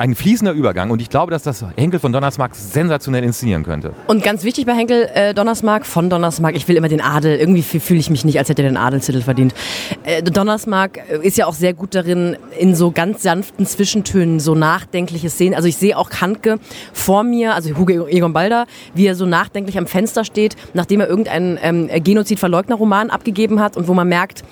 ein 0.02 0.16
fließender 0.16 0.52
Übergang 0.52 0.90
und 0.90 1.00
ich 1.00 1.10
glaube, 1.10 1.30
dass 1.30 1.44
das 1.44 1.64
Henkel 1.76 2.00
von 2.00 2.12
Donnersmarck 2.12 2.56
sensationell 2.56 3.22
inszenieren 3.22 3.62
könnte. 3.62 3.92
Und 4.08 4.24
ganz 4.24 4.42
wichtig 4.42 4.66
bei 4.66 4.74
Henkel 4.74 5.08
äh, 5.14 5.32
Donnersmarck, 5.32 5.86
von 5.86 6.10
Donnersmarck, 6.10 6.56
ich 6.56 6.66
will 6.66 6.74
immer 6.76 6.88
den 6.88 7.00
Adel, 7.00 7.36
irgendwie 7.38 7.62
fühle 7.62 8.00
ich 8.00 8.10
mich 8.10 8.24
nicht, 8.24 8.36
als 8.36 8.48
hätte 8.48 8.64
er 8.64 8.68
den 8.68 8.76
Adelstitel 8.76 9.20
verdient. 9.20 9.54
Äh, 10.02 10.24
Donnersmarck 10.24 10.98
äh, 11.08 11.24
ist 11.24 11.38
ja 11.38 11.46
auch 11.46 11.54
sehr 11.54 11.72
gut 11.72 11.94
darin, 11.94 12.36
in 12.58 12.74
so 12.74 12.90
ganz 12.90 13.22
sanften 13.22 13.64
Zwischentönen 13.64 14.40
so 14.40 14.56
nachdenkliche 14.56 15.30
Szenen, 15.30 15.54
also 15.54 15.68
ich 15.68 15.76
sehe 15.76 15.96
auch 15.96 16.10
Handke 16.20 16.58
vor 16.92 17.22
mir, 17.22 17.54
also 17.54 17.76
Hugo 17.78 18.08
Egon 18.08 18.32
Balder, 18.32 18.66
wie 18.94 19.06
er 19.06 19.14
so 19.14 19.24
nachdenklich 19.24 19.78
am 19.78 19.86
Fenster 19.86 20.24
steht, 20.24 20.56
nachdem 20.74 21.00
er 21.00 21.06
irgendeinen 21.06 21.60
ähm, 21.62 21.88
Genozid-Verleugner-Roman 22.02 23.10
abgegeben 23.10 23.60
hat 23.60 23.76
und 23.76 23.86
wo 23.86 23.94
man 23.94 24.08
merkt, 24.08 24.42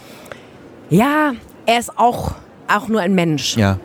ja, 0.90 1.32
er 1.66 1.80
ist 1.80 1.98
auch 1.98 2.36
auch 2.68 2.86
nur 2.86 3.00
ein 3.00 3.14
Mensch. 3.16 3.56
Ja. 3.56 3.78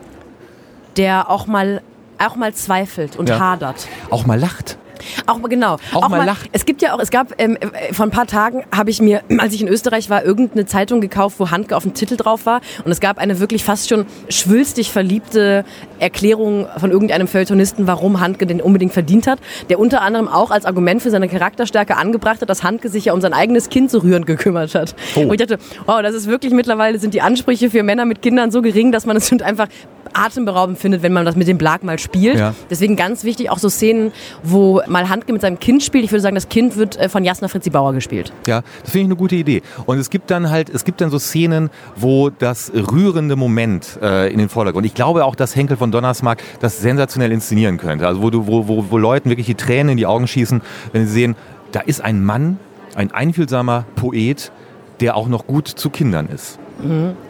Der 0.96 1.30
auch 1.30 1.46
mal 1.46 1.82
auch 2.18 2.36
mal 2.36 2.54
zweifelt 2.54 3.16
und 3.16 3.28
Ja. 3.28 3.38
hadert. 3.38 3.86
Auch 4.10 4.24
mal 4.24 4.38
lacht. 4.38 4.78
Auch 5.26 5.38
mal 5.38 5.48
genau. 5.48 5.76
Auch 5.94 6.08
mal 6.08 6.24
lacht. 6.24 6.48
Es 6.52 6.64
gibt 6.64 6.82
ja 6.82 6.94
auch, 6.94 7.00
es 7.00 7.10
gab 7.10 7.34
ähm, 7.38 7.56
äh, 7.56 7.92
vor 7.92 8.06
ein 8.06 8.10
paar 8.10 8.26
Tagen 8.26 8.64
habe 8.74 8.90
ich 8.90 9.00
mir, 9.00 9.22
als 9.38 9.54
ich 9.54 9.62
in 9.62 9.68
Österreich 9.68 10.10
war, 10.10 10.24
irgendeine 10.24 10.66
Zeitung 10.66 11.00
gekauft, 11.00 11.36
wo 11.38 11.50
Handke 11.50 11.76
auf 11.76 11.82
dem 11.82 11.94
Titel 11.94 12.16
drauf 12.16 12.46
war 12.46 12.60
und 12.84 12.92
es 12.92 13.00
gab 13.00 13.18
eine 13.18 13.40
wirklich 13.40 13.64
fast 13.64 13.88
schon 13.88 14.06
schwülstig 14.28 14.90
verliebte 14.90 15.64
Erklärung 15.98 16.66
von 16.78 16.90
irgendeinem 16.90 17.28
Feuilletonisten, 17.28 17.86
warum 17.86 18.20
Handke 18.20 18.46
den 18.46 18.60
unbedingt 18.60 18.92
verdient 18.92 19.26
hat, 19.26 19.38
der 19.68 19.78
unter 19.78 20.02
anderem 20.02 20.28
auch 20.28 20.50
als 20.50 20.64
Argument 20.64 21.02
für 21.02 21.10
seine 21.10 21.28
Charakterstärke 21.28 21.96
angebracht 21.96 22.40
hat, 22.40 22.50
dass 22.50 22.62
Handke 22.62 22.88
sich 22.88 23.06
ja 23.06 23.12
um 23.12 23.20
sein 23.20 23.32
eigenes 23.32 23.68
Kind 23.68 23.90
so 23.90 23.98
rührend 23.98 24.26
gekümmert 24.26 24.74
hat. 24.74 24.94
Oh. 25.14 25.20
Und 25.20 25.32
ich 25.32 25.46
dachte, 25.46 25.58
wow, 25.86 26.02
das 26.02 26.14
ist 26.14 26.26
wirklich 26.26 26.52
mittlerweile 26.52 26.98
sind 26.98 27.14
die 27.14 27.22
Ansprüche 27.22 27.70
für 27.70 27.82
Männer 27.82 28.04
mit 28.04 28.22
Kindern 28.22 28.50
so 28.50 28.62
gering, 28.62 28.92
dass 28.92 29.06
man 29.06 29.16
es 29.16 29.28
schon 29.28 29.40
einfach 29.42 29.68
atemberaubend 30.12 30.78
findet, 30.78 31.02
wenn 31.02 31.12
man 31.12 31.24
das 31.24 31.36
mit 31.36 31.48
dem 31.48 31.58
Blag 31.58 31.82
mal 31.82 31.98
spielt. 31.98 32.38
Ja. 32.38 32.54
Deswegen 32.70 32.96
ganz 32.96 33.24
wichtig 33.24 33.50
auch 33.50 33.58
so 33.58 33.68
Szenen, 33.68 34.12
wo 34.42 34.80
mal 34.88 35.08
Handke 35.08 35.32
mit 35.32 35.42
seinem 35.42 35.58
Kind 35.58 35.82
spielt. 35.82 36.04
Ich 36.04 36.12
würde 36.12 36.22
sagen, 36.22 36.34
das 36.34 36.48
Kind 36.48 36.76
wird 36.76 36.96
äh, 36.96 37.08
von 37.08 37.24
Jasna 37.24 37.48
Fritzi 37.48 37.70
Bauer 37.70 37.92
gespielt. 37.92 38.32
Ja, 38.46 38.62
das 38.82 38.90
finde 38.90 39.04
ich 39.04 39.06
eine 39.06 39.16
gute 39.16 39.36
Idee. 39.36 39.62
Und 39.86 39.98
es 39.98 40.10
gibt 40.10 40.30
dann 40.30 40.50
halt, 40.50 40.70
es 40.70 40.84
gibt 40.84 41.00
dann 41.00 41.10
so 41.10 41.18
Szenen, 41.18 41.70
wo 41.96 42.30
das 42.30 42.72
rührende 42.72 43.36
Moment 43.36 43.98
äh, 44.02 44.32
in 44.32 44.38
den 44.38 44.48
Vordergrund. 44.48 44.86
Ich 44.86 44.94
glaube 44.94 45.24
auch, 45.24 45.34
dass 45.34 45.56
Henkel 45.56 45.76
von 45.76 45.90
Donnersmarck 45.90 46.42
das 46.60 46.80
sensationell 46.80 47.32
inszenieren 47.32 47.78
könnte. 47.78 48.06
Also 48.06 48.22
wo 48.22 48.30
du, 48.30 48.46
wo, 48.46 48.68
wo, 48.68 48.86
wo 48.90 48.98
Leuten 48.98 49.30
wirklich 49.30 49.46
die 49.46 49.54
Tränen 49.54 49.90
in 49.90 49.96
die 49.96 50.06
Augen 50.06 50.26
schießen, 50.26 50.62
wenn 50.92 51.06
sie 51.06 51.12
sehen, 51.12 51.36
da 51.72 51.80
ist 51.80 52.00
ein 52.00 52.24
Mann, 52.24 52.58
ein 52.94 53.10
einfühlsamer 53.10 53.84
Poet, 53.96 54.52
der 55.00 55.16
auch 55.16 55.28
noch 55.28 55.46
gut 55.46 55.68
zu 55.68 55.90
Kindern 55.90 56.28
ist. 56.28 56.58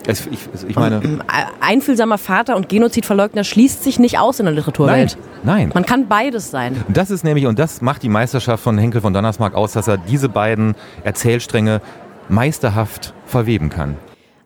Es, 0.06 0.26
ich, 0.26 0.38
ich 0.68 0.76
meine, 0.76 0.96
Äh, 0.96 1.18
Einfühlsamer 1.60 2.18
Vater 2.18 2.56
und 2.56 2.68
Genozidverleugner 2.68 3.44
schließt 3.44 3.84
sich 3.84 3.98
nicht 3.98 4.18
aus 4.18 4.40
in 4.40 4.46
der 4.46 4.52
nein, 4.52 4.56
Literaturwelt. 4.56 5.16
nein. 5.44 5.70
Man 5.72 5.86
kann 5.86 6.08
beides 6.08 6.50
sein. 6.50 6.84
Und 6.88 6.96
Das 6.96 7.10
ist 7.10 7.22
nämlich, 7.24 7.46
und 7.46 7.58
das 7.58 7.80
macht 7.80 8.02
die 8.02 8.08
Meisterschaft 8.08 8.62
von 8.62 8.76
Henkel 8.78 9.00
von 9.00 9.12
Donnersmarck 9.12 9.54
aus, 9.54 9.72
dass 9.72 9.86
er 9.88 9.98
diese 9.98 10.28
beiden 10.28 10.74
Erzählstränge 11.04 11.80
meisterhaft 12.28 13.14
verweben 13.26 13.70
kann. 13.70 13.96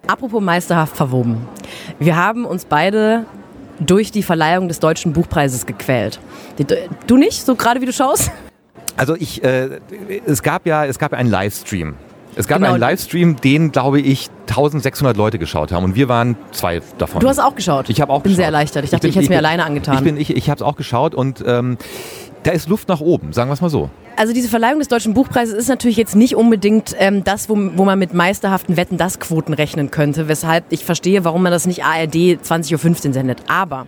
Apropos 0.06 0.42
meisterhaft 0.42 0.96
verwoben. 0.96 1.46
Wir 1.98 2.16
haben 2.16 2.44
uns 2.44 2.64
beide 2.64 3.24
durch 3.78 4.10
die 4.12 4.22
Verleihung 4.22 4.68
des 4.68 4.80
Deutschen 4.80 5.12
Buchpreises 5.12 5.64
gequält. 5.66 6.20
Du 7.06 7.16
nicht, 7.16 7.44
so 7.46 7.54
gerade 7.54 7.80
wie 7.80 7.86
du 7.86 7.92
schaust? 7.92 8.30
Also 8.96 9.16
ich, 9.16 9.42
äh, 9.42 9.80
es 10.26 10.42
gab 10.42 10.66
ja, 10.66 10.84
es 10.84 10.98
gab 10.98 11.12
ja 11.12 11.18
einen 11.18 11.30
Livestream. 11.30 11.94
Es 12.36 12.46
gab 12.46 12.58
Genau. 12.58 12.70
einen 12.72 12.80
Livestream, 12.80 13.36
den 13.36 13.72
glaube 13.72 14.00
ich 14.00 14.28
1600 14.48 15.16
Leute 15.16 15.38
geschaut 15.38 15.72
haben 15.72 15.84
und 15.84 15.94
wir 15.94 16.08
waren 16.08 16.36
zwei 16.52 16.80
davon. 16.98 17.20
Du 17.20 17.28
hast 17.28 17.38
auch 17.38 17.54
geschaut. 17.54 17.88
Ich 17.90 18.00
habe 18.00 18.12
auch 18.12 18.22
bin 18.22 18.30
geschaut. 18.30 18.36
sehr 18.36 18.46
erleichtert. 18.46 18.84
Ich 18.84 18.90
dachte, 18.90 19.02
bin- 19.02 19.10
ich, 19.10 19.16
hätte 19.16 19.24
es 19.24 19.30
mir 19.30 19.38
alleine 19.38 19.64
angetan. 19.64 19.96
Ich 19.96 20.00
bin, 20.04 20.16
ich, 20.16 20.30
ich 20.36 20.48
habe 20.50 20.56
es 20.56 20.62
auch 20.62 20.76
geschaut 20.76 21.14
und 21.14 21.42
ähm, 21.46 21.76
da 22.44 22.52
ist 22.52 22.68
Luft 22.68 22.88
nach 22.88 23.00
oben, 23.00 23.32
sagen 23.32 23.50
wir 23.50 23.54
es 23.54 23.60
mal 23.60 23.68
so. 23.70 23.90
Also 24.16 24.32
diese 24.32 24.48
Verleihung 24.48 24.78
des 24.78 24.88
Deutschen 24.88 25.14
Buchpreises 25.14 25.54
ist 25.54 25.68
natürlich 25.68 25.96
jetzt 25.96 26.14
nicht 26.14 26.36
unbedingt 26.36 26.94
ähm, 26.98 27.24
das, 27.24 27.48
wo, 27.48 27.56
wo 27.76 27.84
man 27.84 27.98
mit 27.98 28.12
meisterhaften 28.12 28.76
Wetten 28.76 28.98
das 28.98 29.18
Quoten 29.18 29.54
rechnen 29.54 29.90
könnte, 29.90 30.28
weshalb 30.28 30.64
ich 30.70 30.84
verstehe, 30.84 31.24
warum 31.24 31.42
man 31.42 31.52
das 31.52 31.66
nicht 31.66 31.84
ARD 31.84 32.14
20.15 32.14 33.06
Uhr 33.08 33.12
sendet. 33.12 33.38
Aber 33.48 33.86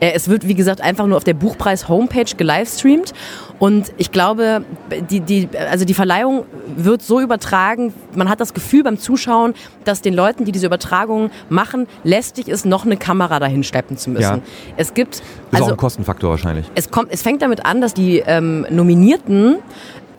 äh, 0.00 0.12
es 0.14 0.28
wird, 0.28 0.48
wie 0.48 0.54
gesagt, 0.54 0.80
einfach 0.80 1.06
nur 1.06 1.16
auf 1.16 1.24
der 1.24 1.34
Buchpreis-Homepage 1.34 2.34
gelivestreamt 2.36 3.12
und 3.58 3.92
ich 3.98 4.10
glaube, 4.10 4.64
die, 5.10 5.20
die, 5.20 5.48
also 5.70 5.84
die 5.84 5.94
Verleihung 5.94 6.44
wird 6.76 7.02
so 7.02 7.20
übertragen, 7.20 7.94
man 8.14 8.28
hat 8.28 8.40
das 8.40 8.52
Gefühl 8.52 8.82
beim 8.82 8.98
Zuschauen, 8.98 9.54
dass 9.84 10.02
den 10.02 10.14
Leuten, 10.14 10.44
die 10.44 10.52
diese 10.52 10.66
Übertragung 10.66 11.30
machen, 11.48 11.86
lästig 12.02 12.48
ist, 12.48 12.66
noch 12.66 12.84
eine 12.84 12.96
Kamera 12.96 13.38
dahin 13.38 13.62
schleppen 13.62 13.96
zu 13.96 14.10
müssen. 14.10 14.22
Ja. 14.22 14.40
Es 14.76 14.94
gibt... 14.94 15.16
Ist 15.16 15.22
auch 15.52 15.58
also 15.60 15.70
ein 15.70 15.76
Kostenfaktor 15.76 16.30
wahrscheinlich. 16.30 16.66
es, 16.74 16.90
kommt, 16.90 17.12
es 17.12 17.22
fängt 17.22 17.42
damit 17.42 17.64
an, 17.64 17.80
dass 17.80 17.94
die 17.94 18.18
ähm, 18.26 18.66
Nominierten 18.70 19.56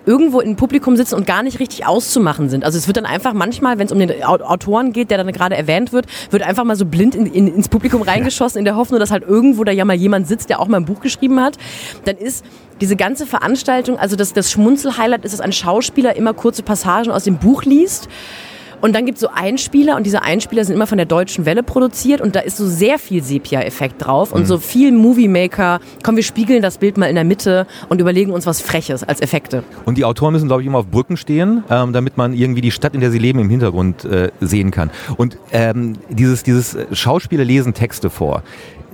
irgendwo 0.08 0.40
im 0.40 0.56
Publikum 0.56 0.96
sitzen 0.96 1.16
und 1.16 1.26
gar 1.26 1.42
nicht 1.42 1.60
richtig 1.60 1.86
auszumachen 1.88 2.48
sind. 2.48 2.64
Also 2.64 2.78
es 2.78 2.86
wird 2.86 2.98
dann 2.98 3.08
einfach 3.08 3.34
manchmal, 3.34 3.80
wenn 3.80 3.88
es 3.88 3.92
um 3.92 3.98
den 3.98 4.12
Au- 4.24 4.36
Autoren 4.40 4.94
geht, 4.94 5.10
der 5.10 5.18
dann 5.18 5.32
gerade 5.32 5.56
erwähnt 5.58 5.94
wird, 5.94 6.06
wird 6.30 6.44
einfach 6.44 6.64
mal 6.64 6.76
so 6.76 6.86
blind 6.86 7.16
in, 7.16 7.26
in, 7.26 7.48
ins 7.48 7.70
Publikum 7.70 8.04
reingeschossen 8.04 8.60
in 8.60 8.66
der 8.66 8.76
Hoffnung, 8.76 9.00
dass 9.00 9.10
halt 9.10 9.24
irgendwo 9.24 9.64
da 9.64 9.72
ja 9.72 9.84
mal 9.84 9.96
jemand 9.96 10.28
sitzt, 10.28 10.50
der 10.50 10.60
auch 10.60 10.68
mal 10.68 10.78
ein 10.78 10.86
Buch 10.86 11.00
geschrieben 11.02 11.42
hat. 11.42 11.58
Dann 12.06 12.18
ist 12.18 12.46
diese 12.82 12.96
ganze 12.96 13.26
Veranstaltung, 13.26 13.98
also 13.98 14.16
das, 14.16 14.34
das 14.34 14.52
Schmunzel-Highlight 14.52 15.26
ist, 15.26 15.32
dass 15.32 15.42
ein 15.42 15.54
Schauspieler 15.54 16.16
immer 16.16 16.34
kurze 16.34 16.62
Passagen 16.62 17.10
aus 17.10 17.24
dem 17.24 17.38
Buch 17.38 17.64
liest. 17.64 18.08
Und 18.86 18.94
dann 18.94 19.08
gibt 19.08 19.16
es 19.16 19.22
so 19.22 19.30
Einspieler 19.34 19.96
und 19.96 20.06
diese 20.06 20.22
Einspieler 20.22 20.64
sind 20.64 20.76
immer 20.76 20.86
von 20.86 21.00
der 21.00 21.08
Deutschen 21.08 21.48
Welle 21.48 21.64
produziert 21.64 22.22
und 22.22 22.36
da 22.36 22.42
ist 22.42 22.58
so 22.58 22.68
sehr 22.68 23.00
viel 23.00 23.24
Sepia-Effekt 23.24 24.06
drauf 24.06 24.32
und 24.32 24.46
so 24.46 24.60
viel 24.60 24.92
Movie-Maker. 24.92 25.80
Komm, 26.04 26.18
wir 26.18 26.22
spiegeln 26.22 26.62
das 26.62 26.78
Bild 26.78 26.96
mal 26.96 27.08
in 27.08 27.16
der 27.16 27.24
Mitte 27.24 27.66
und 27.90 28.00
überlegen 28.00 28.32
uns 28.32 28.46
was 28.46 28.62
Freches 28.62 29.04
als 29.04 29.22
Effekte. 29.22 29.64
Und 29.86 29.98
die 29.98 30.06
Autoren 30.06 30.34
müssen, 30.34 30.46
glaube 30.46 30.62
ich, 30.62 30.68
immer 30.68 30.78
auf 30.78 30.86
Brücken 30.86 31.18
stehen, 31.18 31.64
ähm, 31.68 31.94
damit 31.94 32.16
man 32.16 32.34
irgendwie 32.34 32.62
die 32.62 32.70
Stadt, 32.70 32.94
in 32.94 33.02
der 33.02 33.10
sie 33.10 33.18
leben, 33.18 33.40
im 33.40 33.50
Hintergrund 33.50 34.06
äh, 34.06 34.30
sehen 34.40 34.70
kann. 34.70 34.92
Und 35.18 35.40
ähm, 35.52 35.94
dieses, 36.10 36.44
dieses 36.44 36.78
Schauspieler 36.92 37.44
lesen 37.44 37.74
Texte 37.74 38.12
vor. 38.12 38.44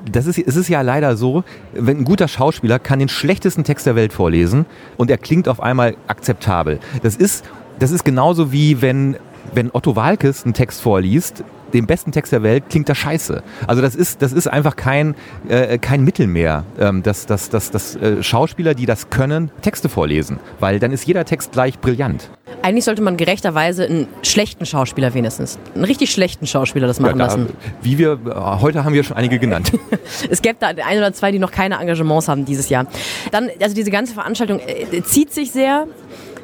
Das 0.10 0.26
ist, 0.26 0.38
es 0.38 0.56
ist 0.56 0.70
ja 0.70 0.84
leider 0.84 1.18
so, 1.18 1.44
wenn 1.74 1.98
ein 1.98 2.06
guter 2.06 2.30
Schauspieler 2.30 2.80
kann 2.80 3.00
den 3.00 3.10
schlechtesten 3.10 3.66
Text 3.66 3.86
der 3.86 3.96
Welt 3.96 4.14
vorlesen 4.14 4.66
und 4.96 5.12
er 5.12 5.18
klingt 5.18 5.50
auf 5.50 5.60
einmal 5.60 5.98
akzeptabel. 6.08 6.80
Das 7.04 7.18
ist, 7.18 7.44
das 7.78 7.92
ist 7.92 8.06
genauso 8.06 8.54
wie 8.54 8.82
wenn, 8.82 9.18
wenn 9.54 9.70
Otto 9.74 9.96
Walkes 9.96 10.44
einen 10.44 10.54
Text 10.54 10.82
vorliest, 10.82 11.44
den 11.74 11.88
besten 11.88 12.12
Text 12.12 12.32
der 12.34 12.44
Welt, 12.44 12.66
klingt 12.70 12.90
das 12.90 12.98
scheiße. 12.98 13.44
Also 13.66 13.82
das 13.82 13.96
ist, 13.96 14.22
das 14.22 14.34
ist 14.34 14.48
einfach 14.48 14.76
kein, 14.76 15.16
äh, 15.48 15.78
kein 15.78 16.04
Mittel 16.04 16.28
mehr, 16.28 16.66
ähm, 16.78 17.02
dass, 17.02 17.26
dass, 17.26 17.50
dass, 17.50 17.72
dass 17.72 17.96
äh, 17.96 18.22
Schauspieler, 18.22 18.74
die 18.74 18.86
das 18.86 19.10
können, 19.10 19.52
Texte 19.62 19.88
vorlesen. 19.90 20.40
Weil 20.60 20.80
dann 20.80 20.92
ist 20.92 21.06
jeder 21.06 21.24
Text 21.26 21.54
gleich 21.54 21.80
brillant. 21.80 22.30
Eigentlich 22.62 22.84
sollte 22.84 23.02
man 23.02 23.16
gerechterweise 23.16 23.86
einen 23.86 24.08
schlechten 24.22 24.66
Schauspieler 24.66 25.14
wenigstens, 25.14 25.58
einen 25.74 25.86
richtig 25.86 26.12
schlechten 26.12 26.46
Schauspieler 26.46 26.88
das 26.88 27.00
machen 27.00 27.18
Ja, 27.18 27.28
da, 27.28 27.36
lassen. 27.36 27.54
wie 27.82 27.98
wir, 27.98 28.20
äh, 28.26 28.62
heute 28.62 28.84
haben 28.84 28.94
wir 28.94 29.04
schon 29.04 29.16
einige 29.18 29.40
genannt. 29.40 29.72
Es 30.30 30.42
gäbe 30.42 30.58
da 30.60 30.68
ein 30.68 30.98
oder 30.98 31.14
zwei, 31.14 31.32
die 31.32 31.40
noch 31.40 31.52
keine 31.52 31.76
Engagements 31.80 32.28
haben 32.28 32.44
dieses 32.46 32.70
Jahr. 32.70 32.86
Dann, 33.32 33.50
also 33.62 33.74
diese 33.74 33.92
ganze 33.92 34.14
Veranstaltung 34.14 34.60
äh, 34.60 35.02
zieht 35.04 35.34
sich 35.34 35.52
sehr. 35.52 35.88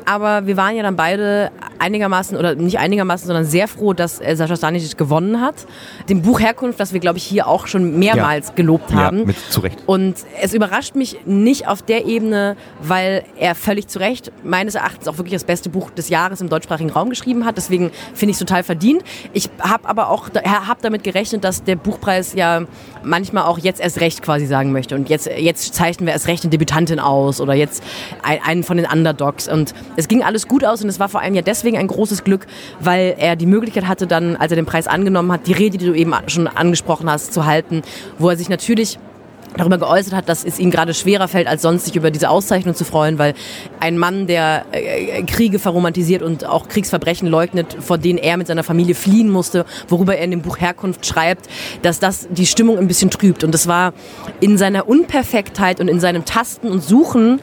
Aber 0.08 0.48
wir 0.48 0.56
waren 0.56 0.74
ja 0.76 0.84
dann 0.84 0.96
beide 0.96 1.52
einigermaßen, 1.80 2.38
oder 2.38 2.56
nicht 2.56 2.80
einigermaßen, 2.80 3.28
sondern 3.28 3.44
sehr 3.46 3.68
froh, 3.68 3.92
dass 3.94 4.20
äh, 4.22 4.36
Sascha 4.36 4.56
Stanisic 4.56 4.98
gewonnen 4.98 5.42
hat. 5.42 5.56
Dem 6.10 6.22
Buch 6.22 6.40
Herkunft, 6.40 6.80
das 6.80 6.94
wir, 6.94 7.00
glaube 7.02 7.18
ich, 7.18 7.24
hier 7.26 7.46
auch 7.48 7.68
schon 7.68 8.00
mehrmals 8.00 8.56
gelobt 8.56 8.94
haben. 8.94 9.20
Ja, 9.20 9.26
mit 9.26 9.36
Zurecht. 9.52 9.80
Und 9.86 10.16
es 10.42 10.54
überrascht 10.54 10.96
mich 10.96 11.20
nicht 11.26 11.68
auf 11.68 11.82
der 11.82 12.06
Ebene, 12.06 12.56
weil 12.82 13.26
er 13.38 13.54
völlig 13.54 13.88
zu 13.90 14.00
Recht 14.00 14.32
meines 14.44 14.76
Erachtens 14.76 15.08
auch 15.10 15.18
wirklich 15.18 15.34
das 15.34 15.44
beste 15.44 15.70
Buch 15.70 15.92
des 15.92 16.08
Jahres 16.10 16.40
im 16.42 16.48
deutschsprachigen 16.50 16.90
Raum 16.90 17.10
geschrieben 17.10 17.46
hat. 17.46 17.58
Deswegen 17.58 17.92
finde 18.14 18.32
ich 18.32 18.36
es 18.36 18.40
total 18.40 18.64
verdient. 18.64 19.04
Ich 19.34 19.50
habe 19.60 19.88
aber 19.90 20.10
auch 20.10 20.30
hab 20.46 20.82
damit 20.82 21.04
gerechnet, 21.04 21.44
dass 21.44 21.64
der 21.64 21.76
Buchpreis 21.76 22.34
ja 22.34 22.62
manchmal 23.04 23.44
auch 23.44 23.60
jetzt 23.60 23.82
erst 23.82 24.00
recht 24.00 24.22
quasi 24.24 24.46
sagen 24.46 24.72
möchte. 24.72 24.96
Und 24.96 25.10
jetzt, 25.10 25.28
jetzt 25.38 25.76
zeichnen 25.76 26.08
wir 26.08 26.14
erst 26.14 26.28
recht 26.28 26.44
eine 26.44 26.50
Debütantin 26.50 27.00
aus 27.00 27.42
oder 27.42 27.54
jetzt 27.54 27.84
ein- 28.24 28.40
einen 28.44 28.64
von 28.64 28.78
den 28.78 28.86
Underdogs. 28.88 29.48
Und 29.48 29.74
es 29.98 30.08
ging 30.08 30.24
alles 30.24 30.48
gut 30.48 30.64
aus 30.64 30.82
und 30.82 30.88
es 30.88 31.00
war 31.00 31.10
vor 31.10 31.22
allem 31.22 31.34
ja 31.34 31.42
deswegen 31.42 31.78
ein 31.78 31.88
großes 31.88 32.24
Glück, 32.24 32.48
weil 32.80 33.16
er 33.18 33.36
die 33.36 33.48
Möglichkeit 33.48 33.88
hatte 33.88 34.08
dann, 34.08 34.38
als 34.38 34.52
er 34.52 34.56
den 34.56 34.66
Preis 34.66 34.88
angenommen 34.88 35.32
hat, 35.32 35.48
die 35.48 35.54
Rede, 35.54 35.78
die 35.78 35.86
du 35.88 35.94
eben 35.94 36.14
schon 36.28 36.48
angesprochen 36.48 37.10
hast, 37.10 37.34
zu 37.34 37.46
halten, 37.46 37.82
wo 38.18 38.30
er 38.30 38.38
sich 38.38 38.48
natürlich 38.48 39.00
darüber 39.56 39.78
geäußert 39.78 40.14
hat, 40.14 40.30
dass 40.30 40.44
es 40.44 40.60
ihm 40.60 40.72
gerade 40.72 40.94
schwerer 40.94 41.28
fällt, 41.28 41.48
als 41.48 41.62
sonst 41.62 41.86
sich 41.86 41.96
über 41.96 42.12
diese 42.12 42.30
Auszeichnung 42.30 42.76
zu 42.76 42.86
freuen, 42.86 43.18
weil 43.18 43.34
ein 43.80 43.98
Mann, 43.98 44.28
der 44.28 44.66
äh, 44.72 45.24
Kriege 45.24 45.58
verromantisiert 45.58 46.22
und 46.22 46.46
auch 46.46 46.68
Kriegsverbrechen 46.68 47.28
leugnet, 47.28 47.76
vor 47.80 47.98
denen 47.98 48.20
er 48.20 48.38
mit 48.38 48.48
seiner 48.48 48.64
Familie 48.64 48.94
fliehen 48.94 49.30
musste, 49.30 49.66
worüber 49.88 50.16
er 50.16 50.26
in 50.26 50.32
dem 50.32 50.42
Buch 50.42 50.60
Herkunft 50.60 51.06
schreibt, 51.06 51.48
dass 51.82 52.00
das 52.00 52.28
die 52.30 52.46
Stimmung 52.46 52.78
ein 52.78 52.88
bisschen 52.88 53.10
trübt. 53.10 53.44
Und 53.44 53.54
das 53.54 53.68
war 53.68 53.94
in 54.40 54.58
seiner 54.58 54.88
Unperfektheit 54.88 55.80
und 55.80 55.88
in 55.88 56.00
seinem 56.00 56.26
Tasten 56.26 56.70
und 56.70 56.84
Suchen 56.84 57.42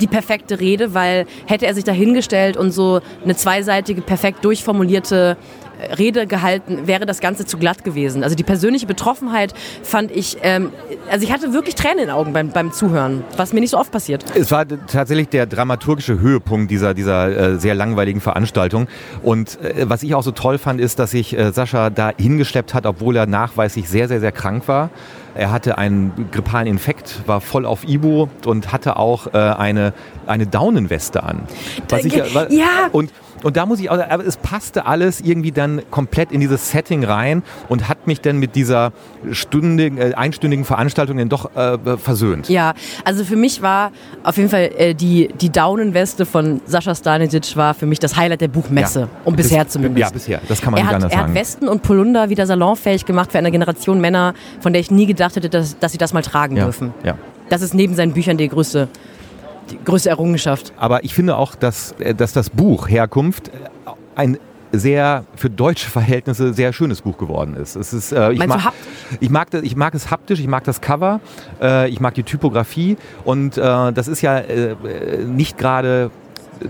die 0.00 0.06
perfekte 0.06 0.60
Rede, 0.60 0.94
weil 0.94 1.26
hätte 1.46 1.66
er 1.66 1.74
sich 1.74 1.84
dahingestellt 1.84 2.56
und 2.56 2.70
so 2.70 3.00
eine 3.22 3.36
zweiseitige, 3.36 4.02
perfekt 4.02 4.44
durchformulierte 4.44 5.36
äh, 5.78 5.94
Rede 5.94 6.26
gehalten, 6.26 6.86
wäre 6.86 7.06
das 7.06 7.20
Ganze 7.20 7.46
zu 7.46 7.58
glatt 7.58 7.84
gewesen. 7.84 8.22
Also 8.22 8.36
die 8.36 8.42
persönliche 8.42 8.86
Betroffenheit 8.86 9.54
fand 9.82 10.10
ich, 10.10 10.38
ähm, 10.42 10.72
also 11.10 11.24
ich 11.24 11.32
hatte 11.32 11.52
wirklich 11.52 11.74
Tränen 11.74 11.98
in 11.98 12.06
den 12.06 12.10
Augen 12.10 12.32
beim, 12.32 12.50
beim 12.50 12.72
Zuhören, 12.72 13.24
was 13.36 13.52
mir 13.52 13.60
nicht 13.60 13.70
so 13.70 13.78
oft 13.78 13.90
passiert. 13.90 14.24
Es 14.34 14.50
war 14.50 14.66
tatsächlich 14.66 15.28
der 15.28 15.46
dramaturgische 15.46 16.20
Höhepunkt 16.20 16.70
dieser, 16.70 16.94
dieser 16.94 17.54
äh, 17.54 17.58
sehr 17.58 17.74
langweiligen 17.74 18.20
Veranstaltung. 18.20 18.88
Und 19.22 19.60
äh, 19.62 19.88
was 19.88 20.02
ich 20.02 20.14
auch 20.14 20.22
so 20.22 20.32
toll 20.32 20.58
fand, 20.58 20.80
ist, 20.80 20.98
dass 20.98 21.12
sich 21.12 21.36
äh, 21.36 21.52
Sascha 21.52 21.90
da 21.90 22.12
hingeschleppt 22.16 22.74
hat, 22.74 22.86
obwohl 22.86 23.16
er 23.16 23.26
nachweislich 23.26 23.88
sehr, 23.88 24.08
sehr, 24.08 24.20
sehr 24.20 24.32
krank 24.32 24.68
war. 24.68 24.90
Er 25.34 25.50
hatte 25.50 25.78
einen 25.78 26.28
grippalen 26.30 26.66
Infekt, 26.66 27.26
war 27.26 27.40
voll 27.40 27.66
auf 27.66 27.86
Ibu 27.86 28.28
und 28.46 28.72
hatte 28.72 28.96
auch 28.96 29.34
äh, 29.34 29.38
eine, 29.38 29.92
eine 30.26 30.46
Daunenweste 30.46 31.22
an. 31.22 31.42
Was 31.88 32.04
ich, 32.04 32.14
Ja. 32.50 32.88
Und, 32.92 33.10
und 33.44 33.56
da 33.56 33.66
muss 33.66 33.78
ich 33.78 33.90
auch, 33.90 33.98
aber 33.98 34.26
es 34.26 34.36
passte 34.38 34.86
alles 34.86 35.20
irgendwie 35.20 35.52
dann 35.52 35.82
komplett 35.90 36.32
in 36.32 36.40
dieses 36.40 36.70
Setting 36.70 37.04
rein 37.04 37.42
und 37.68 37.88
hat 37.88 38.06
mich 38.06 38.20
dann 38.20 38.38
mit 38.38 38.56
dieser 38.56 38.92
stündigen, 39.30 39.98
äh, 39.98 40.14
einstündigen 40.14 40.64
Veranstaltung 40.64 41.18
dann 41.18 41.28
doch 41.28 41.54
äh, 41.54 41.96
versöhnt. 41.98 42.48
Ja, 42.48 42.74
also 43.04 43.22
für 43.22 43.36
mich 43.36 43.60
war 43.60 43.92
auf 44.22 44.38
jeden 44.38 44.48
Fall 44.48 44.70
äh, 44.76 44.94
die, 44.94 45.28
die 45.40 45.50
Daunenweste 45.50 46.24
von 46.24 46.62
Sascha 46.64 46.94
Stanisic 46.94 47.54
war 47.56 47.74
für 47.74 47.86
mich 47.86 47.98
das 47.98 48.16
Highlight 48.16 48.40
der 48.40 48.48
Buchmesse. 48.48 49.00
Ja. 49.00 49.08
Und 49.24 49.36
bisher 49.36 49.64
Bis, 49.64 49.74
zumindest. 49.74 50.00
Ja, 50.00 50.10
bisher. 50.10 50.40
Das 50.48 50.62
kann 50.62 50.72
man 50.72 50.78
er 50.78 50.84
nicht 50.84 50.88
hat, 50.88 50.94
anders 50.96 51.12
er 51.12 51.18
sagen. 51.18 51.32
Er 51.34 51.40
hat 51.40 51.40
Westen 51.40 51.68
und 51.68 51.82
Polunder 51.82 52.30
wieder 52.30 52.46
salonfähig 52.46 53.04
gemacht 53.04 53.30
für 53.32 53.38
eine 53.38 53.50
Generation 53.50 54.00
Männer, 54.00 54.32
von 54.60 54.72
der 54.72 54.80
ich 54.80 54.90
nie 54.90 55.04
gedacht 55.04 55.36
hätte, 55.36 55.50
dass, 55.50 55.78
dass 55.78 55.92
sie 55.92 55.98
das 55.98 56.14
mal 56.14 56.22
tragen 56.22 56.56
ja. 56.56 56.64
dürfen. 56.64 56.94
Ja. 57.04 57.16
Das 57.50 57.60
ist 57.60 57.74
neben 57.74 57.94
seinen 57.94 58.12
Büchern 58.12 58.38
die 58.38 58.48
größte, 58.48 58.88
die 59.70 59.78
größte 59.84 60.08
Errungenschaft. 60.10 60.72
Aber 60.76 61.04
ich 61.04 61.14
finde 61.14 61.36
auch, 61.36 61.54
dass, 61.54 61.92
äh, 61.98 62.14
dass 62.14 62.32
das 62.32 62.50
Buch 62.50 62.88
Herkunft 62.88 63.48
äh, 63.48 63.52
ein 64.16 64.38
sehr 64.72 65.24
für 65.36 65.50
deutsche 65.50 65.88
Verhältnisse 65.88 66.52
sehr 66.52 66.72
schönes 66.72 67.02
Buch 67.02 67.16
geworden 67.16 67.54
ist. 67.54 67.76
Es 67.76 67.92
ist 67.92 68.10
äh, 68.10 68.32
ich, 68.32 68.44
mag, 68.44 68.72
ich, 69.20 69.30
mag, 69.30 69.48
ich 69.62 69.76
mag 69.76 69.94
es 69.94 70.10
haptisch, 70.10 70.40
ich 70.40 70.48
mag 70.48 70.64
das 70.64 70.80
Cover, 70.80 71.20
äh, 71.62 71.88
ich 71.88 72.00
mag 72.00 72.14
die 72.14 72.24
Typografie 72.24 72.96
und 73.24 73.56
äh, 73.56 73.92
das 73.92 74.08
ist 74.08 74.20
ja 74.20 74.38
äh, 74.38 74.74
nicht 75.24 75.58
gerade 75.58 76.10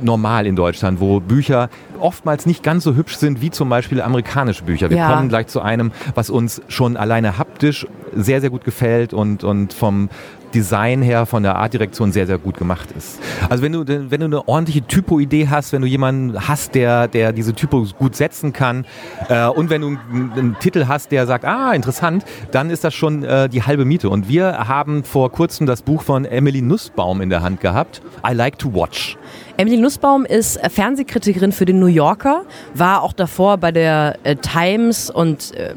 normal 0.02 0.46
in 0.46 0.56
Deutschland, 0.56 1.00
wo 1.00 1.20
Bücher 1.20 1.68
oftmals 2.00 2.46
nicht 2.46 2.62
ganz 2.62 2.84
so 2.84 2.94
hübsch 2.94 3.16
sind 3.16 3.40
wie 3.40 3.50
zum 3.50 3.68
Beispiel 3.68 4.02
amerikanische 4.02 4.64
Bücher. 4.64 4.90
Wir 4.90 4.96
Ja. 4.98 5.14
kommen 5.14 5.28
gleich 5.28 5.46
zu 5.46 5.60
einem, 5.60 5.92
was 6.14 6.30
uns 6.30 6.60
schon 6.68 6.96
alleine 6.96 7.38
haptisch 7.38 7.86
sehr, 8.14 8.40
sehr 8.40 8.50
gut 8.50 8.64
gefällt 8.64 9.14
und, 9.14 9.44
und 9.44 9.72
vom 9.72 10.08
Design 10.54 11.02
her, 11.02 11.26
von 11.26 11.42
der 11.42 11.56
Artdirektion 11.56 12.12
sehr, 12.12 12.26
sehr 12.26 12.38
gut 12.38 12.56
gemacht 12.56 12.90
ist. 12.96 13.20
Also 13.48 13.62
wenn 13.62 13.72
du, 13.72 13.84
wenn 13.86 14.20
du 14.20 14.26
eine 14.26 14.48
ordentliche 14.48 14.82
Typo-Idee 14.82 15.48
hast, 15.48 15.72
wenn 15.72 15.82
du 15.82 15.88
jemanden 15.88 16.48
hast, 16.48 16.74
der, 16.74 17.08
der 17.08 17.32
diese 17.32 17.54
Typo 17.54 17.86
gut 17.98 18.14
setzen 18.16 18.52
kann 18.52 18.86
äh, 19.28 19.46
und 19.46 19.70
wenn 19.70 19.80
du 19.80 19.88
einen, 19.88 20.32
einen 20.32 20.58
Titel 20.58 20.86
hast, 20.86 21.12
der 21.12 21.26
sagt, 21.26 21.44
ah, 21.44 21.72
interessant, 21.72 22.24
dann 22.52 22.70
ist 22.70 22.84
das 22.84 22.94
schon 22.94 23.24
äh, 23.24 23.48
die 23.48 23.62
halbe 23.62 23.84
Miete. 23.84 24.08
Und 24.08 24.28
wir 24.28 24.68
haben 24.68 25.04
vor 25.04 25.30
kurzem 25.32 25.66
das 25.66 25.82
Buch 25.82 26.02
von 26.02 26.24
Emily 26.24 26.62
Nussbaum 26.62 27.20
in 27.20 27.30
der 27.30 27.42
Hand 27.42 27.60
gehabt, 27.60 28.00
I 28.26 28.32
Like 28.32 28.58
to 28.58 28.72
Watch. 28.72 29.18
Emily 29.56 29.76
Nussbaum 29.76 30.24
ist 30.24 30.58
Fernsehkritikerin 30.68 31.52
für 31.52 31.64
den 31.64 31.78
New 31.78 31.86
Yorker, 31.86 32.44
war 32.74 33.02
auch 33.02 33.12
davor 33.12 33.56
bei 33.58 33.70
der 33.70 34.18
äh, 34.24 34.34
Times 34.34 35.10
und 35.10 35.54
äh, 35.54 35.74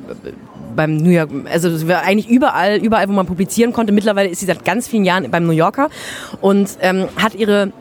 beim 0.76 0.98
New 0.98 1.10
York, 1.12 1.30
also 1.52 1.70
eigentlich 1.94 2.28
überall, 2.28 2.78
überall, 2.78 3.08
wo 3.08 3.14
man 3.14 3.26
publizieren 3.26 3.74
konnte. 3.74 3.94
Mittlerweile 3.94 4.30
ist 4.30 4.40
sie 4.40 4.46
seit 4.46 4.66
ganz 4.66 4.88
vielen 4.88 5.06
Jahren 5.06 5.30
beim 5.30 5.46
New 5.46 5.54
Yorker 5.54 5.90
und 6.42 6.78
ähm, 6.82 7.08
hat 7.18 7.36
ihre 7.36 7.72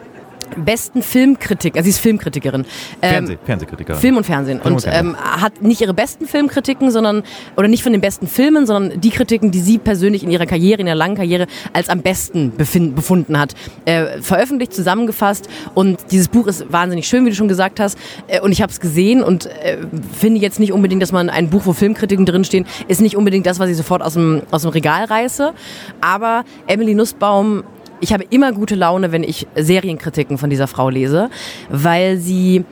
besten 0.56 1.02
Filmkritiken, 1.02 1.78
also 1.78 1.84
sie 1.84 1.90
ist 1.90 2.00
Filmkritikerin. 2.00 2.64
Ähm, 3.02 3.10
Fernseh, 3.10 3.38
Fernsehkritikerin. 3.44 4.00
Film 4.00 4.16
und 4.16 4.26
Fernsehen. 4.26 4.60
Film 4.60 4.74
und 4.74 4.84
und 4.84 4.90
Fernsehen. 4.90 5.16
Ähm, 5.16 5.42
hat 5.42 5.62
nicht 5.62 5.80
ihre 5.80 5.94
besten 5.94 6.26
Filmkritiken, 6.26 6.90
sondern, 6.90 7.22
oder 7.56 7.68
nicht 7.68 7.82
von 7.82 7.92
den 7.92 8.00
besten 8.00 8.26
Filmen, 8.26 8.66
sondern 8.66 9.00
die 9.00 9.10
Kritiken, 9.10 9.50
die 9.50 9.60
sie 9.60 9.78
persönlich 9.78 10.22
in 10.22 10.30
ihrer 10.30 10.46
Karriere, 10.46 10.80
in 10.80 10.86
ihrer 10.86 10.96
langen 10.96 11.16
Karriere 11.16 11.46
als 11.72 11.88
am 11.88 12.02
besten 12.02 12.52
befunden 12.56 13.38
hat, 13.38 13.54
äh, 13.84 14.20
veröffentlicht, 14.20 14.72
zusammengefasst. 14.72 15.48
Und 15.74 15.98
dieses 16.10 16.28
Buch 16.28 16.46
ist 16.46 16.70
wahnsinnig 16.72 17.06
schön, 17.06 17.24
wie 17.24 17.30
du 17.30 17.36
schon 17.36 17.48
gesagt 17.48 17.80
hast. 17.80 17.98
Äh, 18.28 18.40
und 18.40 18.52
ich 18.52 18.62
habe 18.62 18.72
es 18.72 18.80
gesehen 18.80 19.22
und 19.22 19.46
äh, 19.46 19.78
finde 20.18 20.40
jetzt 20.40 20.60
nicht 20.60 20.72
unbedingt, 20.72 21.02
dass 21.02 21.12
man 21.12 21.30
ein 21.30 21.50
Buch, 21.50 21.62
wo 21.64 21.72
Filmkritiken 21.72 22.26
drinstehen, 22.26 22.66
ist 22.88 23.00
nicht 23.00 23.16
unbedingt 23.16 23.46
das, 23.46 23.58
was 23.58 23.70
ich 23.70 23.76
sofort 23.76 24.02
aus 24.02 24.14
dem, 24.14 24.42
aus 24.50 24.62
dem 24.62 24.70
Regal 24.70 25.04
reiße. 25.04 25.52
Aber 26.00 26.44
Emily 26.66 26.94
Nussbaum 26.94 27.64
ich 28.00 28.12
habe 28.12 28.24
immer 28.30 28.52
gute 28.52 28.74
Laune, 28.74 29.12
wenn 29.12 29.22
ich 29.22 29.46
Serienkritiken 29.54 30.38
von 30.38 30.50
dieser 30.50 30.66
Frau 30.66 30.88
lese, 30.88 31.30
weil 31.70 32.18
sie 32.18 32.64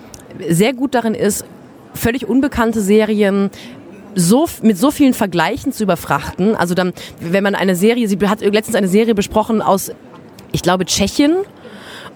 sehr 0.49 0.72
gut 0.72 0.95
darin 0.95 1.14
ist, 1.14 1.45
völlig 1.95 2.29
unbekannte 2.29 2.81
Serien 2.81 3.51
so, 4.14 4.49
mit 4.62 4.79
so 4.79 4.91
vielen 4.91 5.14
Vergleichen 5.14 5.72
zu 5.72 5.85
überfrachten. 5.85 6.55
Also 6.55 6.75
dann, 6.75 6.93
wenn 7.20 7.43
man 7.43 7.55
eine 7.55 7.77
Serie, 7.77 8.09
sie 8.09 8.18
hat 8.27 8.41
letztens 8.41 8.77
eine 8.77 8.89
Serie 8.89 9.14
besprochen 9.14 9.62
aus, 9.62 9.93
ich 10.53 10.62
glaube, 10.62 10.85
Tschechien. 10.85 11.35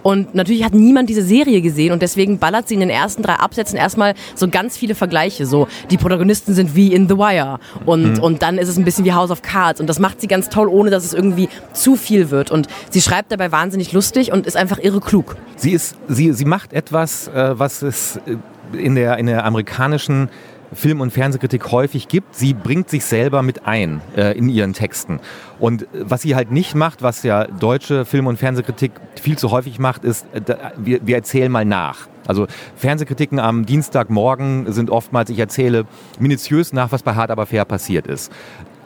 Und 0.03 0.35
natürlich 0.35 0.65
hat 0.65 0.75
niemand 0.75 1.09
diese 1.11 1.23
Serie 1.23 1.61
gesehen 1.61 1.93
und 1.93 2.03
deswegen 2.03 2.39
ballert 2.39 2.69
sie 2.69 2.75
in 2.75 2.81
den 2.81 2.91
ersten 2.91 3.23
drei 3.23 3.35
Absätzen 3.35 3.77
erstmal 3.77 4.15
so 4.35 4.49
ganz 4.49 4.77
viele 4.77 4.95
Vergleiche. 4.95 5.45
So, 5.45 5.67
die 5.91 5.97
Protagonisten 5.97 6.55
sind 6.55 6.75
wie 6.77 6.93
in 6.95 7.09
The 7.09 7.17
Wire 7.17 7.59
und, 7.85 8.15
Mhm. 8.15 8.23
und 8.23 8.43
dann 8.43 8.59
ist 8.59 8.69
es 8.69 8.79
ein 8.79 8.85
bisschen 8.85 9.05
wie 9.05 9.13
House 9.13 9.31
of 9.31 9.43
Cards 9.43 9.81
und 9.81 9.89
das 9.89 9.99
macht 9.99 10.21
sie 10.21 10.29
ganz 10.29 10.49
toll, 10.49 10.69
ohne 10.69 10.91
dass 10.91 11.05
es 11.05 11.15
irgendwie 11.15 11.49
zu 11.73 11.97
viel 11.97 12.31
wird. 12.31 12.51
Und 12.51 12.69
sie 12.91 13.01
schreibt 13.01 13.33
dabei 13.33 13.51
wahnsinnig 13.53 13.93
lustig 13.93 14.33
und 14.33 14.47
ist 14.47 14.57
einfach 14.57 14.79
irre 14.79 15.01
klug. 15.01 15.37
Sie, 15.57 15.73
ist, 15.73 15.97
sie, 16.09 16.33
sie 16.33 16.45
macht 16.45 16.73
etwas, 16.73 17.29
äh, 17.29 17.59
was 17.59 17.83
es 17.83 18.17
äh, 18.27 18.37
in 18.77 18.95
der, 18.95 19.17
in 19.19 19.27
der 19.27 19.45
amerikanischen 19.45 20.29
Film- 20.73 21.01
und 21.01 21.13
Fernsehkritik 21.13 21.71
häufig 21.71 22.09
gibt. 22.09 22.35
Sie 22.35 22.55
bringt 22.55 22.91
sich 22.91 23.05
selber 23.05 23.43
mit 23.43 23.67
ein 23.67 24.01
äh, 24.17 24.37
in 24.37 24.49
ihren 24.49 24.73
Texten. 24.73 25.21
Und 25.59 25.83
äh, 25.83 25.87
was 25.93 26.23
sie 26.23 26.35
halt 26.35 26.51
nicht 26.51 26.75
macht, 26.75 27.03
was 27.03 27.23
ja 27.23 27.47
deutsche 27.47 28.05
Film- 28.05 28.27
und 28.27 28.39
Fernsehkritik 28.39 28.93
viel 29.21 29.39
zu 29.39 29.51
häufig 29.51 29.79
macht, 29.79 30.05
ist, 30.05 30.27
äh, 30.33 30.41
wir, 30.77 31.07
wir 31.07 31.17
erzählen 31.17 31.51
mal 31.51 31.65
nach. 31.65 32.09
Also 32.27 32.47
Fernsehkritiken 32.77 33.39
am 33.39 33.65
Dienstagmorgen 33.65 34.71
sind 34.73 34.91
oftmals, 34.91 35.31
ich 35.31 35.39
erzähle 35.39 35.87
minutiös 36.19 36.73
nach, 36.73 36.93
was 36.93 37.03
bei 37.03 37.15
Hart 37.15 37.31
aber 37.31 37.47
fair 37.47 37.65
passiert 37.65 38.07
ist. 38.07 38.31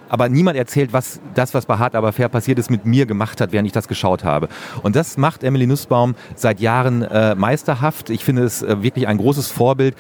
Aber 0.09 0.29
niemand 0.29 0.59
erzählt, 0.59 0.93
was 0.93 1.21
das, 1.35 1.55
was 1.55 1.65
bei 1.65 1.79
Hart 1.79 1.95
aber 1.95 2.13
fair 2.13 2.29
passiert 2.29 2.59
ist, 2.59 2.71
mit 2.71 2.85
mir 2.85 3.07
gemacht 3.07 3.41
hat, 3.41 3.51
während 3.51 3.67
ich 3.67 3.73
das 3.73 3.89
geschaut 3.89 4.25
habe. 4.25 4.49
Und 4.83 4.95
das 4.95 5.17
macht 5.17 5.43
Emily 5.43 5.67
Nussbaum 5.67 6.15
seit 6.37 6.61
Jahren 6.61 7.01
äh, 7.01 7.35
meisterhaft. 7.35 8.11
Ich 8.11 8.23
finde 8.23 8.43
es 8.43 8.63
äh, 8.63 8.83
wirklich 8.83 9.09
ein 9.09 9.17
großes 9.17 9.49
Vorbild 9.49 9.97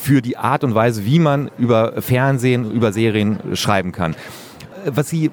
für 0.00 0.22
die 0.22 0.38
Art 0.38 0.64
und 0.64 0.74
Weise, 0.74 1.04
wie 1.04 1.18
man 1.18 1.50
über 1.58 2.00
Fernsehen, 2.00 2.70
über 2.70 2.92
Serien 2.92 3.38
schreiben 3.54 3.92
kann. 3.92 4.12
Äh, 4.86 4.92
Was 4.94 5.10
sie 5.10 5.26
äh, 5.26 5.30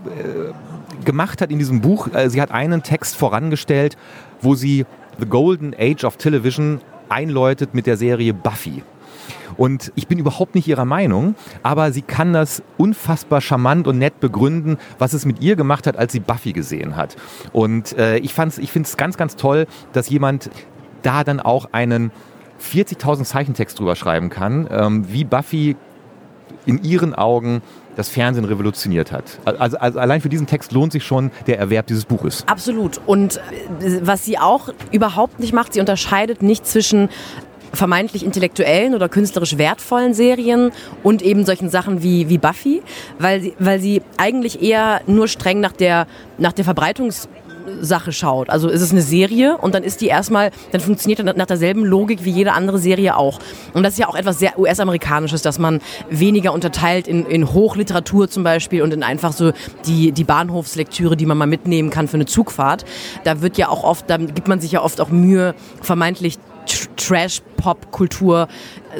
gemacht 1.05 1.41
hat 1.41 1.51
in 1.51 1.59
diesem 1.59 1.81
Buch, 1.81 2.09
äh, 2.13 2.29
sie 2.29 2.41
hat 2.41 2.51
einen 2.51 2.83
Text 2.83 3.15
vorangestellt, 3.15 3.97
wo 4.41 4.55
sie 4.55 4.85
The 5.19 5.25
Golden 5.25 5.73
Age 5.77 6.03
of 6.03 6.17
Television 6.17 6.81
einläutet 7.09 7.73
mit 7.73 7.87
der 7.87 7.95
Serie 7.95 8.33
Buffy. 8.33 8.83
Und 9.55 9.91
ich 9.95 10.07
bin 10.07 10.19
überhaupt 10.19 10.53
nicht 10.53 10.67
ihrer 10.67 10.85
Meinung, 10.85 11.35
aber 11.63 11.91
sie 11.91 12.01
kann 12.01 12.33
das 12.33 12.61
unfassbar 12.77 13.41
charmant 13.41 13.87
und 13.87 13.97
nett 13.97 14.19
begründen, 14.19 14.77
was 14.99 15.13
es 15.13 15.25
mit 15.25 15.41
ihr 15.41 15.55
gemacht 15.55 15.87
hat, 15.87 15.97
als 15.97 16.11
sie 16.11 16.19
Buffy 16.19 16.51
gesehen 16.51 16.95
hat. 16.95 17.15
Und 17.53 17.97
äh, 17.97 18.17
ich, 18.17 18.37
ich 18.37 18.71
finde 18.71 18.87
es 18.87 18.97
ganz, 18.97 19.17
ganz 19.17 19.37
toll, 19.37 19.65
dass 19.93 20.09
jemand 20.09 20.51
da 21.01 21.23
dann 21.23 21.39
auch 21.39 21.69
einen 21.71 22.11
40.000 22.61 23.23
Zeichentext 23.23 23.79
drüber 23.79 23.95
schreiben 23.95 24.29
kann, 24.29 24.67
ähm, 24.71 25.05
wie 25.11 25.23
Buffy 25.23 25.75
in 26.65 26.83
ihren 26.83 27.13
Augen 27.13 27.61
das 27.95 28.09
Fernsehen 28.09 28.45
revolutioniert 28.45 29.11
hat. 29.11 29.39
Also, 29.45 29.77
also 29.77 29.99
allein 29.99 30.21
für 30.21 30.29
diesen 30.29 30.45
Text 30.45 30.71
lohnt 30.71 30.91
sich 30.91 31.03
schon 31.03 31.31
der 31.47 31.57
Erwerb 31.57 31.87
dieses 31.87 32.05
Buches. 32.05 32.43
Absolut. 32.47 33.01
Und 33.05 33.37
äh, 33.37 33.99
was 34.01 34.23
sie 34.23 34.37
auch 34.37 34.69
überhaupt 34.91 35.39
nicht 35.39 35.53
macht, 35.53 35.73
sie 35.73 35.79
unterscheidet 35.79 36.43
nicht 36.43 36.67
zwischen 36.67 37.09
vermeintlich 37.73 38.23
intellektuellen 38.23 38.95
oder 38.95 39.09
künstlerisch 39.09 39.57
wertvollen 39.57 40.13
Serien 40.13 40.71
und 41.03 41.21
eben 41.21 41.45
solchen 41.45 41.69
Sachen 41.69 42.01
wie, 42.01 42.29
wie 42.29 42.37
Buffy, 42.37 42.81
weil 43.19 43.41
sie, 43.41 43.53
weil 43.59 43.79
sie 43.79 44.01
eigentlich 44.17 44.61
eher 44.61 45.01
nur 45.07 45.27
streng 45.27 45.59
nach 45.59 45.73
der, 45.73 46.07
nach 46.37 46.53
der 46.53 46.65
Verbreitungssache 47.67 48.11
schaut. 48.11 48.49
Also 48.49 48.69
ist 48.69 48.81
es 48.81 48.91
eine 48.91 49.01
Serie 49.01 49.57
und 49.57 49.75
dann 49.75 49.83
ist 49.83 50.01
die 50.01 50.07
erstmal, 50.07 50.51
dann 50.71 50.81
funktioniert 50.81 51.19
dann 51.19 51.35
nach 51.37 51.45
derselben 51.45 51.85
Logik 51.85 52.23
wie 52.23 52.31
jede 52.31 52.53
andere 52.53 52.79
Serie 52.79 53.15
auch. 53.17 53.39
Und 53.73 53.83
das 53.83 53.93
ist 53.93 53.99
ja 53.99 54.07
auch 54.07 54.15
etwas 54.15 54.39
sehr 54.39 54.57
US-amerikanisches, 54.57 55.41
dass 55.41 55.59
man 55.59 55.81
weniger 56.09 56.53
unterteilt 56.53 57.07
in, 57.07 57.25
in 57.25 57.51
Hochliteratur 57.51 58.29
zum 58.29 58.43
Beispiel 58.43 58.81
und 58.81 58.93
in 58.93 59.03
einfach 59.03 59.33
so 59.33 59.51
die, 59.85 60.11
die 60.11 60.23
Bahnhofslektüre, 60.23 61.17
die 61.17 61.25
man 61.25 61.37
mal 61.37 61.47
mitnehmen 61.47 61.89
kann 61.89 62.07
für 62.07 62.15
eine 62.17 62.25
Zugfahrt. 62.25 62.85
Da 63.23 63.41
wird 63.41 63.57
ja 63.57 63.69
auch 63.69 63.83
oft, 63.83 64.09
da 64.09 64.17
gibt 64.17 64.47
man 64.47 64.59
sich 64.59 64.71
ja 64.71 64.81
oft 64.81 65.01
auch 65.01 65.09
Mühe, 65.09 65.55
vermeintlich 65.81 66.37
Tr- 66.67 66.87
Trash-Pop-Kultur 66.97 68.47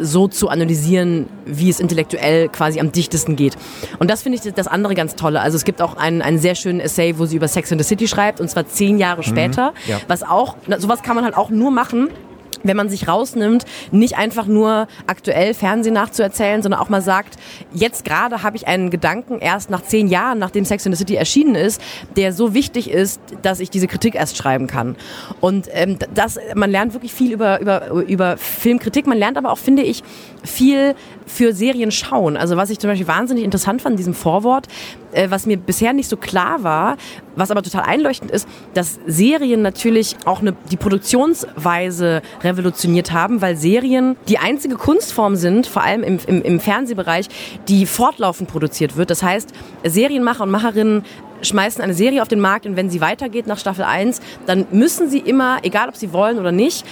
so 0.02 0.28
zu 0.28 0.50
analysieren, 0.50 1.28
wie 1.46 1.70
es 1.70 1.80
intellektuell 1.80 2.50
quasi 2.50 2.80
am 2.80 2.92
dichtesten 2.92 3.36
geht. 3.36 3.56
Und 4.00 4.10
das 4.10 4.24
finde 4.24 4.40
ich 4.44 4.54
das 4.54 4.68
andere 4.68 4.96
ganz 4.96 5.16
tolle. 5.16 5.42
Also 5.42 5.56
es 5.56 5.64
gibt 5.64 5.82
auch 5.82 5.98
einen, 5.98 6.22
einen 6.22 6.40
sehr 6.40 6.56
schönen 6.56 6.80
Essay, 6.80 7.18
wo 7.18 7.26
sie 7.26 7.36
über 7.38 7.48
Sex 7.48 7.72
in 7.72 7.78
the 7.80 7.84
City 7.84 8.08
schreibt, 8.08 8.40
und 8.42 8.50
zwar 8.50 8.68
zehn 8.68 8.98
Jahre 8.98 9.24
später. 9.24 9.74
ja. 9.88 10.00
Was 10.08 10.24
auch, 10.24 10.58
sowas 10.78 11.02
kann 11.02 11.16
man 11.16 11.26
halt 11.26 11.36
auch 11.36 11.50
nur 11.50 11.72
machen, 11.72 12.10
wenn 12.64 12.78
man 12.78 12.90
sich 12.90 13.08
rausnimmt, 13.08 13.66
nicht 13.92 14.18
einfach 14.18 14.46
nur 14.46 14.88
aktuell 15.08 15.54
Fernsehen 15.54 15.94
nachzuerzählen, 15.94 16.62
sondern 16.62 16.80
auch 16.80 16.90
mal 16.90 17.02
sagt, 17.02 17.38
jetzt 17.74 18.06
gerade 18.06 18.44
habe 18.44 18.58
ich 18.58 18.68
einen 18.68 18.90
Gedanken 18.90 19.40
erst 19.40 19.70
nach 19.70 19.84
zehn 19.84 20.08
Jahren, 20.08 20.40
nachdem 20.40 20.66
Sex 20.66 20.86
in 20.86 20.94
the 20.94 20.98
City 20.98 21.16
erschienen 21.16 21.56
ist, 21.56 21.82
der 22.16 22.34
so 22.34 22.54
wichtig 22.54 22.90
ist, 22.90 23.22
dass 23.42 23.60
ich 23.60 23.70
diese 23.70 23.88
Kritik 23.88 24.16
erst 24.16 24.38
schreiben 24.38 24.68
kann. 24.68 24.96
Und 25.40 25.68
ähm, 25.72 25.98
das, 26.14 26.38
man 26.56 26.72
lernt 26.72 26.94
wirklich 26.94 27.14
viel 27.14 27.32
über, 27.32 27.60
über, 27.62 27.90
über 27.92 28.38
Filmkritik, 28.38 29.08
man 29.08 29.18
lernt 29.18 29.38
aber 29.38 29.52
auch, 29.52 29.58
finde 29.58 29.84
ich, 29.84 30.04
viel 30.44 30.96
für 31.28 31.54
Serien 31.54 31.92
schauen. 31.92 32.38
Also 32.38 32.58
was 32.58 32.70
ich 32.70 32.80
zum 32.80 32.90
Beispiel 32.90 33.08
wahnsinnig 33.08 33.44
interessant 33.44 33.82
fand 33.82 33.94
in 33.94 33.98
diesem 33.98 34.14
Vorwort, 34.14 34.68
äh, 35.12 35.30
was 35.30 35.46
mir 35.46 35.58
bisher 35.58 35.94
nicht 35.94 36.10
so 36.10 36.18
klar 36.18 36.64
war, 36.64 36.98
was 37.36 37.52
aber 37.52 37.62
total 37.62 37.84
einleuchtend 37.84 38.32
ist, 38.32 38.48
dass 38.74 39.00
Serien 39.06 39.62
natürlich 39.62 40.16
auch 40.26 40.42
eine, 40.42 40.56
die 40.72 40.78
Produktionsweise 40.78 42.22
revolutioniert 42.44 43.12
haben, 43.12 43.42
weil 43.42 43.56
Serien 43.56 44.16
die 44.28 44.40
einzige 44.40 44.76
Kunstform 44.76 45.36
sind, 45.36 45.68
vor 45.68 45.84
allem 45.84 46.04
im, 46.04 46.20
im, 46.26 46.42
im 46.42 46.60
Fernsehbereich, 46.60 47.28
die 47.68 47.86
fortlaufend 47.86 48.50
produziert 48.50 48.98
wird. 48.98 49.10
Das 49.10 49.22
heißt, 49.22 49.50
Serienmacher 49.84 50.44
und 50.44 50.52
Macherinnen 50.52 51.04
schmeißen 51.42 51.82
eine 51.82 51.94
Serie 51.94 52.22
auf 52.22 52.28
den 52.28 52.40
Markt 52.40 52.66
und 52.66 52.76
wenn 52.76 52.90
sie 52.90 53.02
weitergeht 53.02 53.48
nach 53.48 53.60
Staffel 53.60 53.86
1, 53.86 54.22
dann 54.46 54.66
müssen 54.72 55.10
sie 55.10 55.20
immer, 55.20 55.60
egal 55.64 55.90
ob 55.90 55.96
sie 55.96 56.14
wollen 56.14 56.40
oder 56.40 56.52
nicht, 56.52 56.86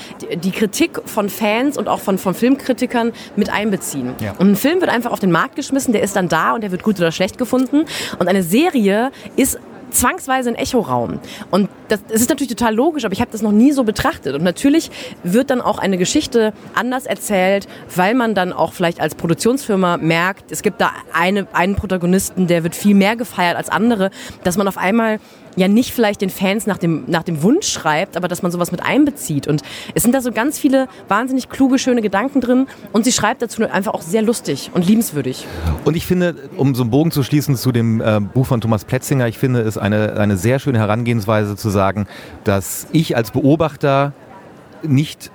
die 0.44 0.52
Kritik 0.52 1.02
von 1.06 1.30
Fans 1.30 1.78
und 1.78 1.88
auch 1.88 2.00
von, 2.00 2.18
von 2.18 2.34
Filmkritikern 2.34 3.12
mit 3.36 3.50
einbeziehen. 3.52 4.14
Ja. 4.22 4.34
Und 4.38 4.52
ein 4.52 4.56
Film 4.56 4.82
wird 4.82 4.90
einfach 4.90 5.12
auf 5.12 5.20
den 5.20 5.32
Markt 5.32 5.56
geschmissen, 5.56 5.94
der 5.94 6.04
ist 6.04 6.16
dann 6.16 6.30
da 6.30 6.54
und 6.54 6.62
der 6.62 6.72
wird 6.72 6.84
gut 6.84 6.98
oder 6.98 7.12
schlecht 7.12 7.38
gefunden. 7.38 7.86
Und 8.20 8.28
eine 8.28 8.44
Serie 8.44 9.12
ist 9.36 9.60
zwangsweise 9.96 10.50
ein 10.50 10.56
Echoraum. 10.56 11.20
Und 11.52 11.70
das, 11.88 12.02
das 12.08 12.22
ist 12.22 12.30
natürlich 12.30 12.50
total 12.50 12.76
logisch, 12.76 13.06
aber 13.06 13.14
ich 13.14 13.22
habe 13.22 13.32
das 13.32 13.42
noch 13.42 13.52
nie 13.52 13.72
so 13.72 13.84
betrachtet. 13.84 14.36
Und 14.36 14.44
natürlich 14.44 14.92
wird 15.24 15.50
dann 15.50 15.62
auch 15.62 15.80
eine 15.80 15.98
Geschichte 15.98 16.54
anders 16.74 17.06
erzählt, 17.06 17.68
weil 17.96 18.14
man 18.14 18.36
dann 18.36 18.54
auch 18.54 18.74
vielleicht 18.74 19.00
als 19.00 19.16
Produktionsfirma 19.16 19.98
merkt, 19.98 20.52
es 20.52 20.62
gibt 20.62 20.82
da 20.82 20.92
eine, 21.14 21.48
einen 21.54 21.76
Protagonisten, 21.76 22.48
der 22.48 22.64
wird 22.64 22.76
viel 22.76 22.96
mehr 22.96 23.16
gefeiert 23.16 23.58
als 23.58 23.70
andere, 23.70 24.12
dass 24.44 24.58
man 24.58 24.68
auf 24.68 24.78
einmal 24.78 25.20
ja 25.56 25.68
nicht 25.68 25.92
vielleicht 25.92 26.22
den 26.22 26.30
Fans 26.30 26.68
nach 26.68 26.78
dem, 26.78 27.04
nach 27.08 27.24
dem 27.24 27.44
Wunsch 27.44 27.68
schreibt, 27.68 28.18
aber 28.18 28.28
dass 28.28 28.42
man 28.42 28.52
sowas 28.52 28.72
mit 28.72 28.84
einbezieht. 28.84 29.48
Und 29.48 29.62
es 29.94 30.04
sind 30.04 30.14
da 30.14 30.22
so 30.22 30.32
ganz 30.32 30.60
viele 30.60 30.88
wahnsinnig 31.08 31.50
kluge, 31.50 31.80
schöne 31.80 32.02
Gedanken 32.02 32.42
drin 32.42 32.68
und 32.94 33.06
sie 33.06 33.12
schreibt 33.12 33.42
dazu 33.42 33.64
einfach 33.64 33.94
auch 33.94 34.02
sehr 34.02 34.22
lustig 34.22 34.72
und 34.74 34.86
liebenswürdig. 34.86 35.46
Und 35.86 35.96
ich 35.96 36.06
finde, 36.06 36.36
um 36.58 36.76
so 36.76 36.84
einen 36.84 36.92
Bogen 36.92 37.12
zu 37.12 37.24
schließen 37.24 37.56
zu 37.56 37.72
dem 37.72 38.02
äh, 38.02 38.20
Buch 38.20 38.46
von 38.46 38.62
Thomas 38.62 38.86
Pletzinger, 38.86 39.28
ich 39.28 39.38
finde 39.38 39.62
es 39.62 39.78
eine, 39.78 40.14
eine 40.18 40.38
sehr 40.38 40.60
schöne 40.60 40.80
Herangehensweise 40.80 41.56
zu 41.56 41.70
sagen, 41.70 42.08
dass 42.44 42.88
ich 42.92 43.16
als 43.16 43.32
Beobachter 43.32 44.14
nicht 44.84 45.32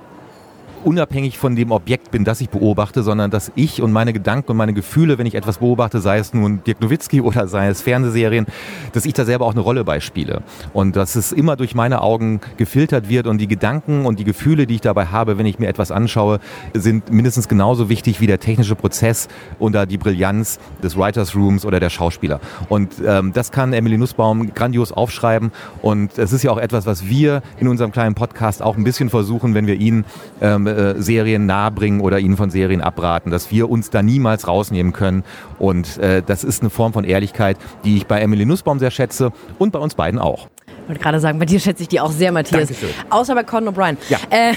unabhängig 0.85 1.39
von 1.39 1.57
dem 1.57 1.73
Objekt 1.73 2.11
bin, 2.11 2.25
das 2.25 2.41
ich 2.41 2.51
beobachte, 2.51 3.03
sondern 3.03 3.31
dass 3.31 3.53
ich 3.55 3.83
und 3.83 3.93
meine 3.93 4.13
Gedanken 4.13 4.51
und 4.53 4.57
meine 4.57 4.73
Gefühle, 4.73 5.19
wenn 5.19 5.27
ich 5.27 5.35
etwas 5.35 5.59
beobachte, 5.59 6.01
sei 6.01 6.19
es 6.19 6.35
nun 6.35 6.63
Dirk 6.65 6.81
Nowitzki 6.81 7.21
oder 7.21 7.49
sei 7.49 7.69
es 7.69 7.83
Fernsehserien, 7.83 8.47
dass 8.93 9.07
ich 9.07 9.13
da 9.13 9.25
selber 9.25 9.47
auch 9.47 9.53
eine 9.53 9.61
Rolle 9.61 9.85
beispiele. 9.85 10.43
Und 10.73 10.97
dass 10.97 11.17
es 11.17 11.33
immer 11.33 11.57
durch 11.57 11.75
meine 11.75 12.03
Augen 12.03 12.41
gefiltert 12.57 13.09
wird 13.09 13.27
und 13.27 13.39
die 13.39 13.49
Gedanken 13.49 14.07
und 14.07 14.19
die 14.19 14.25
Gefühle, 14.25 14.67
die 14.67 14.77
ich 14.77 14.81
dabei 14.81 15.07
habe, 15.07 15.39
wenn 15.39 15.47
ich 15.47 15.59
mir 15.59 15.69
etwas 15.69 15.91
anschaue, 15.91 16.41
sind 16.75 17.13
mindestens 17.13 17.49
genauso 17.49 17.89
wichtig 17.89 18.21
wie 18.21 18.27
der 18.27 18.41
technische 18.41 18.75
Prozess 18.75 19.29
oder 19.59 19.87
die 19.87 19.99
Brillanz 19.99 20.59
des 20.83 20.97
Writers 20.97 21.35
Rooms 21.35 21.65
oder 21.65 21.81
der 21.81 21.91
Schauspieler. 21.91 22.41
Und 22.69 22.95
ähm, 23.05 23.33
das 23.33 23.51
kann 23.51 23.73
Emily 23.73 23.99
Nussbaum 23.99 24.55
grandios 24.55 24.93
aufschreiben. 24.93 25.53
Und 25.83 26.19
es 26.19 26.33
ist 26.33 26.43
ja 26.43 26.51
auch 26.51 26.59
etwas, 26.59 26.87
was 26.87 27.07
wir 27.07 27.43
in 27.59 27.69
unserem 27.69 27.93
kleinen 27.93 28.15
Podcast 28.15 28.63
auch 28.63 28.77
ein 28.77 28.85
bisschen 28.85 29.11
versuchen, 29.11 29.55
wenn 29.55 29.67
wir 29.67 29.75
ihn 29.75 30.05
ähm, 30.41 30.67
äh, 30.77 31.03
Serien 31.03 31.47
nahebringen 31.47 32.01
oder 32.01 32.19
ihnen 32.19 32.37
von 32.37 32.51
Serien 32.51 32.81
abraten, 32.81 33.31
dass 33.31 33.51
wir 33.51 33.71
uns 33.71 33.91
da 33.91 34.03
niemals 34.03 34.49
rausnehmen 34.49 34.93
können. 34.93 35.25
Und 35.59 35.99
äh, 35.99 36.23
das 36.25 36.45
ist 36.45 36.63
eine 36.63 36.71
Form 36.71 36.93
von 36.93 37.05
Ehrlichkeit, 37.05 37.57
die 37.85 37.97
ich 37.97 38.07
bei 38.07 38.21
Emily 38.21 38.47
Nussbaum 38.47 38.79
sehr 38.79 38.91
schätze 38.91 39.33
und 39.59 39.73
bei 39.73 39.79
uns 39.79 39.95
beiden 39.95 40.19
auch. 40.19 40.49
Ich 40.83 40.89
wollte 40.89 41.03
gerade 41.03 41.21
sagen, 41.21 41.39
bei 41.39 41.47
dir 41.47 41.61
schätze 41.61 41.83
ich 41.83 41.89
die 41.89 42.01
auch 42.01 42.11
sehr, 42.11 42.33
Matthias. 42.33 42.69
Dankeschön. 42.69 42.91
Außer 43.11 43.35
bei 43.35 43.45
Conan 43.45 43.73
O'Brien. 43.73 43.97
Ja. 44.09 44.19
Äh, 44.31 44.55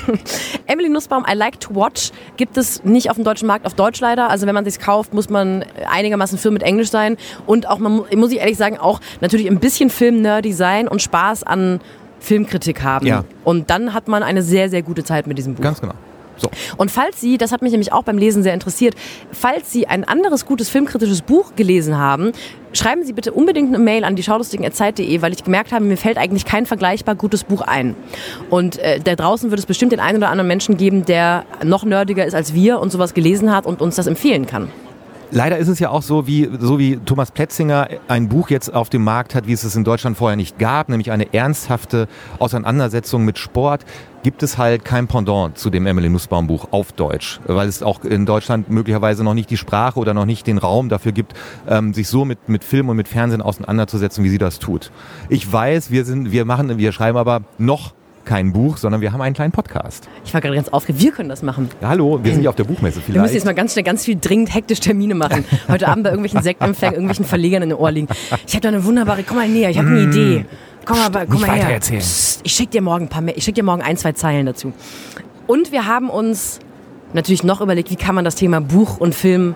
Emily 0.66 0.90
Nussbaum, 0.90 1.24
I 1.26 1.34
Like 1.34 1.60
to 1.60 1.74
Watch, 1.74 2.10
gibt 2.36 2.58
es 2.58 2.84
nicht 2.84 3.08
auf 3.08 3.16
dem 3.16 3.24
deutschen 3.24 3.46
Markt, 3.46 3.64
auf 3.64 3.74
Deutsch 3.74 4.00
leider. 4.00 4.28
Also 4.28 4.46
wenn 4.46 4.54
man 4.54 4.66
sich 4.66 4.78
kauft, 4.78 5.14
muss 5.14 5.30
man 5.30 5.64
einigermaßen 5.88 6.36
Film 6.36 6.54
mit 6.54 6.62
Englisch 6.62 6.90
sein. 6.90 7.16
Und 7.46 7.68
auch, 7.68 7.78
man, 7.78 8.02
muss 8.14 8.32
ich 8.32 8.38
ehrlich 8.38 8.58
sagen, 8.58 8.76
auch 8.76 9.00
natürlich 9.20 9.46
ein 9.46 9.60
bisschen 9.60 9.88
Film-nerdy 9.88 10.52
sein 10.52 10.88
und 10.88 11.00
Spaß 11.00 11.42
an 11.42 11.80
Filmkritik 12.22 12.82
haben. 12.82 13.06
Ja. 13.06 13.24
Und 13.44 13.70
dann 13.70 13.94
hat 13.94 14.08
man 14.08 14.22
eine 14.22 14.42
sehr, 14.42 14.68
sehr 14.70 14.82
gute 14.82 15.04
Zeit 15.04 15.26
mit 15.26 15.38
diesem 15.38 15.54
Buch. 15.54 15.62
Ganz 15.62 15.80
genau. 15.80 15.94
So. 16.36 16.50
Und 16.76 16.90
falls 16.90 17.20
Sie, 17.20 17.38
das 17.38 17.52
hat 17.52 17.62
mich 17.62 17.72
nämlich 17.72 17.92
auch 17.92 18.02
beim 18.02 18.18
Lesen 18.18 18.42
sehr 18.42 18.54
interessiert, 18.54 18.94
falls 19.30 19.70
Sie 19.70 19.86
ein 19.86 20.04
anderes 20.04 20.46
gutes 20.46 20.68
filmkritisches 20.68 21.22
Buch 21.22 21.54
gelesen 21.56 21.98
haben, 21.98 22.32
schreiben 22.72 23.04
Sie 23.04 23.12
bitte 23.12 23.32
unbedingt 23.32 23.68
eine 23.68 23.78
Mail 23.78 24.04
an 24.04 24.16
die 24.16 24.22
schaulustigen.zeit.de, 24.22 25.22
weil 25.22 25.32
ich 25.32 25.44
gemerkt 25.44 25.72
habe, 25.72 25.84
mir 25.84 25.96
fällt 25.96 26.18
eigentlich 26.18 26.44
kein 26.44 26.66
vergleichbar 26.66 27.14
gutes 27.14 27.44
Buch 27.44 27.60
ein. 27.60 27.94
Und 28.50 28.78
äh, 28.78 28.98
da 29.00 29.14
draußen 29.14 29.50
wird 29.50 29.60
es 29.60 29.66
bestimmt 29.66 29.92
den 29.92 30.00
einen 30.00 30.18
oder 30.18 30.30
anderen 30.30 30.48
Menschen 30.48 30.76
geben, 30.76 31.04
der 31.04 31.44
noch 31.64 31.84
nerdiger 31.84 32.24
ist 32.24 32.34
als 32.34 32.54
wir 32.54 32.80
und 32.80 32.90
sowas 32.90 33.14
gelesen 33.14 33.54
hat 33.54 33.66
und 33.66 33.80
uns 33.80 33.96
das 33.96 34.06
empfehlen 34.06 34.46
kann. 34.46 34.68
Leider 35.34 35.56
ist 35.56 35.68
es 35.68 35.78
ja 35.78 35.88
auch 35.88 36.02
so, 36.02 36.26
wie, 36.26 36.50
so 36.60 36.78
wie 36.78 36.98
Thomas 36.98 37.30
Pletzinger 37.30 37.88
ein 38.06 38.28
Buch 38.28 38.50
jetzt 38.50 38.74
auf 38.74 38.90
dem 38.90 39.02
Markt 39.02 39.34
hat, 39.34 39.46
wie 39.46 39.54
es 39.54 39.64
es 39.64 39.74
in 39.74 39.82
Deutschland 39.82 40.18
vorher 40.18 40.36
nicht 40.36 40.58
gab, 40.58 40.90
nämlich 40.90 41.10
eine 41.10 41.32
ernsthafte 41.32 42.06
Auseinandersetzung 42.38 43.24
mit 43.24 43.38
Sport, 43.38 43.86
gibt 44.22 44.42
es 44.42 44.58
halt 44.58 44.84
kein 44.84 45.06
Pendant 45.06 45.56
zu 45.56 45.70
dem 45.70 45.86
Emily 45.86 46.10
Nussbaum 46.10 46.48
Buch 46.48 46.68
auf 46.70 46.92
Deutsch, 46.92 47.40
weil 47.46 47.66
es 47.66 47.82
auch 47.82 48.04
in 48.04 48.26
Deutschland 48.26 48.68
möglicherweise 48.68 49.24
noch 49.24 49.32
nicht 49.32 49.48
die 49.48 49.56
Sprache 49.56 49.98
oder 49.98 50.12
noch 50.12 50.26
nicht 50.26 50.46
den 50.46 50.58
Raum 50.58 50.90
dafür 50.90 51.12
gibt, 51.12 51.32
ähm, 51.66 51.94
sich 51.94 52.08
so 52.08 52.26
mit, 52.26 52.50
mit 52.50 52.62
Film 52.62 52.90
und 52.90 52.98
mit 52.98 53.08
Fernsehen 53.08 53.40
auseinanderzusetzen, 53.40 54.24
wie 54.24 54.28
sie 54.28 54.36
das 54.36 54.58
tut. 54.58 54.92
Ich 55.30 55.50
weiß, 55.50 55.90
wir 55.90 56.04
sind, 56.04 56.30
wir 56.30 56.44
machen, 56.44 56.76
wir 56.76 56.92
schreiben 56.92 57.16
aber 57.16 57.40
noch 57.56 57.94
kein 58.24 58.52
Buch, 58.52 58.76
sondern 58.76 59.00
wir 59.00 59.12
haben 59.12 59.20
einen 59.20 59.34
kleinen 59.34 59.52
Podcast. 59.52 60.08
Ich 60.24 60.32
war 60.34 60.40
gerade 60.40 60.54
ganz 60.54 60.68
aufgeregt. 60.68 61.02
Wir 61.02 61.12
können 61.12 61.28
das 61.28 61.42
machen. 61.42 61.68
Ja, 61.80 61.88
hallo, 61.88 62.20
wir 62.22 62.32
sind 62.32 62.42
ja 62.42 62.50
auf 62.50 62.56
der 62.56 62.64
Buchmesse 62.64 63.00
vielleicht. 63.00 63.14
Wir 63.14 63.22
müssen 63.22 63.34
jetzt 63.34 63.44
mal 63.44 63.54
ganz 63.54 63.72
schnell 63.72 63.84
ganz 63.84 64.04
viel 64.04 64.18
dringend 64.20 64.54
hektisch 64.54 64.80
Termine 64.80 65.14
machen. 65.14 65.44
Heute 65.68 65.88
Abend 65.88 66.04
bei 66.04 66.10
irgendwelchen 66.10 66.42
Sektempfängen, 66.42 66.94
irgendwelchen 66.94 67.24
Verlegern 67.24 67.62
in 67.62 67.70
den 67.70 67.78
Ohr 67.78 67.90
liegen. 67.90 68.08
Ich 68.46 68.54
habe 68.54 68.60
da 68.60 68.68
eine 68.68 68.84
wunderbare, 68.84 69.22
komm 69.22 69.36
mal 69.36 69.48
näher, 69.48 69.70
ich 69.70 69.78
habe 69.78 69.88
eine 69.88 70.06
mm. 70.06 70.10
Idee. 70.10 70.44
Komm 70.84 70.98
mal, 70.98 71.26
komm 71.26 71.40
mal 71.40 71.50
her. 71.50 71.78
Psst, 71.78 72.40
ich 72.42 72.52
schicke 72.52 72.70
dir 72.70 72.82
morgen 72.82 73.04
ein 73.04 73.08
paar, 73.08 73.22
ich 73.28 73.44
schicke 73.44 73.56
dir 73.56 73.62
morgen 73.62 73.82
ein, 73.82 73.96
zwei 73.96 74.12
Zeilen 74.12 74.46
dazu. 74.46 74.72
Und 75.46 75.72
wir 75.72 75.86
haben 75.86 76.10
uns 76.10 76.60
natürlich 77.12 77.44
noch 77.44 77.60
überlegt, 77.60 77.90
wie 77.90 77.96
kann 77.96 78.14
man 78.14 78.24
das 78.24 78.34
Thema 78.34 78.60
Buch 78.60 78.98
und 78.98 79.14
Film 79.14 79.54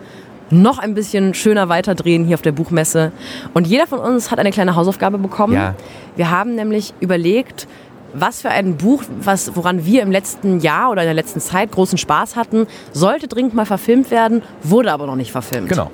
noch 0.50 0.78
ein 0.78 0.94
bisschen 0.94 1.34
schöner 1.34 1.68
weiterdrehen 1.68 2.24
hier 2.24 2.34
auf 2.34 2.42
der 2.42 2.52
Buchmesse. 2.52 3.12
Und 3.54 3.66
jeder 3.66 3.86
von 3.86 3.98
uns 3.98 4.30
hat 4.30 4.38
eine 4.38 4.50
kleine 4.50 4.76
Hausaufgabe 4.76 5.18
bekommen. 5.18 5.54
Ja. 5.54 5.74
Wir 6.14 6.30
haben 6.30 6.54
nämlich 6.54 6.94
überlegt, 7.00 7.66
was 8.20 8.42
für 8.42 8.50
ein 8.50 8.76
Buch, 8.76 9.02
was, 9.20 9.56
woran 9.56 9.84
wir 9.84 10.02
im 10.02 10.10
letzten 10.10 10.60
Jahr 10.60 10.90
oder 10.90 11.02
in 11.02 11.06
der 11.06 11.14
letzten 11.14 11.40
Zeit 11.40 11.72
großen 11.72 11.98
Spaß 11.98 12.36
hatten, 12.36 12.66
sollte 12.92 13.28
dringend 13.28 13.54
mal 13.54 13.66
verfilmt 13.66 14.10
werden, 14.10 14.42
wurde 14.62 14.92
aber 14.92 15.06
noch 15.06 15.16
nicht 15.16 15.32
verfilmt. 15.32 15.68
Genau. 15.68 15.90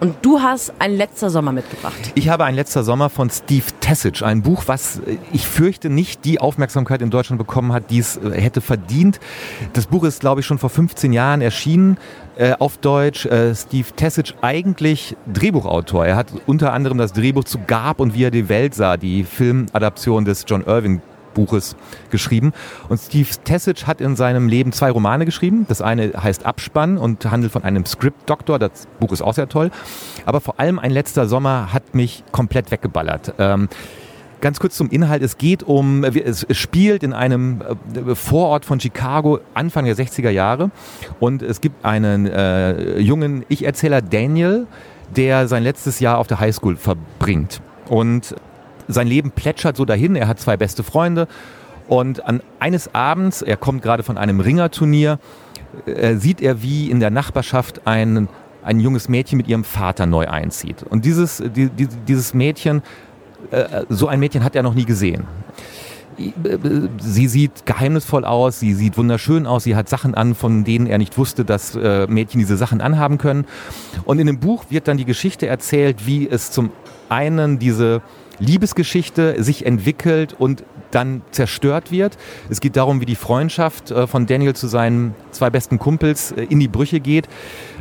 Und 0.00 0.14
du 0.22 0.40
hast 0.40 0.72
ein 0.78 0.96
letzter 0.96 1.28
Sommer 1.28 1.50
mitgebracht. 1.50 2.12
Ich 2.14 2.28
habe 2.28 2.44
ein 2.44 2.54
letzter 2.54 2.84
Sommer 2.84 3.10
von 3.10 3.30
Steve 3.30 3.64
Tessage, 3.80 4.22
ein 4.22 4.42
Buch, 4.42 4.64
was 4.66 5.00
äh, 5.00 5.18
ich 5.32 5.46
fürchte 5.46 5.90
nicht 5.90 6.24
die 6.24 6.40
Aufmerksamkeit 6.40 7.02
in 7.02 7.10
Deutschland 7.10 7.38
bekommen 7.38 7.72
hat, 7.72 7.90
die 7.90 7.98
es 7.98 8.16
äh, 8.16 8.40
hätte 8.40 8.60
verdient. 8.60 9.18
Das 9.72 9.86
Buch 9.86 10.04
ist, 10.04 10.20
glaube 10.20 10.40
ich, 10.40 10.46
schon 10.46 10.58
vor 10.58 10.70
15 10.70 11.12
Jahren 11.12 11.40
erschienen 11.40 11.98
äh, 12.36 12.52
auf 12.58 12.78
Deutsch. 12.78 13.26
Äh, 13.26 13.56
Steve 13.56 13.88
Tessage 13.96 14.34
eigentlich 14.40 15.16
Drehbuchautor. 15.32 16.06
Er 16.06 16.14
hat 16.14 16.28
unter 16.46 16.72
anderem 16.72 16.98
das 16.98 17.12
Drehbuch 17.12 17.44
zu 17.44 17.58
Gab 17.66 17.98
und 17.98 18.14
wie 18.14 18.22
er 18.22 18.30
die 18.30 18.48
Welt 18.48 18.76
sah, 18.76 18.96
die 18.96 19.24
Filmadaption 19.24 20.24
des 20.24 20.44
John 20.46 20.62
Irving 20.62 21.02
Buches 21.38 21.76
geschrieben. 22.10 22.52
Und 22.88 22.98
Steve 22.98 23.28
Tessage 23.44 23.86
hat 23.86 24.00
in 24.00 24.16
seinem 24.16 24.48
Leben 24.48 24.72
zwei 24.72 24.90
Romane 24.90 25.24
geschrieben. 25.24 25.66
Das 25.68 25.80
eine 25.80 26.12
heißt 26.20 26.44
Abspann 26.44 26.98
und 26.98 27.30
handelt 27.30 27.52
von 27.52 27.62
einem 27.62 27.86
Script-Doktor. 27.86 28.58
Das 28.58 28.88
Buch 28.98 29.12
ist 29.12 29.22
auch 29.22 29.34
sehr 29.34 29.48
toll. 29.48 29.70
Aber 30.26 30.40
vor 30.40 30.58
allem 30.58 30.80
ein 30.80 30.90
letzter 30.90 31.28
Sommer 31.28 31.72
hat 31.72 31.94
mich 31.94 32.24
komplett 32.32 32.72
weggeballert. 32.72 33.34
Ähm, 33.38 33.68
Ganz 34.40 34.60
kurz 34.60 34.76
zum 34.76 34.88
Inhalt. 34.90 35.20
Es 35.22 35.36
geht 35.36 35.64
um, 35.64 36.04
es 36.04 36.46
spielt 36.52 37.02
in 37.02 37.12
einem 37.12 37.60
äh, 37.60 38.14
Vorort 38.14 38.64
von 38.64 38.78
Chicago 38.78 39.40
Anfang 39.52 39.84
der 39.84 39.96
60er 39.96 40.30
Jahre 40.30 40.70
und 41.18 41.42
es 41.42 41.60
gibt 41.60 41.84
einen 41.84 42.26
äh, 42.26 43.00
jungen 43.00 43.44
Ich-Erzähler 43.48 44.00
Daniel, 44.00 44.68
der 45.16 45.48
sein 45.48 45.64
letztes 45.64 45.98
Jahr 45.98 46.18
auf 46.18 46.28
der 46.28 46.38
Highschool 46.38 46.76
verbringt. 46.76 47.60
Und 47.88 48.36
sein 48.88 49.06
Leben 49.06 49.30
plätschert 49.30 49.76
so 49.76 49.84
dahin. 49.84 50.16
Er 50.16 50.28
hat 50.28 50.40
zwei 50.40 50.56
beste 50.56 50.82
Freunde. 50.82 51.28
Und 51.86 52.24
an 52.26 52.42
eines 52.58 52.94
Abends, 52.94 53.42
er 53.42 53.56
kommt 53.56 53.82
gerade 53.82 54.02
von 54.02 54.18
einem 54.18 54.40
Ringerturnier, 54.40 55.18
äh, 55.86 56.16
sieht 56.16 56.40
er, 56.40 56.62
wie 56.62 56.90
in 56.90 57.00
der 57.00 57.10
Nachbarschaft 57.10 57.86
ein, 57.86 58.28
ein 58.62 58.80
junges 58.80 59.08
Mädchen 59.08 59.38
mit 59.38 59.48
ihrem 59.48 59.64
Vater 59.64 60.06
neu 60.06 60.26
einzieht. 60.28 60.82
Und 60.82 61.04
dieses, 61.04 61.42
die, 61.54 61.68
die, 61.70 61.88
dieses 62.06 62.34
Mädchen, 62.34 62.82
äh, 63.50 63.84
so 63.88 64.08
ein 64.08 64.20
Mädchen 64.20 64.44
hat 64.44 64.54
er 64.54 64.62
noch 64.62 64.74
nie 64.74 64.84
gesehen. 64.84 65.24
Sie 66.98 67.28
sieht 67.28 67.64
geheimnisvoll 67.64 68.24
aus, 68.24 68.58
sie 68.58 68.74
sieht 68.74 68.98
wunderschön 68.98 69.46
aus, 69.46 69.62
sie 69.62 69.76
hat 69.76 69.88
Sachen 69.88 70.16
an, 70.16 70.34
von 70.34 70.64
denen 70.64 70.88
er 70.88 70.98
nicht 70.98 71.16
wusste, 71.16 71.44
dass 71.44 71.76
äh, 71.76 72.08
Mädchen 72.08 72.40
diese 72.40 72.56
Sachen 72.56 72.80
anhaben 72.80 73.18
können. 73.18 73.44
Und 74.04 74.18
in 74.18 74.26
dem 74.26 74.40
Buch 74.40 74.64
wird 74.68 74.88
dann 74.88 74.96
die 74.96 75.04
Geschichte 75.04 75.46
erzählt, 75.46 76.06
wie 76.06 76.28
es 76.28 76.50
zum 76.50 76.70
einen 77.08 77.60
diese 77.60 78.02
Liebesgeschichte 78.38 79.42
sich 79.42 79.66
entwickelt 79.66 80.34
und 80.38 80.64
dann 80.90 81.22
zerstört 81.30 81.90
wird. 81.90 82.16
Es 82.48 82.60
geht 82.60 82.76
darum, 82.76 83.00
wie 83.00 83.06
die 83.06 83.14
Freundschaft 83.14 83.90
äh, 83.90 84.06
von 84.06 84.26
Daniel 84.26 84.54
zu 84.54 84.68
seinen 84.68 85.14
zwei 85.32 85.50
besten 85.50 85.78
Kumpels 85.78 86.32
äh, 86.32 86.44
in 86.44 86.60
die 86.60 86.68
Brüche 86.68 87.00
geht. 87.00 87.28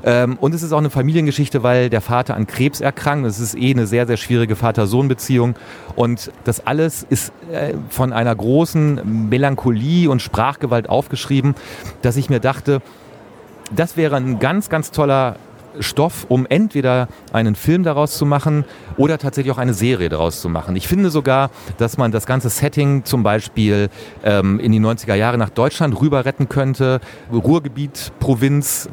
Ähm, 0.04 0.38
und 0.40 0.54
es 0.54 0.64
ist 0.64 0.74
auch 0.74 0.78
eine 0.78 0.90
Familiengeschichte, 0.90 1.64
weil 1.64 1.90
der 1.90 2.02
Vater 2.02 2.36
an 2.36 2.48
Krebs 2.48 2.82
erkrankt. 2.82 3.26
Es 3.28 3.40
ist 3.40 3.56
eh 3.56 3.72
eine 3.72 3.88
sehr, 3.88 4.08
sehr 4.08 4.18
schwierige 4.18 4.56
Vater-Sohn-Beziehung. 4.56 5.56
Und 5.96 6.32
das 6.44 6.66
alles 6.66 7.06
ist 7.10 7.32
äh, 7.52 7.74
von 7.90 8.14
einer 8.14 8.36
großen 8.36 9.30
Melancholie 9.30 10.10
und 10.10 10.22
Sprachgewalt 10.22 10.90
aufgeschrieben, 10.90 11.56
dass 12.02 12.18
ich 12.18 12.30
mir 12.30 12.40
dachte, 12.40 12.82
das 13.76 13.98
wäre 13.98 14.16
ein 14.16 14.40
ganz, 14.40 14.70
ganz 14.70 14.92
toller 14.92 15.38
Stoff, 15.80 16.26
um 16.30 16.46
entweder 16.48 17.08
einen 17.34 17.56
Film 17.56 17.84
daraus 17.84 18.18
zu 18.18 18.26
machen 18.26 18.66
oder 18.98 19.18
tatsächlich 19.18 19.54
auch 19.54 19.58
eine 19.58 19.74
Serie 19.74 20.10
daraus 20.10 20.42
zu 20.42 20.50
machen. 20.50 20.76
Ich 20.76 20.88
finde 20.88 21.10
sogar, 21.10 21.50
dass 21.78 21.98
man 21.98 22.12
das 22.12 22.26
ganze 22.26 22.50
Setting 22.50 23.06
zum 23.06 23.24
Beispiel 23.24 23.90
ähm, 24.24 24.60
in 24.60 24.72
die 24.72 24.80
90er 24.80 25.16
Jahre 25.16 25.38
nach 25.38 25.50
Deutschland 25.50 26.00
rüber 26.00 26.26
retten 26.26 26.50
könnte. 26.50 27.00
Ruhrgebiet, 27.32 28.12
Provinz 28.20 28.90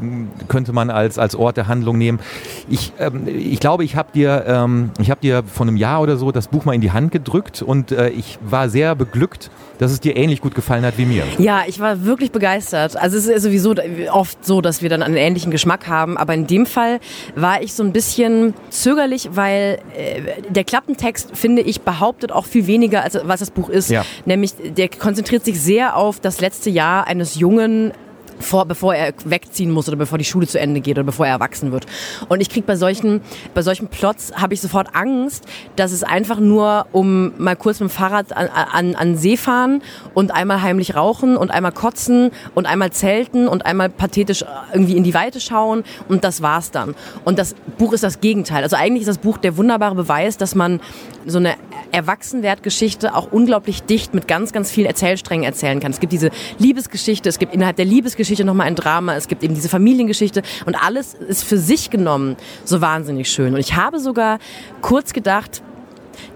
könnte 0.49 0.72
man 0.72 0.91
als, 0.91 1.18
als 1.18 1.35
Ort 1.35 1.57
der 1.57 1.68
Handlung 1.68 1.99
nehmen. 1.99 2.20
Ich, 2.68 2.93
ähm, 2.99 3.26
ich 3.26 3.61
glaube, 3.61 3.85
ich 3.85 3.97
habe 3.97 4.12
dir, 4.12 4.45
ähm, 4.47 4.91
hab 5.09 5.20
dir 5.20 5.43
vor 5.45 5.66
einem 5.66 5.76
Jahr 5.76 6.01
oder 6.01 6.16
so 6.16 6.32
das 6.32 6.49
Buch 6.49 6.64
mal 6.64 6.74
in 6.74 6.80
die 6.80 6.93
Hand 6.93 7.12
gedrückt 7.12 7.62
und 7.62 7.93
äh, 7.93 8.11
ich 8.11 8.39
war 8.43 8.68
sehr 8.68 8.95
beglückt, 8.95 9.51
dass 9.78 9.91
es 9.91 10.01
dir 10.01 10.16
ähnlich 10.16 10.41
gut 10.41 10.55
gefallen 10.55 10.85
hat 10.85 10.99
wie 10.99 11.05
mir. 11.05 11.24
Ja, 11.39 11.62
ich 11.66 11.80
war 11.80 12.05
wirklich 12.05 12.30
begeistert. 12.30 12.97
Also 12.97 13.16
es 13.16 13.26
ist 13.26 13.43
sowieso 13.43 13.74
oft 14.11 14.45
so, 14.45 14.61
dass 14.61 14.82
wir 14.82 14.89
dann 14.89 15.03
einen 15.03 15.16
ähnlichen 15.16 15.51
Geschmack 15.51 15.89
haben, 15.89 16.16
aber 16.16 16.35
in 16.35 16.47
dem 16.47 16.66
Fall 16.74 17.00
war 17.34 17.62
ich 17.62 17.72
so 17.72 17.82
ein 17.82 17.92
bisschen 17.92 18.54
zögerlich, 18.70 19.30
weil 19.32 19.78
äh, 19.96 20.42
der 20.50 20.64
Klappentext, 20.64 21.30
finde 21.34 21.62
ich, 21.62 21.80
behauptet 21.82 22.32
auch 22.32 22.46
viel 22.46 22.66
weniger, 22.66 23.02
als 23.02 23.18
was 23.22 23.40
das 23.40 23.50
Buch 23.50 23.68
ist. 23.68 23.90
Ja. 23.90 24.04
Nämlich, 24.24 24.52
der 24.58 24.88
konzentriert 24.88 25.44
sich 25.44 25.60
sehr 25.60 25.96
auf 25.96 26.20
das 26.20 26.40
letzte 26.40 26.70
Jahr 26.70 27.06
eines 27.06 27.36
jungen 27.36 27.92
vor, 28.39 28.66
bevor 28.66 28.95
er 28.95 29.12
wegziehen 29.24 29.70
muss 29.70 29.89
oder 29.89 29.97
bevor 29.97 30.18
die 30.18 30.24
Schule 30.24 30.47
zu 30.47 30.59
Ende 30.59 30.80
geht 30.80 30.97
oder 30.97 31.05
bevor 31.05 31.26
er 31.26 31.32
erwachsen 31.32 31.72
wird. 31.72 31.87
Und 32.28 32.41
ich 32.41 32.49
kriege 32.49 32.66
bei 32.66 32.76
solchen, 32.76 33.20
bei 33.55 33.62
solchen 33.62 33.89
Plots 33.89 34.32
habe 34.35 34.55
ich 34.55 34.61
sofort 34.61 34.95
Angst, 34.95 35.45
dass 35.76 35.93
es 35.93 36.03
einfach 36.03 36.41
nur 36.41 36.87
um 36.93 37.32
mal 37.39 37.57
kurz 37.57 37.80
mit 37.80 37.91
dem 37.91 37.93
Fahrrad 37.93 38.37
an, 38.37 38.49
an, 38.49 38.95
an 38.95 39.16
See 39.16 39.37
fahren 39.37 39.82
und 40.14 40.32
einmal 40.32 40.62
heimlich 40.62 40.95
rauchen 40.95 41.37
und 41.37 41.51
einmal 41.51 41.72
kotzen 41.72 42.30
und 42.55 42.66
einmal 42.66 42.93
zelten 42.93 43.49
und 43.49 43.66
einmal 43.66 43.89
pathetisch 43.89 44.45
irgendwie 44.72 44.97
in 44.97 45.05
die 45.05 45.14
Weite 45.14 45.41
schauen 45.41 45.85
und 46.09 46.24
das 46.24 46.43
war's 46.43 46.70
dann. 46.70 46.95
Und 47.24 47.39
das 47.39 47.55
Buch 47.78 47.93
ist 47.93 48.03
das 48.03 48.20
Gegenteil. 48.20 48.62
Also 48.62 48.76
eigentlich 48.76 49.03
ist 49.03 49.09
das 49.09 49.18
Buch 49.18 49.39
der 49.39 49.57
wunderbare 49.57 49.95
Beweis, 49.95 50.37
dass 50.37 50.55
man 50.55 50.80
so 51.26 51.38
eine 51.38 51.54
Erwachsenwertgeschichte 51.92 53.14
auch 53.14 53.30
unglaublich 53.30 53.82
dicht 53.82 54.14
mit 54.14 54.28
ganz, 54.28 54.52
ganz 54.52 54.70
vielen 54.70 54.86
Erzählsträngen 54.86 55.44
erzählen 55.44 55.80
kann. 55.80 55.92
Es 55.92 56.00
gibt 56.00 56.12
diese 56.12 56.30
Liebesgeschichte, 56.58 57.28
es 57.28 57.38
gibt 57.38 57.54
innerhalb 57.54 57.76
der 57.76 57.84
Liebesgeschichte 57.84 58.44
nochmal 58.44 58.66
ein 58.66 58.74
Drama, 58.74 59.14
es 59.14 59.28
gibt 59.28 59.42
eben 59.42 59.54
diese 59.54 59.68
Familiengeschichte 59.68 60.42
und 60.66 60.74
alles 60.74 61.14
ist 61.14 61.44
für 61.44 61.58
sich 61.58 61.90
genommen 61.90 62.36
so 62.64 62.80
wahnsinnig 62.80 63.30
schön. 63.30 63.54
Und 63.54 63.60
ich 63.60 63.76
habe 63.76 64.00
sogar 64.00 64.38
kurz 64.80 65.12
gedacht, 65.12 65.62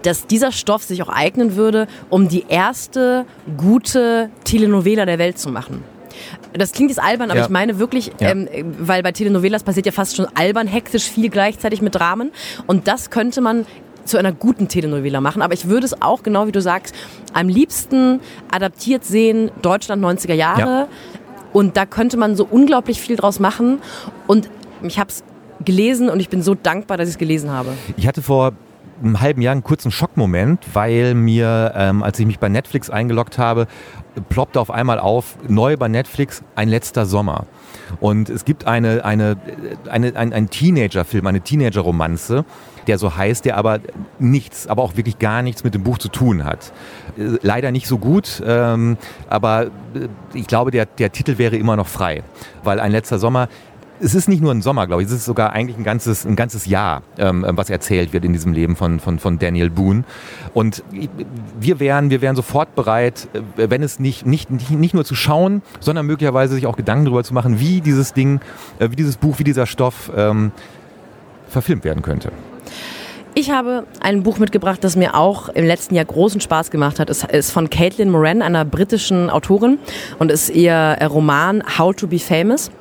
dass 0.03 0.27
dieser 0.27 0.51
Stoff 0.51 0.83
sich 0.83 1.01
auch 1.03 1.09
eignen 1.09 1.55
würde, 1.55 1.87
um 2.09 2.27
die 2.27 2.45
erste 2.49 3.25
gute 3.57 4.29
Telenovela 4.43 5.05
der 5.05 5.19
Welt 5.19 5.37
zu 5.37 5.49
machen. 5.49 5.83
Das 6.53 6.71
klingt 6.71 6.89
jetzt 6.89 7.01
albern, 7.01 7.29
aber 7.29 7.39
ja. 7.39 7.45
ich 7.45 7.51
meine 7.51 7.79
wirklich, 7.79 8.11
ja. 8.19 8.31
ähm, 8.31 8.47
weil 8.79 9.03
bei 9.03 9.11
Telenovelas 9.11 9.63
passiert 9.63 9.85
ja 9.85 9.91
fast 9.91 10.15
schon 10.15 10.27
albern, 10.35 10.67
hektisch 10.67 11.03
viel 11.03 11.29
gleichzeitig 11.29 11.81
mit 11.81 11.95
Dramen. 11.95 12.31
Und 12.65 12.87
das 12.87 13.09
könnte 13.09 13.39
man 13.41 13.65
zu 14.09 14.17
einer 14.17 14.31
guten 14.31 14.67
Telenovela 14.67 15.21
machen. 15.21 15.41
Aber 15.41 15.53
ich 15.53 15.67
würde 15.67 15.85
es 15.85 16.01
auch, 16.01 16.23
genau 16.23 16.47
wie 16.47 16.51
du 16.51 16.61
sagst, 16.61 16.95
am 17.33 17.47
liebsten 17.47 18.19
adaptiert 18.51 19.05
sehen, 19.05 19.51
Deutschland 19.61 20.03
90er 20.03 20.33
Jahre. 20.33 20.59
Ja. 20.59 20.87
Und 21.53 21.77
da 21.77 21.85
könnte 21.85 22.17
man 22.17 22.35
so 22.35 22.47
unglaublich 22.49 22.99
viel 23.01 23.15
draus 23.15 23.39
machen. 23.39 23.79
Und 24.27 24.49
ich 24.83 24.99
habe 24.99 25.09
es 25.09 25.23
gelesen 25.63 26.09
und 26.09 26.19
ich 26.19 26.29
bin 26.29 26.41
so 26.41 26.55
dankbar, 26.55 26.97
dass 26.97 27.07
ich 27.07 27.15
es 27.15 27.19
gelesen 27.19 27.51
habe. 27.51 27.73
Ich 27.97 28.07
hatte 28.07 28.21
vor 28.21 28.53
einem 29.01 29.21
halben 29.21 29.41
Jahr 29.41 29.53
einen 29.53 29.63
kurzen 29.63 29.91
Schockmoment, 29.91 30.59
weil 30.73 31.13
mir, 31.13 31.73
ähm, 31.75 32.03
als 32.03 32.19
ich 32.19 32.25
mich 32.25 32.39
bei 32.39 32.49
Netflix 32.49 32.89
eingeloggt 32.89 33.37
habe, 33.37 33.67
ploppte 34.29 34.59
auf 34.59 34.71
einmal 34.71 34.99
auf, 34.99 35.37
neu 35.47 35.77
bei 35.77 35.87
Netflix, 35.87 36.43
ein 36.55 36.69
letzter 36.69 37.05
Sommer. 37.05 37.45
Und 37.99 38.29
es 38.29 38.45
gibt 38.45 38.67
eine, 38.67 39.05
eine, 39.05 39.37
eine, 39.89 40.15
ein, 40.15 40.33
ein 40.33 40.49
Teenager-Film, 40.49 41.27
eine 41.27 41.41
Teenager-Romanze, 41.41 42.45
der 42.87 42.97
so 42.97 43.15
heißt, 43.15 43.45
der 43.45 43.57
aber 43.57 43.79
nichts, 44.17 44.67
aber 44.67 44.83
auch 44.83 44.95
wirklich 44.97 45.19
gar 45.19 45.41
nichts 45.41 45.63
mit 45.63 45.75
dem 45.75 45.83
Buch 45.83 45.97
zu 45.97 46.09
tun 46.09 46.43
hat. 46.43 46.71
Äh, 47.17 47.37
leider 47.41 47.71
nicht 47.71 47.87
so 47.87 47.97
gut, 47.97 48.41
ähm, 48.45 48.97
aber 49.29 49.65
äh, 49.65 49.69
ich 50.33 50.47
glaube, 50.47 50.71
der, 50.71 50.85
der 50.85 51.11
Titel 51.11 51.37
wäre 51.37 51.55
immer 51.55 51.75
noch 51.75 51.87
frei, 51.87 52.23
weil 52.63 52.79
ein 52.79 52.91
letzter 52.91 53.19
Sommer 53.19 53.47
es 53.99 54.15
ist 54.15 54.29
nicht 54.29 54.41
nur 54.41 54.51
ein 54.51 54.61
Sommer, 54.61 54.87
glaube 54.87 55.01
ich, 55.01 55.07
es 55.07 55.13
ist 55.13 55.25
sogar 55.25 55.53
eigentlich 55.53 55.77
ein 55.77 55.83
ganzes, 55.83 56.25
ein 56.25 56.35
ganzes 56.35 56.65
Jahr, 56.65 57.01
ähm, 57.17 57.45
was 57.47 57.69
erzählt 57.69 58.13
wird 58.13 58.25
in 58.25 58.33
diesem 58.33 58.53
Leben 58.53 58.75
von, 58.75 58.99
von, 58.99 59.19
von 59.19 59.39
Daniel 59.39 59.69
Boone. 59.69 60.03
Und 60.53 60.83
wir 61.59 61.79
wären, 61.79 62.09
wir 62.09 62.21
wären 62.21 62.35
sofort 62.35 62.75
bereit, 62.75 63.27
äh, 63.33 63.69
wenn 63.69 63.83
es 63.83 63.99
nicht, 63.99 64.25
nicht, 64.25 64.49
nicht 64.71 64.93
nur 64.93 65.05
zu 65.05 65.15
schauen, 65.15 65.61
sondern 65.79 66.05
möglicherweise 66.05 66.55
sich 66.55 66.65
auch 66.65 66.77
Gedanken 66.77 67.05
darüber 67.05 67.23
zu 67.23 67.33
machen, 67.33 67.59
wie 67.59 67.81
dieses 67.81 68.13
Ding, 68.13 68.39
wie 68.79 68.95
dieses 68.95 69.17
Buch, 69.17 69.39
wie 69.39 69.43
dieser 69.43 69.65
Stoff 69.65 70.11
ähm, 70.15 70.51
verfilmt 71.47 71.83
werden 71.83 72.01
könnte. 72.01 72.31
Ich 73.35 73.51
habe 73.51 73.85
ein 74.01 74.23
Buch 74.23 74.39
mitgebracht, 74.39 74.83
das 74.83 74.95
mir 74.95 75.15
auch 75.15 75.49
im 75.49 75.65
letzten 75.65 75.95
Jahr 75.95 76.05
großen 76.05 76.41
Spaß 76.41 76.71
gemacht 76.71 76.99
hat. 76.99 77.09
Es 77.09 77.23
ist 77.23 77.51
von 77.51 77.69
Caitlin 77.69 78.09
Moran, 78.09 78.41
einer 78.41 78.65
britischen 78.65 79.29
Autorin, 79.29 79.77
und 80.17 80.31
ist 80.31 80.49
ihr 80.49 80.97
Roman 81.09 81.63
How 81.77 81.95
to 81.95 82.07
Be 82.07 82.19
Famous. 82.19 82.71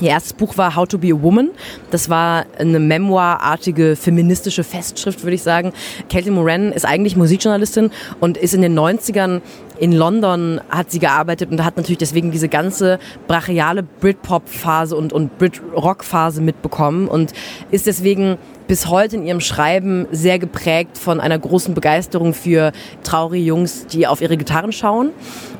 Ihr 0.00 0.10
erstes 0.10 0.34
Buch 0.34 0.58
war 0.58 0.76
How 0.76 0.86
to 0.86 0.98
be 0.98 1.08
a 1.08 1.22
Woman. 1.22 1.50
Das 1.90 2.10
war 2.10 2.44
eine 2.58 2.78
memoirartige 2.78 3.96
feministische 3.96 4.62
Festschrift, 4.62 5.22
würde 5.22 5.36
ich 5.36 5.42
sagen. 5.42 5.72
Caitlin 6.10 6.34
Moran 6.34 6.70
ist 6.72 6.84
eigentlich 6.84 7.16
Musikjournalistin 7.16 7.90
und 8.20 8.36
ist 8.36 8.52
in 8.52 8.60
den 8.60 8.78
90ern 8.78 9.40
in 9.78 9.92
London 9.92 10.60
hat 10.70 10.90
sie 10.90 10.98
gearbeitet 10.98 11.50
und 11.50 11.62
hat 11.64 11.76
natürlich 11.76 11.98
deswegen 11.98 12.30
diese 12.30 12.48
ganze 12.48 12.98
brachiale 13.26 13.82
Britpop-Phase 13.82 14.96
und, 14.96 15.12
und 15.12 15.38
Brit-Rock-Phase 15.38 16.40
mitbekommen 16.40 17.08
und 17.08 17.32
ist 17.70 17.86
deswegen 17.86 18.38
bis 18.66 18.88
heute 18.88 19.16
in 19.16 19.26
ihrem 19.26 19.40
Schreiben 19.40 20.06
sehr 20.10 20.38
geprägt 20.38 20.98
von 20.98 21.20
einer 21.20 21.38
großen 21.38 21.74
Begeisterung 21.74 22.34
für 22.34 22.72
traurige 23.02 23.44
Jungs, 23.44 23.86
die 23.86 24.06
auf 24.06 24.20
ihre 24.20 24.36
Gitarren 24.36 24.72
schauen. 24.72 25.10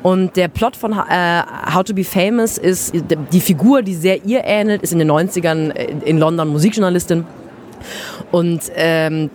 Und 0.03 0.37
der 0.37 0.49
Plot 0.49 0.77
von 0.77 0.93
äh, 0.93 1.43
How 1.73 1.85
to 1.85 1.95
Be 1.95 2.05
Famous 2.05 2.59
ist, 2.59 2.95
die 3.33 3.41
Figur, 3.41 3.83
die 3.83 3.95
sehr 3.95 4.25
ihr 4.25 4.45
ähnelt, 4.45 4.83
ist 4.83 4.93
in 4.93 4.99
den 4.99 5.11
90ern 5.11 5.71
in 6.05 6.19
London 6.19 6.49
Musikjournalistin. 6.49 7.25
Und 8.33 8.63
ähm, 8.75 9.31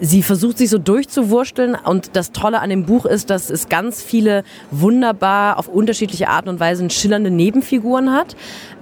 sie 0.00 0.22
versucht 0.22 0.58
sich 0.58 0.70
so 0.70 0.78
durchzuwursteln 0.78 1.76
und 1.84 2.10
das 2.16 2.32
Tolle 2.32 2.60
an 2.60 2.70
dem 2.70 2.84
Buch 2.84 3.06
ist, 3.06 3.30
dass 3.30 3.50
es 3.50 3.68
ganz 3.68 4.02
viele 4.02 4.44
wunderbar 4.70 5.58
auf 5.58 5.68
unterschiedliche 5.68 6.28
Art 6.28 6.48
und 6.48 6.60
Weise 6.60 6.88
schillernde 6.90 7.30
Nebenfiguren 7.30 8.12
hat. 8.12 8.36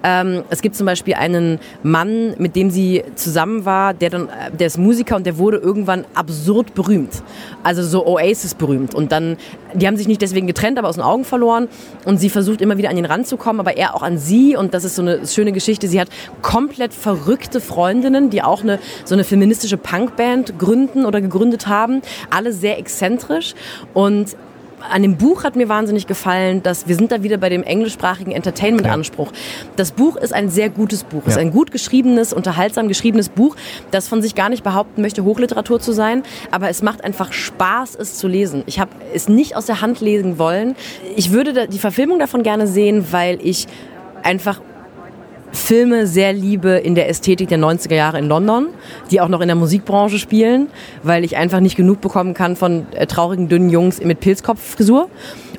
Ähm, 0.04 0.42
es 0.50 0.62
gibt 0.62 0.74
zum 0.74 0.86
Beispiel 0.86 1.14
einen 1.14 1.60
Mann, 1.82 2.34
mit 2.38 2.56
dem 2.56 2.70
sie 2.70 3.04
zusammen 3.14 3.64
war, 3.64 3.94
der 3.94 4.10
dann, 4.10 4.28
äh, 4.28 4.50
der 4.58 4.66
ist 4.66 4.78
Musiker 4.78 5.16
und 5.16 5.26
der 5.26 5.38
wurde 5.38 5.58
irgendwann 5.58 6.04
absurd 6.14 6.74
berühmt. 6.74 7.22
Also 7.62 7.82
so 7.82 8.06
Oasis 8.06 8.54
berühmt. 8.54 8.94
Und 8.94 9.12
dann, 9.12 9.36
die 9.74 9.86
haben 9.86 9.96
sich 9.96 10.08
nicht 10.08 10.20
deswegen 10.20 10.46
getrennt, 10.46 10.78
aber 10.78 10.88
aus 10.88 10.96
den 10.96 11.04
Augen 11.04 11.24
verloren. 11.24 11.68
Und 12.04 12.18
sie 12.18 12.30
versucht 12.30 12.60
immer 12.60 12.78
wieder 12.78 12.90
an 12.90 12.96
ihn 12.96 13.04
ranzukommen, 13.04 13.60
aber 13.60 13.76
er 13.76 13.94
auch 13.94 14.02
an 14.02 14.18
sie. 14.18 14.56
Und 14.56 14.74
das 14.74 14.82
ist 14.84 14.96
so 14.96 15.02
eine 15.02 15.26
schöne 15.26 15.52
Geschichte. 15.52 15.86
Sie 15.86 16.00
hat 16.00 16.08
komplett 16.42 16.92
verrückte 16.92 17.60
Freundinnen, 17.60 18.28
die 18.30 18.42
auch 18.42 18.62
eine, 18.62 18.80
so 19.04 19.14
eine 19.14 19.22
feministische 19.22 19.76
Punkband 19.76 20.58
gründen 20.58 21.01
oder 21.06 21.20
gegründet 21.20 21.66
haben. 21.66 22.02
Alle 22.30 22.52
sehr 22.52 22.78
exzentrisch. 22.78 23.54
Und 23.94 24.36
an 24.90 25.02
dem 25.02 25.16
Buch 25.16 25.44
hat 25.44 25.56
mir 25.56 25.68
wahnsinnig 25.68 26.06
gefallen, 26.06 26.62
dass 26.62 26.88
wir 26.88 26.96
sind 26.96 27.12
da 27.12 27.22
wieder 27.22 27.36
bei 27.38 27.48
dem 27.48 27.62
englischsprachigen 27.62 28.32
Entertainment-Anspruch. 28.32 29.32
Ja. 29.32 29.38
Das 29.76 29.92
Buch 29.92 30.16
ist 30.16 30.32
ein 30.32 30.48
sehr 30.48 30.70
gutes 30.70 31.04
Buch. 31.04 31.22
Ja. 31.22 31.28
Es 31.28 31.34
ist 31.34 31.40
ein 31.40 31.50
gut 31.50 31.70
geschriebenes, 31.70 32.32
unterhaltsam 32.32 32.88
geschriebenes 32.88 33.28
Buch, 33.28 33.56
das 33.90 34.08
von 34.08 34.22
sich 34.22 34.34
gar 34.34 34.48
nicht 34.48 34.64
behaupten 34.64 35.02
möchte, 35.02 35.24
Hochliteratur 35.24 35.80
zu 35.80 35.92
sein. 35.92 36.22
Aber 36.50 36.68
es 36.68 36.82
macht 36.82 37.04
einfach 37.04 37.32
Spaß, 37.32 37.96
es 37.96 38.16
zu 38.16 38.28
lesen. 38.28 38.62
Ich 38.66 38.80
habe 38.80 38.90
es 39.14 39.28
nicht 39.28 39.56
aus 39.56 39.66
der 39.66 39.80
Hand 39.80 40.00
lesen 40.00 40.38
wollen. 40.38 40.74
Ich 41.16 41.32
würde 41.32 41.68
die 41.68 41.78
Verfilmung 41.78 42.18
davon 42.18 42.42
gerne 42.42 42.66
sehen, 42.66 43.06
weil 43.10 43.38
ich 43.42 43.66
einfach 44.22 44.60
Filme 45.52 46.06
sehr 46.06 46.32
liebe 46.32 46.70
in 46.70 46.94
der 46.94 47.08
Ästhetik 47.08 47.48
der 47.48 47.58
90er 47.58 47.94
Jahre 47.94 48.18
in 48.18 48.26
London, 48.26 48.68
die 49.10 49.20
auch 49.20 49.28
noch 49.28 49.40
in 49.40 49.48
der 49.48 49.56
Musikbranche 49.56 50.18
spielen, 50.18 50.68
weil 51.02 51.24
ich 51.24 51.36
einfach 51.36 51.60
nicht 51.60 51.76
genug 51.76 52.00
bekommen 52.00 52.34
kann 52.34 52.56
von 52.56 52.86
äh, 52.92 53.06
traurigen, 53.06 53.48
dünnen 53.48 53.70
Jungs 53.70 54.02
mit 54.02 54.20
Pilzkopffrisur 54.20 55.08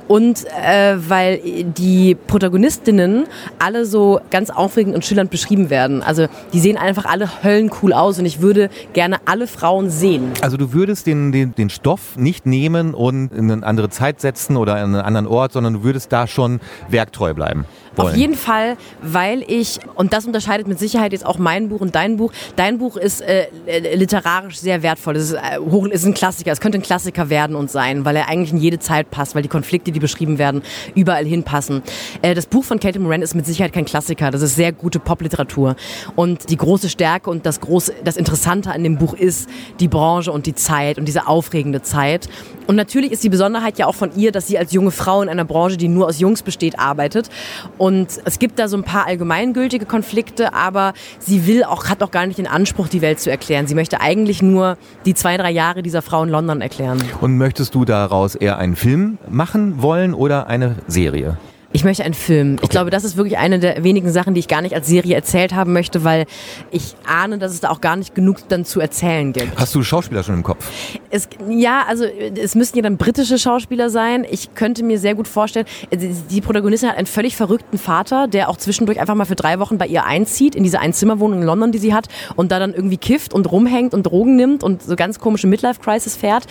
und 0.08 0.46
äh, 0.46 0.96
weil 0.98 1.40
die 1.64 2.16
Protagonistinnen 2.16 3.26
alle 3.60 3.86
so 3.86 4.20
ganz 4.30 4.50
aufregend 4.50 4.96
und 4.96 5.06
schillernd 5.06 5.32
beschrieben 5.32 5.70
werden. 5.70 6.04
Also 6.04 6.28
die 6.52 6.60
sehen 6.60 6.78
einfach 6.78 7.06
alle 7.06 7.44
höllencool 7.44 7.94
aus 7.94 8.20
und 8.20 8.26
ich 8.26 8.42
würde 8.42 8.70
gerne 8.94 9.18
alle 9.26 9.48
Frauen 9.48 9.90
sehen. 9.90 10.32
Also 10.42 10.58
du 10.58 10.74
würdest 10.74 11.08
den, 11.08 11.32
den, 11.32 11.56
den 11.56 11.70
Stoff 11.70 12.18
nicht 12.18 12.46
nehmen 12.46 12.94
und 12.94 13.32
in 13.32 13.52
eine 13.52 13.66
andere 13.66 13.90
Zeit 13.90 14.22
setzen 14.22 14.58
oder 14.58 14.78
in 14.78 14.96
einen 14.96 14.96
anderen 14.96 15.28
Ort, 15.28 15.54
sondern 15.54 15.74
du 15.74 15.84
würdest 15.84 16.12
da 16.12 16.28
schon 16.28 16.60
werktreu 16.90 17.34
bleiben. 17.34 17.66
Wollen. 17.96 18.10
Auf 18.10 18.16
jeden 18.16 18.36
Fall, 18.36 18.78
weil 19.02 19.44
ich, 19.48 19.80
und 19.96 20.14
das 20.14 20.26
unterscheidet 20.26 20.68
mit 20.68 20.80
Sicherheit 20.80 21.12
jetzt 21.12 21.26
auch 21.26 21.38
mein 21.38 21.70
Buch 21.70 21.82
und 21.82 21.94
dein 21.94 22.18
Buch, 22.18 22.32
dein 22.56 22.80
Buch 22.80 22.98
ist 22.98 23.22
äh, 23.22 23.48
literarisch 23.96 24.58
sehr 24.58 24.82
wertvoll. 24.82 25.16
Es 25.16 25.32
ist, 25.32 25.34
äh, 25.34 25.60
hoch, 25.60 25.86
ist 25.86 26.06
ein 26.06 26.14
Klassiker, 26.14 26.52
es 26.52 26.60
könnte 26.60 26.80
ein 26.80 26.82
Klassiker 26.82 27.30
werden 27.30 27.56
und 27.56 27.70
sein, 27.70 28.04
weil 28.04 28.16
er 28.16 28.30
eigentlich 28.30 28.52
in 28.52 28.58
jede 28.58 28.80
Zeit 28.80 29.12
passt, 29.12 29.36
weil 29.36 29.44
die 29.44 29.50
Konflikte, 29.50 29.92
die 29.92 30.00
beschrieben 30.00 30.40
werden, 30.40 30.64
überall 30.96 31.26
hinpassen. 31.26 31.84
Äh, 32.22 32.34
das 32.34 32.48
Buch 32.48 32.64
von 32.64 32.80
Katie 32.80 33.00
Moran 33.00 33.22
ist 33.22 33.36
mit 33.36 33.46
Sicherheit 33.46 33.74
kein 33.74 33.86
Klassiker, 33.86 34.32
das 34.32 34.42
ist 34.42 34.56
sehr 34.56 34.72
gute 34.72 35.00
Popliteratur. 35.00 35.76
Und 36.16 36.50
die 36.50 36.58
große 36.58 36.90
Stärke 36.90 37.30
und 37.30 37.46
das, 37.46 37.60
große, 37.60 37.94
das 38.04 38.18
Interessante 38.18 38.72
an 38.72 38.84
dem 38.84 38.98
Buch 38.98 39.14
ist 39.14 39.48
die 39.80 39.88
Branche 39.88 40.32
und 40.32 40.48
die 40.48 40.56
Zeit 40.56 40.98
und 40.98 41.06
diese 41.06 41.28
aufregende 41.28 41.82
Zeit. 41.82 42.28
Und 42.68 42.76
natürlich 42.76 43.12
ist 43.12 43.24
die 43.24 43.30
Besonderheit 43.30 43.78
ja 43.78 43.88
auch 43.88 43.96
von 43.96 44.16
ihr, 44.16 44.32
dass 44.32 44.48
sie 44.48 44.58
als 44.58 44.72
junge 44.72 44.92
Frau 44.92 45.22
in 45.22 45.30
einer 45.30 45.46
Branche, 45.46 45.78
die 45.78 45.88
nur 45.88 46.08
aus 46.08 46.20
Jungs 46.20 46.44
besteht, 46.44 46.80
arbeitet. 46.80 47.30
Und 47.78 48.22
es 48.26 48.40
gibt 48.40 48.60
da 48.60 48.68
so 48.68 48.78
ein 48.78 48.84
paar 48.84 49.08
allgemeingültige 49.08 49.86
Konflikte, 49.86 50.54
aber 50.54 50.94
sie 51.20 51.48
will 51.48 51.64
auch, 51.64 51.86
hat 51.90 52.04
auch 52.04 52.12
gar 52.12 52.26
nicht 52.26 52.38
den 52.38 52.48
Anspruch, 52.48 52.88
die 52.88 53.02
Welt 53.02 53.20
zu 53.20 53.30
erklären. 53.30 53.68
Sie 53.68 53.76
möchte 53.76 54.02
eigentlich 54.02 54.42
nur 54.42 54.78
die 55.06 55.14
zwei, 55.14 55.38
drei 55.38 55.52
Jahre 55.52 55.84
dieser 55.84 56.02
Frau 56.02 56.24
in 56.24 56.30
London 56.30 56.62
erklären. 56.62 57.04
Und 57.22 57.38
möchtest 57.38 57.76
du 57.76 57.86
daraus 57.86 58.36
eher 58.36 58.58
einen 58.58 58.76
Film 58.76 59.18
machen 59.30 59.82
wollen 59.82 60.14
oder 60.14 60.48
eine 60.48 60.76
Serie? 60.88 61.38
Ich 61.76 61.84
möchte 61.84 62.04
einen 62.04 62.14
Film. 62.14 62.54
Okay. 62.54 62.64
Ich 62.64 62.70
glaube, 62.70 62.92
das 62.92 63.04
ist 63.04 63.18
wirklich 63.18 63.40
eine 63.40 63.58
der 63.58 63.84
wenigen 63.84 64.12
Sachen, 64.12 64.36
die 64.36 64.40
ich 64.40 64.48
gar 64.48 64.62
nicht 64.62 64.76
als 64.76 64.88
Serie 64.88 65.16
erzählt 65.16 65.54
haben 65.54 65.74
möchte, 65.74 66.04
weil 66.04 66.26
ich 66.70 66.96
ahne, 67.06 67.40
dass 67.40 67.52
es 67.52 67.62
da 67.62 67.72
auch 67.72 67.82
gar 67.82 67.96
nicht 67.96 68.14
genug 68.14 68.48
dann 68.48 68.64
zu 68.64 68.80
erzählen 68.80 69.34
gibt. 69.34 69.58
Hast 69.58 69.74
du 69.74 69.82
Schauspieler 69.82 70.22
schon 70.22 70.36
im 70.36 70.44
Kopf? 70.44 70.70
Es, 71.10 71.28
ja, 71.50 71.84
also 71.88 72.06
es 72.06 72.54
müssten 72.54 72.78
ja 72.78 72.84
dann 72.84 72.98
britische 72.98 73.40
Schauspieler 73.40 73.90
sein. 73.90 74.24
Ich 74.30 74.54
könnte 74.54 74.84
mir 74.84 75.00
sehr 75.00 75.16
gut 75.16 75.28
vorstellen, 75.28 75.66
die 75.92 76.42
Protagonistin 76.42 76.90
hat 76.90 76.98
einen 76.98 77.08
völlig 77.08 77.36
verrückten 77.36 77.80
Vater, 77.80 78.28
der 78.28 78.50
auch 78.50 78.58
zwischendurch 78.58 79.00
einfach 79.00 79.16
mal 79.16 79.26
für 79.26 79.36
drei 79.36 79.58
Wochen 79.58 79.80
bei 79.80 79.88
ihr 79.88 80.06
einzieht, 80.06 80.54
in 80.54 80.64
diese 80.64 80.80
Einzimmerwohnung 80.80 81.42
in 81.42 81.46
London, 81.46 81.72
die 81.72 81.80
sie 81.80 81.96
hat, 81.96 82.08
und 82.36 82.52
da 82.52 82.60
dann 82.60 82.74
irgendwie 82.74 82.98
kifft 82.98 83.34
und 83.34 83.52
rumhängt 83.52 83.96
und 83.96 84.04
Drogen 84.04 84.36
nimmt 84.36 84.64
und 84.64 84.84
so 84.84 84.96
ganz 84.96 85.18
komische 85.18 85.48
Midlife-Crisis 85.48 86.18
fährt. 86.18 86.46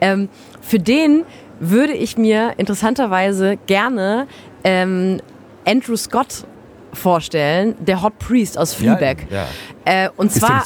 Ähm, 0.00 0.28
für 0.60 0.78
den 0.78 1.24
würde 1.60 1.92
ich 1.92 2.16
mir 2.16 2.54
interessanterweise 2.56 3.58
gerne 3.66 4.26
ähm, 4.64 5.20
Andrew 5.64 5.96
Scott 5.96 6.44
vorstellen, 6.92 7.74
der 7.78 8.02
Hot 8.02 8.18
Priest 8.18 8.58
aus 8.58 8.74
Fleabag. 8.74 9.26
Ja, 9.30 9.46
ja. 9.86 10.06
Äh, 10.06 10.10
und 10.16 10.28
Ist 10.28 10.40
zwar 10.40 10.64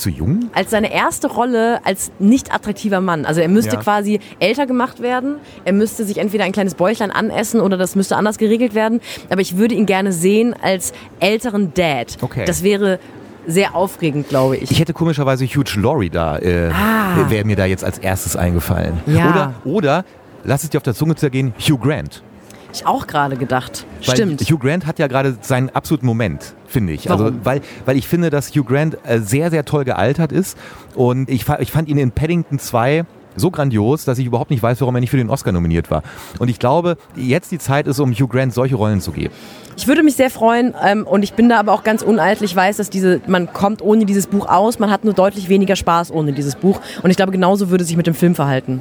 als 0.53 0.71
seine 0.71 0.93
erste 0.93 1.29
Rolle 1.29 1.85
als 1.85 2.11
nicht 2.19 2.55
attraktiver 2.55 3.01
Mann. 3.01 3.25
Also 3.25 3.41
er 3.41 3.49
müsste 3.49 3.77
ja. 3.77 3.83
quasi 3.83 4.21
älter 4.39 4.67
gemacht 4.67 5.03
werden. 5.03 5.37
Er 5.65 5.73
müsste 5.73 6.05
sich 6.05 6.19
entweder 6.19 6.45
ein 6.45 6.53
kleines 6.53 6.75
Bäuchlein 6.75 7.11
anessen 7.11 7.61
oder 7.61 7.77
das 7.77 7.97
müsste 7.97 8.17
anders 8.17 8.39
geregelt 8.39 8.75
werden. 8.75 9.01
Aber 9.31 9.41
ich 9.41 9.57
würde 9.57 9.75
ihn 9.75 9.87
gerne 9.87 10.13
sehen 10.13 10.55
als 10.61 10.93
älteren 11.21 11.75
Dad. 11.75 12.17
Okay. 12.21 12.45
Das 12.45 12.63
wäre 12.63 12.99
sehr 13.47 13.75
aufregend, 13.75 14.29
glaube 14.29 14.57
ich. 14.57 14.71
Ich 14.71 14.79
hätte 14.79 14.93
komischerweise 14.93 15.45
Hugh 15.47 15.81
Laurie 15.81 16.11
da, 16.11 16.39
äh, 16.39 16.71
ah. 16.71 17.29
wäre 17.29 17.45
mir 17.45 17.57
da 17.57 17.65
jetzt 17.65 17.85
als 17.85 17.99
erstes 17.99 18.37
eingefallen. 18.37 19.01
Ja. 19.07 19.31
Oder, 19.31 19.55
oder, 19.65 20.05
lass 20.45 20.65
es 20.65 20.71
dir 20.71 20.79
auf 20.79 20.83
der 20.83 20.95
Zunge 20.95 21.15
zergehen, 21.15 21.55
Hugh 21.59 21.79
Grant. 21.79 22.23
Ich 22.75 22.87
auch 22.87 23.07
gerade 23.07 23.37
gedacht. 23.37 23.87
Weil 24.05 24.15
Stimmt. 24.15 24.41
Hugh 24.43 24.59
Grant 24.59 24.87
hat 24.87 24.99
ja 24.99 25.07
gerade 25.07 25.37
seinen 25.43 25.69
absoluten 25.71 26.07
Moment, 26.07 26.55
finde 26.67 26.95
ich. 26.95 27.11
Also, 27.11 27.25
Warum? 27.25 27.39
Also, 27.39 27.45
weil, 27.45 27.61
weil 27.85 27.97
ich 27.97 28.09
finde, 28.09 28.31
dass 28.31 28.51
Hugh 28.55 28.65
Grant 28.65 28.97
äh, 29.05 29.21
sehr, 29.21 29.51
sehr 29.51 29.65
toll 29.65 29.85
gealtert 29.85 30.33
ist. 30.33 30.57
Und 30.95 31.29
ich, 31.29 31.47
ich 31.59 31.71
fand 31.71 31.89
ihn 31.89 31.99
in 31.99 32.13
Paddington 32.13 32.59
2 32.59 33.05
so 33.37 33.51
grandios, 33.51 34.05
dass 34.05 34.19
ich 34.19 34.27
überhaupt 34.27 34.51
nicht 34.51 34.63
weiß, 34.63 34.81
warum 34.81 34.95
er 34.95 35.01
nicht 35.01 35.11
für 35.11 35.17
den 35.17 35.31
Oscar 35.31 35.53
nominiert 35.53 35.91
war. 35.91 36.03
Und 36.39 36.49
ich 36.49 36.59
glaube, 36.59 36.97
jetzt 37.17 37.51
die 37.51 37.59
Zeit 37.59 37.87
ist, 37.87 37.99
um 38.01 38.13
Hugh 38.13 38.29
Grant 38.29 38.53
solche 38.53 38.77
Rollen 38.77 39.01
zu 39.01 39.13
geben. 39.13 39.35
Ich 39.77 39.89
würde 39.89 40.03
mich 40.03 40.17
sehr 40.17 40.31
freuen 40.31 40.75
ähm, 40.85 41.07
und 41.07 41.23
ich 41.23 41.33
bin 41.33 41.49
da 41.49 41.59
aber 41.59 41.73
auch 41.73 41.83
ganz 41.83 42.03
uneitel. 42.03 42.45
Ich 42.45 42.55
weiß, 42.55 42.77
dass 42.77 42.91
diese, 42.91 43.21
man 43.27 43.53
kommt 43.53 43.81
ohne 43.81 44.05
dieses 44.05 44.27
Buch 44.27 44.47
aus, 44.47 44.79
man 44.79 44.91
hat 44.91 45.05
nur 45.05 45.15
deutlich 45.15 45.49
weniger 45.49 45.77
Spaß 45.77 46.11
ohne 46.13 46.33
dieses 46.33 46.57
Buch. 46.57 46.81
Und 47.03 47.11
ich 47.11 47.17
glaube, 47.17 47.33
genauso 47.33 47.71
würde 47.71 47.85
sich 47.85 47.97
mit 47.97 48.07
dem 48.07 48.15
Film 48.15 48.35
verhalten. 48.35 48.81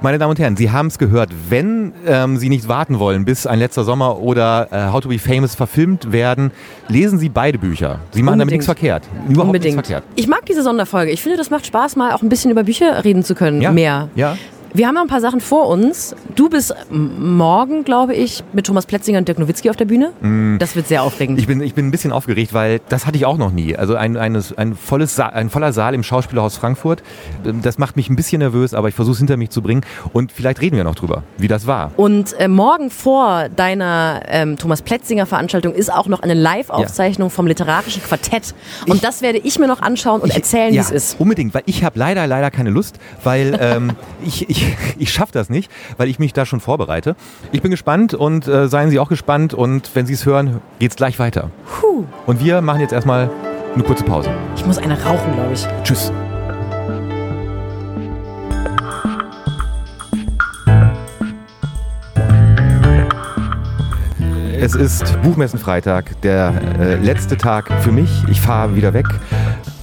Meine 0.00 0.18
Damen 0.18 0.30
und 0.30 0.38
Herren, 0.38 0.56
Sie 0.56 0.70
haben 0.70 0.86
es 0.86 0.96
gehört. 0.98 1.30
Wenn 1.48 1.92
ähm, 2.06 2.36
Sie 2.36 2.48
nicht 2.48 2.68
warten 2.68 3.00
wollen, 3.00 3.24
bis 3.24 3.48
ein 3.48 3.58
letzter 3.58 3.82
Sommer 3.82 4.20
oder 4.20 4.68
äh, 4.70 4.92
How 4.92 5.00
to 5.00 5.08
Be 5.08 5.18
Famous 5.18 5.56
verfilmt 5.56 6.12
werden, 6.12 6.52
lesen 6.86 7.18
Sie 7.18 7.28
beide 7.28 7.58
Bücher. 7.58 7.98
Sie 8.12 8.22
machen 8.22 8.34
Unbedingt. 8.34 8.40
damit 8.40 8.52
nichts 8.52 8.64
verkehrt. 8.66 9.02
Überhaupt 9.28 9.46
Unbedingt. 9.48 9.74
nichts 9.74 9.88
verkehrt. 9.88 10.04
Ich 10.14 10.28
mag 10.28 10.46
diese 10.46 10.62
Sonderfolge. 10.62 11.10
Ich 11.10 11.20
finde, 11.20 11.36
das 11.36 11.50
macht 11.50 11.66
Spaß, 11.66 11.96
mal 11.96 12.12
auch 12.12 12.22
ein 12.22 12.28
bisschen 12.28 12.52
über 12.52 12.62
Bücher 12.62 13.04
reden 13.04 13.24
zu 13.24 13.34
können. 13.34 13.60
Ja. 13.60 13.72
Mehr. 13.72 14.08
Ja. 14.14 14.36
Wir 14.74 14.86
haben 14.86 14.94
noch 14.94 15.02
ein 15.02 15.08
paar 15.08 15.20
Sachen 15.20 15.40
vor 15.40 15.68
uns. 15.68 16.14
Du 16.34 16.50
bist 16.50 16.74
morgen, 16.90 17.84
glaube 17.84 18.14
ich, 18.14 18.44
mit 18.52 18.66
Thomas 18.66 18.86
Plätzinger 18.86 19.18
und 19.18 19.26
Dirk 19.26 19.38
Nowitzki 19.38 19.70
auf 19.70 19.76
der 19.76 19.86
Bühne. 19.86 20.12
Mm. 20.20 20.58
Das 20.58 20.76
wird 20.76 20.88
sehr 20.88 21.02
aufregend. 21.02 21.38
Ich 21.38 21.46
bin, 21.46 21.60
ich 21.62 21.74
bin 21.74 21.88
ein 21.88 21.90
bisschen 21.90 22.12
aufgeregt, 22.12 22.52
weil 22.52 22.80
das 22.88 23.06
hatte 23.06 23.16
ich 23.16 23.24
auch 23.24 23.38
noch 23.38 23.50
nie. 23.50 23.76
Also 23.76 23.94
ein, 23.94 24.16
ein, 24.16 24.42
ein, 24.56 24.74
volles 24.74 25.16
Sa 25.16 25.26
ein 25.26 25.48
voller 25.48 25.72
Saal 25.72 25.94
im 25.94 26.02
Schauspielhaus 26.02 26.56
Frankfurt. 26.56 27.02
Das 27.62 27.78
macht 27.78 27.96
mich 27.96 28.10
ein 28.10 28.16
bisschen 28.16 28.40
nervös, 28.40 28.74
aber 28.74 28.88
ich 28.88 28.94
versuche 28.94 29.14
es 29.14 29.18
hinter 29.18 29.36
mich 29.36 29.50
zu 29.50 29.62
bringen. 29.62 29.82
Und 30.12 30.32
vielleicht 30.32 30.60
reden 30.60 30.76
wir 30.76 30.84
noch 30.84 30.96
drüber, 30.96 31.22
wie 31.38 31.48
das 31.48 31.66
war. 31.66 31.92
Und 31.96 32.38
äh, 32.38 32.48
morgen 32.48 32.90
vor 32.90 33.48
deiner 33.48 34.22
ähm, 34.28 34.56
Thomas 34.58 34.82
Plätzinger 34.82 35.26
Veranstaltung 35.26 35.72
ist 35.72 35.92
auch 35.92 36.06
noch 36.08 36.20
eine 36.20 36.34
Live-Aufzeichnung 36.34 37.28
ja. 37.28 37.34
vom 37.34 37.46
literarischen 37.46 38.02
Quartett. 38.02 38.54
Und 38.86 38.96
ich, 38.96 39.00
das 39.00 39.22
werde 39.22 39.38
ich 39.38 39.58
mir 39.58 39.66
noch 39.66 39.80
anschauen 39.80 40.20
und 40.20 40.28
ich, 40.28 40.36
erzählen, 40.36 40.74
ja, 40.74 40.82
wie 40.82 40.84
es 40.84 40.90
ist. 40.90 41.20
Unbedingt, 41.20 41.54
weil 41.54 41.62
ich 41.66 41.84
habe 41.84 41.98
leider, 41.98 42.26
leider 42.26 42.50
keine 42.50 42.70
Lust, 42.70 42.98
weil 43.24 43.58
ähm, 43.60 43.92
ich, 44.24 44.48
ich, 44.48 44.57
ich 44.98 45.12
schaffe 45.12 45.32
das 45.32 45.50
nicht, 45.50 45.70
weil 45.96 46.08
ich 46.08 46.18
mich 46.18 46.32
da 46.32 46.46
schon 46.46 46.60
vorbereite. 46.60 47.16
Ich 47.52 47.62
bin 47.62 47.70
gespannt 47.70 48.14
und 48.14 48.46
äh, 48.46 48.68
seien 48.68 48.90
Sie 48.90 48.98
auch 48.98 49.08
gespannt 49.08 49.54
und 49.54 49.90
wenn 49.94 50.06
Sie 50.06 50.14
es 50.14 50.26
hören, 50.26 50.60
geht 50.78 50.90
es 50.92 50.96
gleich 50.96 51.18
weiter. 51.18 51.50
Puh. 51.80 52.04
Und 52.26 52.40
wir 52.42 52.60
machen 52.60 52.80
jetzt 52.80 52.92
erstmal 52.92 53.30
eine 53.74 53.82
kurze 53.82 54.04
Pause. 54.04 54.30
Ich 54.56 54.66
muss 54.66 54.78
eine 54.78 55.00
rauchen, 55.02 55.32
glaube 55.34 55.52
ich. 55.52 55.66
Tschüss. 55.84 56.12
Es 64.60 64.74
ist 64.74 65.22
Buchmessenfreitag, 65.22 66.20
der 66.22 66.52
äh, 66.80 66.96
letzte 66.96 67.36
Tag 67.36 67.72
für 67.82 67.92
mich. 67.92 68.10
Ich 68.28 68.40
fahre 68.40 68.74
wieder 68.74 68.92
weg. 68.92 69.06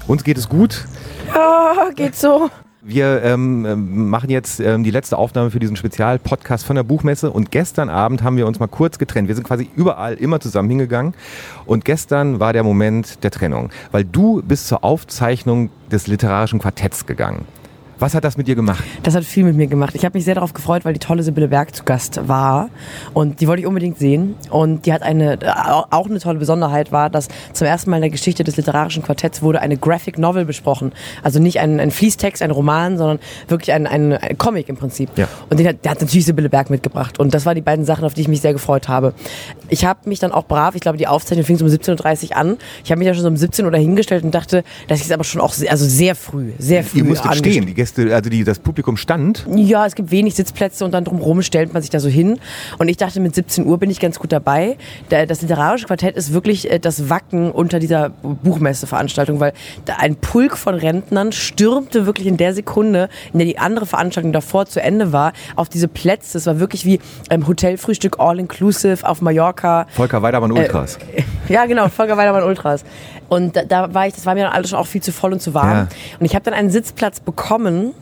Uns 0.05 0.23
geht 0.23 0.38
es 0.38 0.49
gut. 0.49 0.86
Ja, 1.34 1.89
geht 1.95 2.15
so. 2.15 2.49
Wir 2.88 3.23
ähm, 3.23 3.65
ähm, 3.65 4.09
machen 4.09 4.29
jetzt 4.29 4.59
ähm, 4.59 4.83
die 4.83 4.91
letzte 4.91 5.17
Aufnahme 5.17 5.49
für 5.49 5.57
diesen 5.57 5.75
Spezialpodcast 5.75 6.63
von 6.63 6.75
der 6.75 6.83
Buchmesse 6.83 7.31
und 7.31 7.49
gestern 7.49 7.89
Abend 7.89 8.21
haben 8.21 8.38
wir 8.38 8.45
uns 8.45 8.59
mal 8.59 8.67
kurz 8.67 8.99
getrennt. 8.99 9.27
Wir 9.27 9.33
sind 9.33 9.43
quasi 9.43 9.67
überall 9.75 10.13
immer 10.13 10.39
zusammen 10.39 10.69
hingegangen 10.69 11.15
und 11.65 11.83
gestern 11.83 12.39
war 12.39 12.53
der 12.53 12.61
Moment 12.61 13.23
der 13.23 13.31
Trennung, 13.31 13.71
weil 13.91 14.05
du 14.05 14.43
bist 14.43 14.67
zur 14.67 14.83
Aufzeichnung 14.83 15.71
des 15.91 16.05
literarischen 16.05 16.59
Quartetts 16.59 17.07
gegangen. 17.07 17.45
Was 17.99 18.13
hat 18.13 18.23
das 18.23 18.37
mit 18.37 18.47
dir 18.47 18.55
gemacht? 18.55 18.83
Das 19.03 19.15
hat 19.15 19.23
viel 19.23 19.43
mit 19.43 19.55
mir 19.55 19.67
gemacht. 19.67 19.95
Ich 19.95 20.03
habe 20.03 20.17
mich 20.17 20.25
sehr 20.25 20.35
darauf 20.35 20.53
gefreut, 20.53 20.83
weil 20.83 20.93
die 20.93 20.99
tolle 20.99 21.23
Sibylle 21.23 21.47
Berg 21.47 21.73
zu 21.73 21.83
Gast 21.83 22.27
war. 22.27 22.69
Und 23.13 23.39
die 23.39 23.47
wollte 23.47 23.61
ich 23.61 23.67
unbedingt 23.67 23.97
sehen. 23.97 24.35
Und 24.49 24.85
die 24.85 24.93
hat 24.93 25.01
eine, 25.01 25.39
auch 25.91 26.07
eine 26.07 26.19
tolle 26.19 26.39
Besonderheit 26.39 26.91
war, 26.91 27.09
dass 27.09 27.29
zum 27.53 27.67
ersten 27.67 27.89
Mal 27.89 27.97
in 27.97 28.01
der 28.01 28.09
Geschichte 28.09 28.43
des 28.43 28.57
literarischen 28.57 29.03
Quartetts 29.03 29.41
wurde 29.41 29.61
eine 29.61 29.77
Graphic 29.77 30.17
Novel 30.17 30.45
besprochen. 30.45 30.91
Also 31.23 31.39
nicht 31.39 31.59
ein, 31.59 31.79
ein 31.79 31.91
Fließtext, 31.91 32.41
ein 32.41 32.51
Roman, 32.51 32.97
sondern 32.97 33.19
wirklich 33.47 33.71
ein, 33.71 33.87
ein, 33.87 34.13
ein 34.13 34.37
Comic 34.37 34.67
im 34.67 34.75
Prinzip. 34.75 35.09
Ja. 35.15 35.27
Und 35.49 35.59
den 35.59 35.67
hat, 35.67 35.83
der 35.85 35.91
hat 35.91 36.01
natürlich 36.01 36.25
Sibylle 36.25 36.49
Berg 36.49 36.69
mitgebracht. 36.69 37.19
Und 37.19 37.33
das 37.33 37.45
waren 37.45 37.55
die 37.55 37.61
beiden 37.61 37.85
Sachen, 37.85 38.03
auf 38.03 38.13
die 38.13 38.21
ich 38.21 38.27
mich 38.27 38.41
sehr 38.41 38.53
gefreut 38.53 38.89
habe. 38.89 39.13
Ich 39.69 39.85
habe 39.85 40.09
mich 40.09 40.19
dann 40.19 40.31
auch 40.31 40.45
brav, 40.45 40.75
ich 40.75 40.81
glaube, 40.81 40.97
die 40.97 41.07
Aufzeichnung 41.07 41.45
fing 41.45 41.57
so 41.57 41.65
um 41.65 41.71
17.30 41.71 42.31
Uhr 42.31 42.37
an. 42.37 42.57
Ich 42.83 42.91
habe 42.91 42.99
mich 42.99 43.07
ja 43.07 43.13
schon 43.13 43.23
so 43.23 43.29
um 43.29 43.37
17 43.37 43.63
Uhr 43.63 43.71
dahingestellt 43.71 44.23
und 44.23 44.35
dachte, 44.35 44.63
dass 44.87 44.99
ich 44.99 45.05
es 45.05 45.11
aber 45.11 45.23
schon 45.23 45.39
auch 45.39 45.53
sehr, 45.53 45.71
also 45.71 45.85
sehr 45.85 46.15
früh, 46.15 46.51
sehr 46.59 46.83
früh 46.83 46.99
Ihr 46.99 47.03
musstet 47.05 47.35
stehen, 47.35 47.65
die 47.65 47.73
Gäste, 47.86 48.15
also 48.15 48.31
die, 48.31 48.43
das 48.43 48.57
Publikum 48.57 48.97
stand? 48.97 49.45
Ja, 49.55 49.86
es 49.86 49.93
gibt 49.93 50.09
wenig 50.09 50.33
Sitzplätze 50.33 50.86
und 50.86 50.91
dann 50.91 51.03
drumherum 51.03 51.43
stellt 51.43 51.71
man 51.71 51.83
sich 51.83 51.91
da 51.91 51.99
so 51.99 52.09
hin. 52.09 52.39
Und 52.79 52.88
ich 52.88 52.97
dachte, 52.97 53.19
mit 53.19 53.36
17 53.36 53.65
Uhr 53.67 53.77
bin 53.77 53.91
ich 53.91 53.99
ganz 53.99 54.17
gut 54.17 54.31
dabei. 54.31 54.77
Das 55.09 55.43
literarische 55.43 55.86
Quartett 55.86 56.15
ist 56.15 56.33
wirklich 56.33 56.71
äh, 56.71 56.79
das 56.79 57.09
Wacken 57.11 57.51
unter 57.51 57.77
dieser 57.77 58.09
Buchmesseveranstaltung, 58.09 59.39
weil 59.39 59.53
ein 59.99 60.15
Pulk 60.15 60.57
von 60.57 60.73
Rentnern 60.73 61.31
stürmte 61.31 62.07
wirklich 62.07 62.25
in 62.25 62.38
der 62.38 62.55
Sekunde, 62.55 63.07
in 63.33 63.39
der 63.39 63.45
die 63.45 63.59
andere 63.59 63.86
Veranstaltung 63.86 64.33
davor 64.33 64.65
zu 64.65 64.81
Ende 64.81 65.11
war, 65.11 65.33
auf 65.55 65.69
diese 65.69 65.88
Plätze. 65.88 66.39
Es 66.39 66.47
war 66.47 66.59
wirklich 66.59 66.86
wie 66.86 66.99
ähm, 67.29 67.47
Hotelfrühstück 67.47 68.19
all-inclusive 68.19 69.07
auf 69.07 69.21
Mallorca. 69.21 69.86
Volker 69.91 70.23
Weidermann 70.23 70.51
Ultras. 70.51 70.97
Äh, 71.15 71.21
Ja, 71.47 71.67
genau, 71.67 71.89
Volker 71.89 72.17
Weidermann 72.17 72.43
Ultras. 72.43 72.83
Und 73.30 73.55
da, 73.55 73.63
da, 73.63 73.93
war 73.93 74.07
ich, 74.07 74.13
das 74.13 74.26
war 74.26 74.36
mir 74.36 74.43
dann 74.43 74.53
alles 74.53 74.69
schon 74.69 74.80
auch 74.80 74.88
viel 74.88 75.01
zu 75.01 75.11
voll 75.11 75.34
und 75.34 75.41
zu 75.41 75.53
warm. 75.53 75.69
Ja. 75.69 75.88
Und 76.19 76.26
ich 76.26 76.36
habe 76.36 76.45
dann 76.45 76.53
einen 76.53 76.69
Sitzplatz 76.69 77.19
bekommen, 77.19 77.93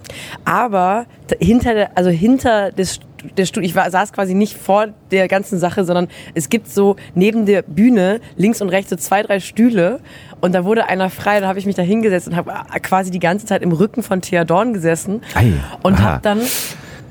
aber 0.46 1.06
hinter 1.40 1.74
der, 1.74 1.98
also 1.98 2.10
hinter 2.10 2.72
des 2.72 3.00
der 3.38 3.46
Stuhl, 3.46 3.64
ich 3.64 3.76
war, 3.76 3.90
saß 3.90 4.12
quasi 4.12 4.34
nicht 4.34 4.58
vor 4.58 4.88
der 5.12 5.28
ganzen 5.28 5.58
Sache, 5.58 5.86
sondern 5.86 6.08
es 6.34 6.50
gibt 6.50 6.70
so 6.70 6.98
neben 7.16 7.46
der 7.46 7.62
Bühne 7.62 8.20
links 8.36 8.62
und 8.62 8.70
rechts 8.70 8.90
so 8.90 8.96
zwei, 8.96 9.24
drei 9.24 9.40
Stühle 9.40 10.02
und 10.42 10.54
da 10.54 10.66
wurde 10.66 10.88
einer 10.88 11.10
frei, 11.10 11.40
da 11.40 11.48
habe 11.48 11.60
ich 11.60 11.66
mich 11.66 11.76
da 11.76 11.82
hingesetzt 11.82 12.28
und 12.28 12.36
habe 12.36 12.52
quasi 12.82 13.12
die 13.12 13.20
ganze 13.20 13.46
Zeit 13.46 13.62
im 13.62 13.72
Rücken 13.72 14.04
von 14.04 14.22
Thea 14.22 14.44
Dorn 14.44 14.74
gesessen 14.74 15.22
Ei, 15.36 15.54
und 15.84 16.02
habe 16.02 16.20
dann 16.22 16.42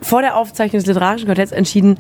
vor 0.03 0.21
der 0.21 0.37
Aufzeichnung 0.37 0.81
des 0.81 0.87
literarischen 0.87 1.27
Quartetts 1.27 1.53
entschieden, 1.53 1.97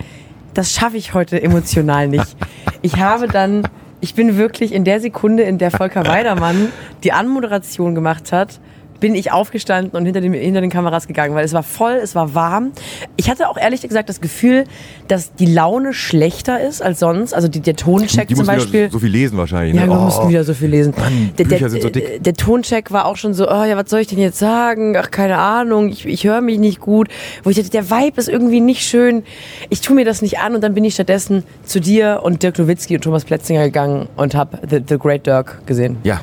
das 0.54 0.72
schaffe 0.72 0.96
ich 0.96 1.14
heute 1.14 1.42
emotional 1.42 2.08
nicht. 2.08 2.36
Ich 2.82 2.96
habe 2.96 3.28
dann, 3.28 3.66
ich 4.02 4.14
bin 4.14 4.36
wirklich 4.36 4.74
in 4.74 4.84
der 4.84 5.00
Sekunde, 5.00 5.44
in 5.44 5.56
der 5.58 5.70
Volker 5.70 6.04
Weidermann 6.06 6.70
die 7.04 7.12
Anmoderation 7.12 7.94
gemacht 7.94 8.32
hat, 8.32 8.60
bin 9.02 9.16
ich 9.16 9.32
aufgestanden 9.32 9.98
und 9.98 10.04
hinter, 10.04 10.20
dem, 10.20 10.32
hinter 10.32 10.60
den 10.60 10.70
Kameras 10.70 11.08
gegangen, 11.08 11.34
weil 11.34 11.44
es 11.44 11.52
war 11.52 11.64
voll, 11.64 11.94
es 11.94 12.14
war 12.14 12.36
warm. 12.36 12.70
Ich 13.16 13.28
hatte 13.28 13.48
auch 13.48 13.56
ehrlich 13.56 13.82
gesagt 13.82 14.08
das 14.08 14.20
Gefühl, 14.20 14.62
dass 15.08 15.34
die 15.34 15.46
Laune 15.46 15.92
schlechter 15.92 16.60
ist 16.60 16.80
als 16.80 17.00
sonst. 17.00 17.34
Also 17.34 17.48
die, 17.48 17.58
der 17.58 17.74
Toncheck 17.74 18.28
die 18.28 18.36
zum 18.36 18.46
Beispiel. 18.46 18.92
so 18.92 19.00
viel 19.00 19.10
lesen 19.10 19.36
wahrscheinlich. 19.36 19.74
Ja, 19.74 19.86
ne? 19.86 19.88
wir 19.88 19.98
oh. 19.98 20.04
mussten 20.04 20.28
wieder 20.28 20.44
so 20.44 20.54
viel 20.54 20.68
lesen. 20.68 20.94
Mann, 20.96 21.32
der, 21.36 21.46
der, 21.46 21.68
so 21.68 21.90
der, 21.90 22.34
Toncheck 22.34 22.92
war 22.92 23.06
auch 23.06 23.16
schon 23.16 23.34
so, 23.34 23.50
oh 23.50 23.64
ja, 23.64 23.76
was 23.76 23.90
soll 23.90 23.98
ich 23.98 24.06
denn 24.06 24.20
jetzt 24.20 24.38
sagen? 24.38 24.96
Ach, 24.96 25.10
keine 25.10 25.38
Ahnung, 25.38 25.88
ich, 25.88 26.06
ich 26.06 26.22
höre 26.22 26.40
mich 26.40 26.60
nicht 26.60 26.78
gut. 26.78 27.08
Wo 27.42 27.50
ich 27.50 27.56
dachte, 27.56 27.70
der 27.70 27.90
Vibe 27.90 28.20
ist 28.20 28.28
irgendwie 28.28 28.60
nicht 28.60 28.84
schön. 28.84 29.24
Ich 29.68 29.80
tue 29.80 29.96
mir 29.96 30.04
das 30.04 30.22
nicht 30.22 30.38
an 30.38 30.54
und 30.54 30.60
dann 30.60 30.74
bin 30.74 30.84
ich 30.84 30.94
stattdessen 30.94 31.42
zu 31.64 31.80
dir 31.80 32.20
und 32.22 32.44
Dirk 32.44 32.56
Nowitzki 32.56 32.94
und 32.94 33.02
Thomas 33.02 33.24
Plätzinger 33.24 33.64
gegangen 33.64 34.08
und 34.14 34.36
habe 34.36 34.60
The, 34.70 34.80
The 34.88 34.96
Great 34.96 35.26
Dirk 35.26 35.66
gesehen. 35.66 35.96
Ja, 36.04 36.20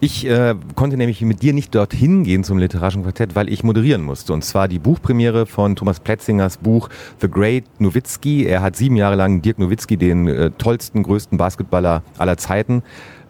ich 0.00 0.26
äh, 0.26 0.54
konnte 0.74 0.96
nämlich 0.96 1.20
mit 1.22 1.42
dir 1.42 1.52
nicht 1.52 1.74
dorthin 1.74 2.24
gehen 2.24 2.44
zum 2.44 2.58
literarischen 2.58 3.02
Quartett, 3.02 3.34
weil 3.34 3.48
ich 3.48 3.64
moderieren 3.64 4.02
musste. 4.02 4.32
Und 4.32 4.44
zwar 4.44 4.68
die 4.68 4.78
Buchpremiere 4.78 5.46
von 5.46 5.76
Thomas 5.76 6.00
Plätzingers 6.00 6.58
Buch 6.58 6.88
The 7.20 7.28
Great 7.30 7.64
Nowitzki. 7.78 8.46
Er 8.46 8.62
hat 8.62 8.76
sieben 8.76 8.96
Jahre 8.96 9.16
lang 9.16 9.42
Dirk 9.42 9.58
Nowitzki, 9.58 9.96
den 9.96 10.28
äh, 10.28 10.50
tollsten, 10.50 11.02
größten 11.02 11.38
Basketballer 11.38 12.02
aller 12.18 12.36
Zeiten, 12.36 12.82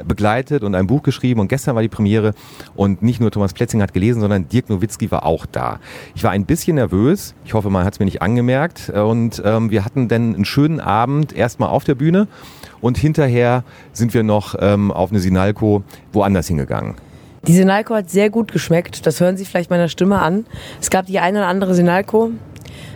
begleitet 0.04 0.62
und 0.64 0.74
ein 0.74 0.86
Buch 0.86 1.02
geschrieben. 1.02 1.40
Und 1.40 1.48
gestern 1.48 1.74
war 1.74 1.82
die 1.82 1.88
Premiere 1.88 2.34
und 2.74 3.02
nicht 3.02 3.20
nur 3.20 3.30
Thomas 3.30 3.52
Plätzinger 3.52 3.84
hat 3.84 3.94
gelesen, 3.94 4.20
sondern 4.20 4.48
Dirk 4.48 4.68
Nowitzki 4.68 5.10
war 5.10 5.24
auch 5.24 5.46
da. 5.46 5.78
Ich 6.14 6.24
war 6.24 6.32
ein 6.32 6.46
bisschen 6.46 6.76
nervös. 6.76 7.34
Ich 7.44 7.54
hoffe, 7.54 7.70
man 7.70 7.84
hat 7.84 7.94
es 7.94 7.98
mir 7.98 8.06
nicht 8.06 8.22
angemerkt. 8.22 8.90
Und 8.90 9.40
ähm, 9.44 9.70
wir 9.70 9.84
hatten 9.84 10.08
dann 10.08 10.34
einen 10.34 10.44
schönen 10.44 10.80
Abend 10.80 11.32
erstmal 11.32 11.68
auf 11.68 11.84
der 11.84 11.94
Bühne 11.94 12.28
und 12.80 12.98
hinterher 12.98 13.64
sind 13.92 14.14
wir 14.14 14.22
noch 14.22 14.54
ähm, 14.58 14.90
auf 14.90 15.10
eine 15.10 15.20
Sinalco 15.20 15.82
woanders 16.12 16.48
hingegangen. 16.48 16.94
Die 17.46 17.54
Sinalco 17.54 17.94
hat 17.94 18.10
sehr 18.10 18.28
gut 18.28 18.50
geschmeckt. 18.50 19.06
Das 19.06 19.20
hören 19.20 19.36
Sie 19.36 19.44
vielleicht 19.44 19.70
meiner 19.70 19.88
Stimme 19.88 20.20
an. 20.20 20.46
Es 20.80 20.90
gab 20.90 21.06
die 21.06 21.20
eine 21.20 21.38
oder 21.38 21.46
andere 21.46 21.74
Sinalco. 21.74 22.32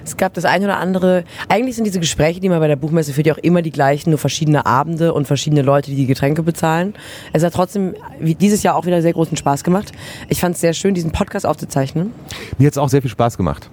Es 0.05 0.17
gab 0.17 0.35
das 0.35 0.45
eine 0.45 0.65
oder 0.65 0.79
andere. 0.79 1.25
Eigentlich 1.49 1.77
sind 1.77 1.85
diese 1.85 2.01
Gespräche, 2.01 2.41
die 2.41 2.49
man 2.49 2.59
bei 2.59 2.67
der 2.67 2.77
Buchmesse 2.77 3.13
führt, 3.13 3.29
ja 3.29 3.35
auch 3.35 3.39
immer 3.39 3.63
die 3.63 3.71
gleichen, 3.71 4.11
nur 4.11 4.19
verschiedene 4.19 4.67
Abende 4.67 5.15
und 5.15 5.27
verschiedene 5.27 5.63
Leute, 5.63 5.91
die 5.91 5.97
die 5.97 6.07
Getränke 6.07 6.43
bezahlen. 6.43 6.95
Es 7.33 7.45
hat 7.45 7.55
trotzdem 7.55 7.95
wie 8.19 8.35
dieses 8.35 8.63
Jahr 8.65 8.75
auch 8.75 8.87
wieder 8.87 9.03
sehr 9.03 9.13
großen 9.13 9.37
Spaß 9.37 9.63
gemacht. 9.63 9.93
Ich 10.29 10.41
fand 10.41 10.57
es 10.57 10.61
sehr 10.61 10.73
schön, 10.73 10.95
diesen 10.95 11.13
Podcast 11.13 11.47
aufzuzeichnen. 11.47 12.13
Mir 12.59 12.67
hat 12.67 12.73
es 12.73 12.79
auch 12.79 12.89
sehr 12.89 13.03
viel 13.03 13.11
Spaß 13.11 13.37
gemacht. 13.37 13.71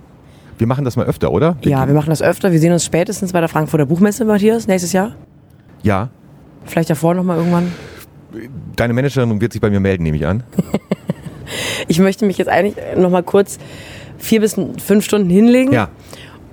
Wir 0.58 0.68
machen 0.68 0.86
das 0.86 0.96
mal 0.96 1.06
öfter, 1.06 1.32
oder? 1.32 1.58
Ja, 1.62 1.88
wir 1.88 1.94
machen 1.94 2.10
das 2.10 2.22
öfter. 2.22 2.52
Wir 2.52 2.60
sehen 2.60 2.74
uns 2.74 2.84
spätestens 2.86 3.32
bei 3.32 3.40
der 3.40 3.50
Frankfurter 3.50 3.86
Buchmesse, 3.86 4.26
Matthias, 4.26 4.68
nächstes 4.68 4.92
Jahr. 4.94 5.16
Ja. 5.84 6.10
Vielleicht 6.66 6.90
davor 6.90 7.14
nochmal 7.14 7.38
irgendwann? 7.38 7.72
Deine 8.76 8.94
Managerin 8.94 9.40
wird 9.40 9.54
sich 9.54 9.62
bei 9.62 9.70
mir 9.70 9.80
melden, 9.80 10.04
nehme 10.04 10.18
ich 10.18 10.28
an. 10.28 10.44
ich 11.88 12.00
möchte 12.00 12.26
mich 12.26 12.38
jetzt 12.38 12.50
eigentlich 12.50 12.76
nochmal 12.96 13.24
kurz 13.24 13.58
vier 14.18 14.42
bis 14.42 14.56
fünf 14.84 15.06
Stunden 15.06 15.30
hinlegen 15.30 15.72
ja. 15.72 15.90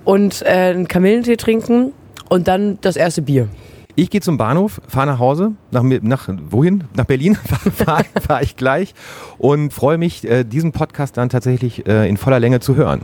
und 0.04 0.42
äh, 0.42 0.48
einen 0.48 0.88
Kamillentee 0.88 1.36
trinken 1.36 1.92
und 2.28 2.48
dann 2.48 2.78
das 2.80 2.96
erste 2.96 3.22
Bier. 3.22 3.48
Ich 3.96 4.10
gehe 4.10 4.20
zum 4.20 4.38
Bahnhof, 4.38 4.80
fahre 4.88 5.06
nach 5.06 5.18
Hause, 5.20 5.52
nach, 5.70 5.84
nach 5.84 6.28
wohin? 6.48 6.84
Nach 6.96 7.04
Berlin 7.04 7.36
fahre 7.74 8.04
fahr 8.20 8.42
ich 8.42 8.56
gleich 8.56 8.92
und 9.38 9.72
freue 9.72 9.98
mich, 9.98 10.28
äh, 10.28 10.42
diesen 10.44 10.72
Podcast 10.72 11.16
dann 11.16 11.28
tatsächlich 11.28 11.86
äh, 11.86 12.08
in 12.08 12.16
voller 12.16 12.40
Länge 12.40 12.58
zu 12.58 12.74
hören. 12.74 13.02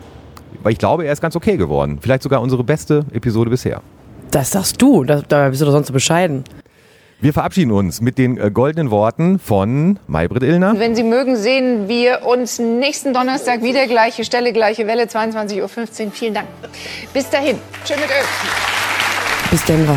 Weil 0.62 0.72
ich 0.72 0.78
glaube, 0.78 1.04
er 1.04 1.12
ist 1.12 1.20
ganz 1.20 1.36
okay 1.36 1.56
geworden. 1.56 1.98
Vielleicht 2.00 2.24
sogar 2.24 2.42
unsere 2.42 2.64
beste 2.64 3.06
Episode 3.12 3.50
bisher. 3.50 3.82
Das 4.30 4.50
sagst 4.52 4.80
du, 4.80 5.04
da, 5.04 5.22
da 5.26 5.48
bist 5.48 5.60
du 5.60 5.66
doch 5.66 5.72
sonst 5.72 5.88
so 5.88 5.92
bescheiden. 5.92 6.44
Wir 7.20 7.34
verabschieden 7.34 7.72
uns 7.72 8.00
mit 8.00 8.16
den 8.16 8.38
äh, 8.38 8.50
goldenen 8.50 8.90
Worten 8.90 9.38
von 9.38 9.98
Maybrit 10.06 10.42
Illner. 10.42 10.78
Wenn 10.78 10.94
Sie 10.94 11.02
mögen, 11.02 11.36
sehen 11.36 11.86
wir 11.86 12.26
uns 12.26 12.58
nächsten 12.58 13.12
Donnerstag 13.12 13.62
wieder. 13.62 13.86
Gleiche 13.86 14.24
Stelle, 14.24 14.54
gleiche 14.54 14.86
Welle, 14.86 15.04
22.15 15.04 15.60
Uhr. 16.06 16.12
Vielen 16.12 16.34
Dank. 16.34 16.48
Bis 17.12 17.28
dahin. 17.28 17.58
Schön 17.84 18.00
mit 18.00 18.08
Öl. 18.08 18.24
Bis 19.50 19.64
Denver. 19.64 19.96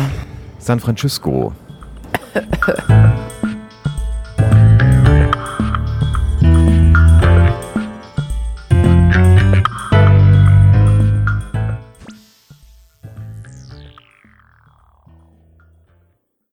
San 0.58 0.80
Francisco. 0.80 1.52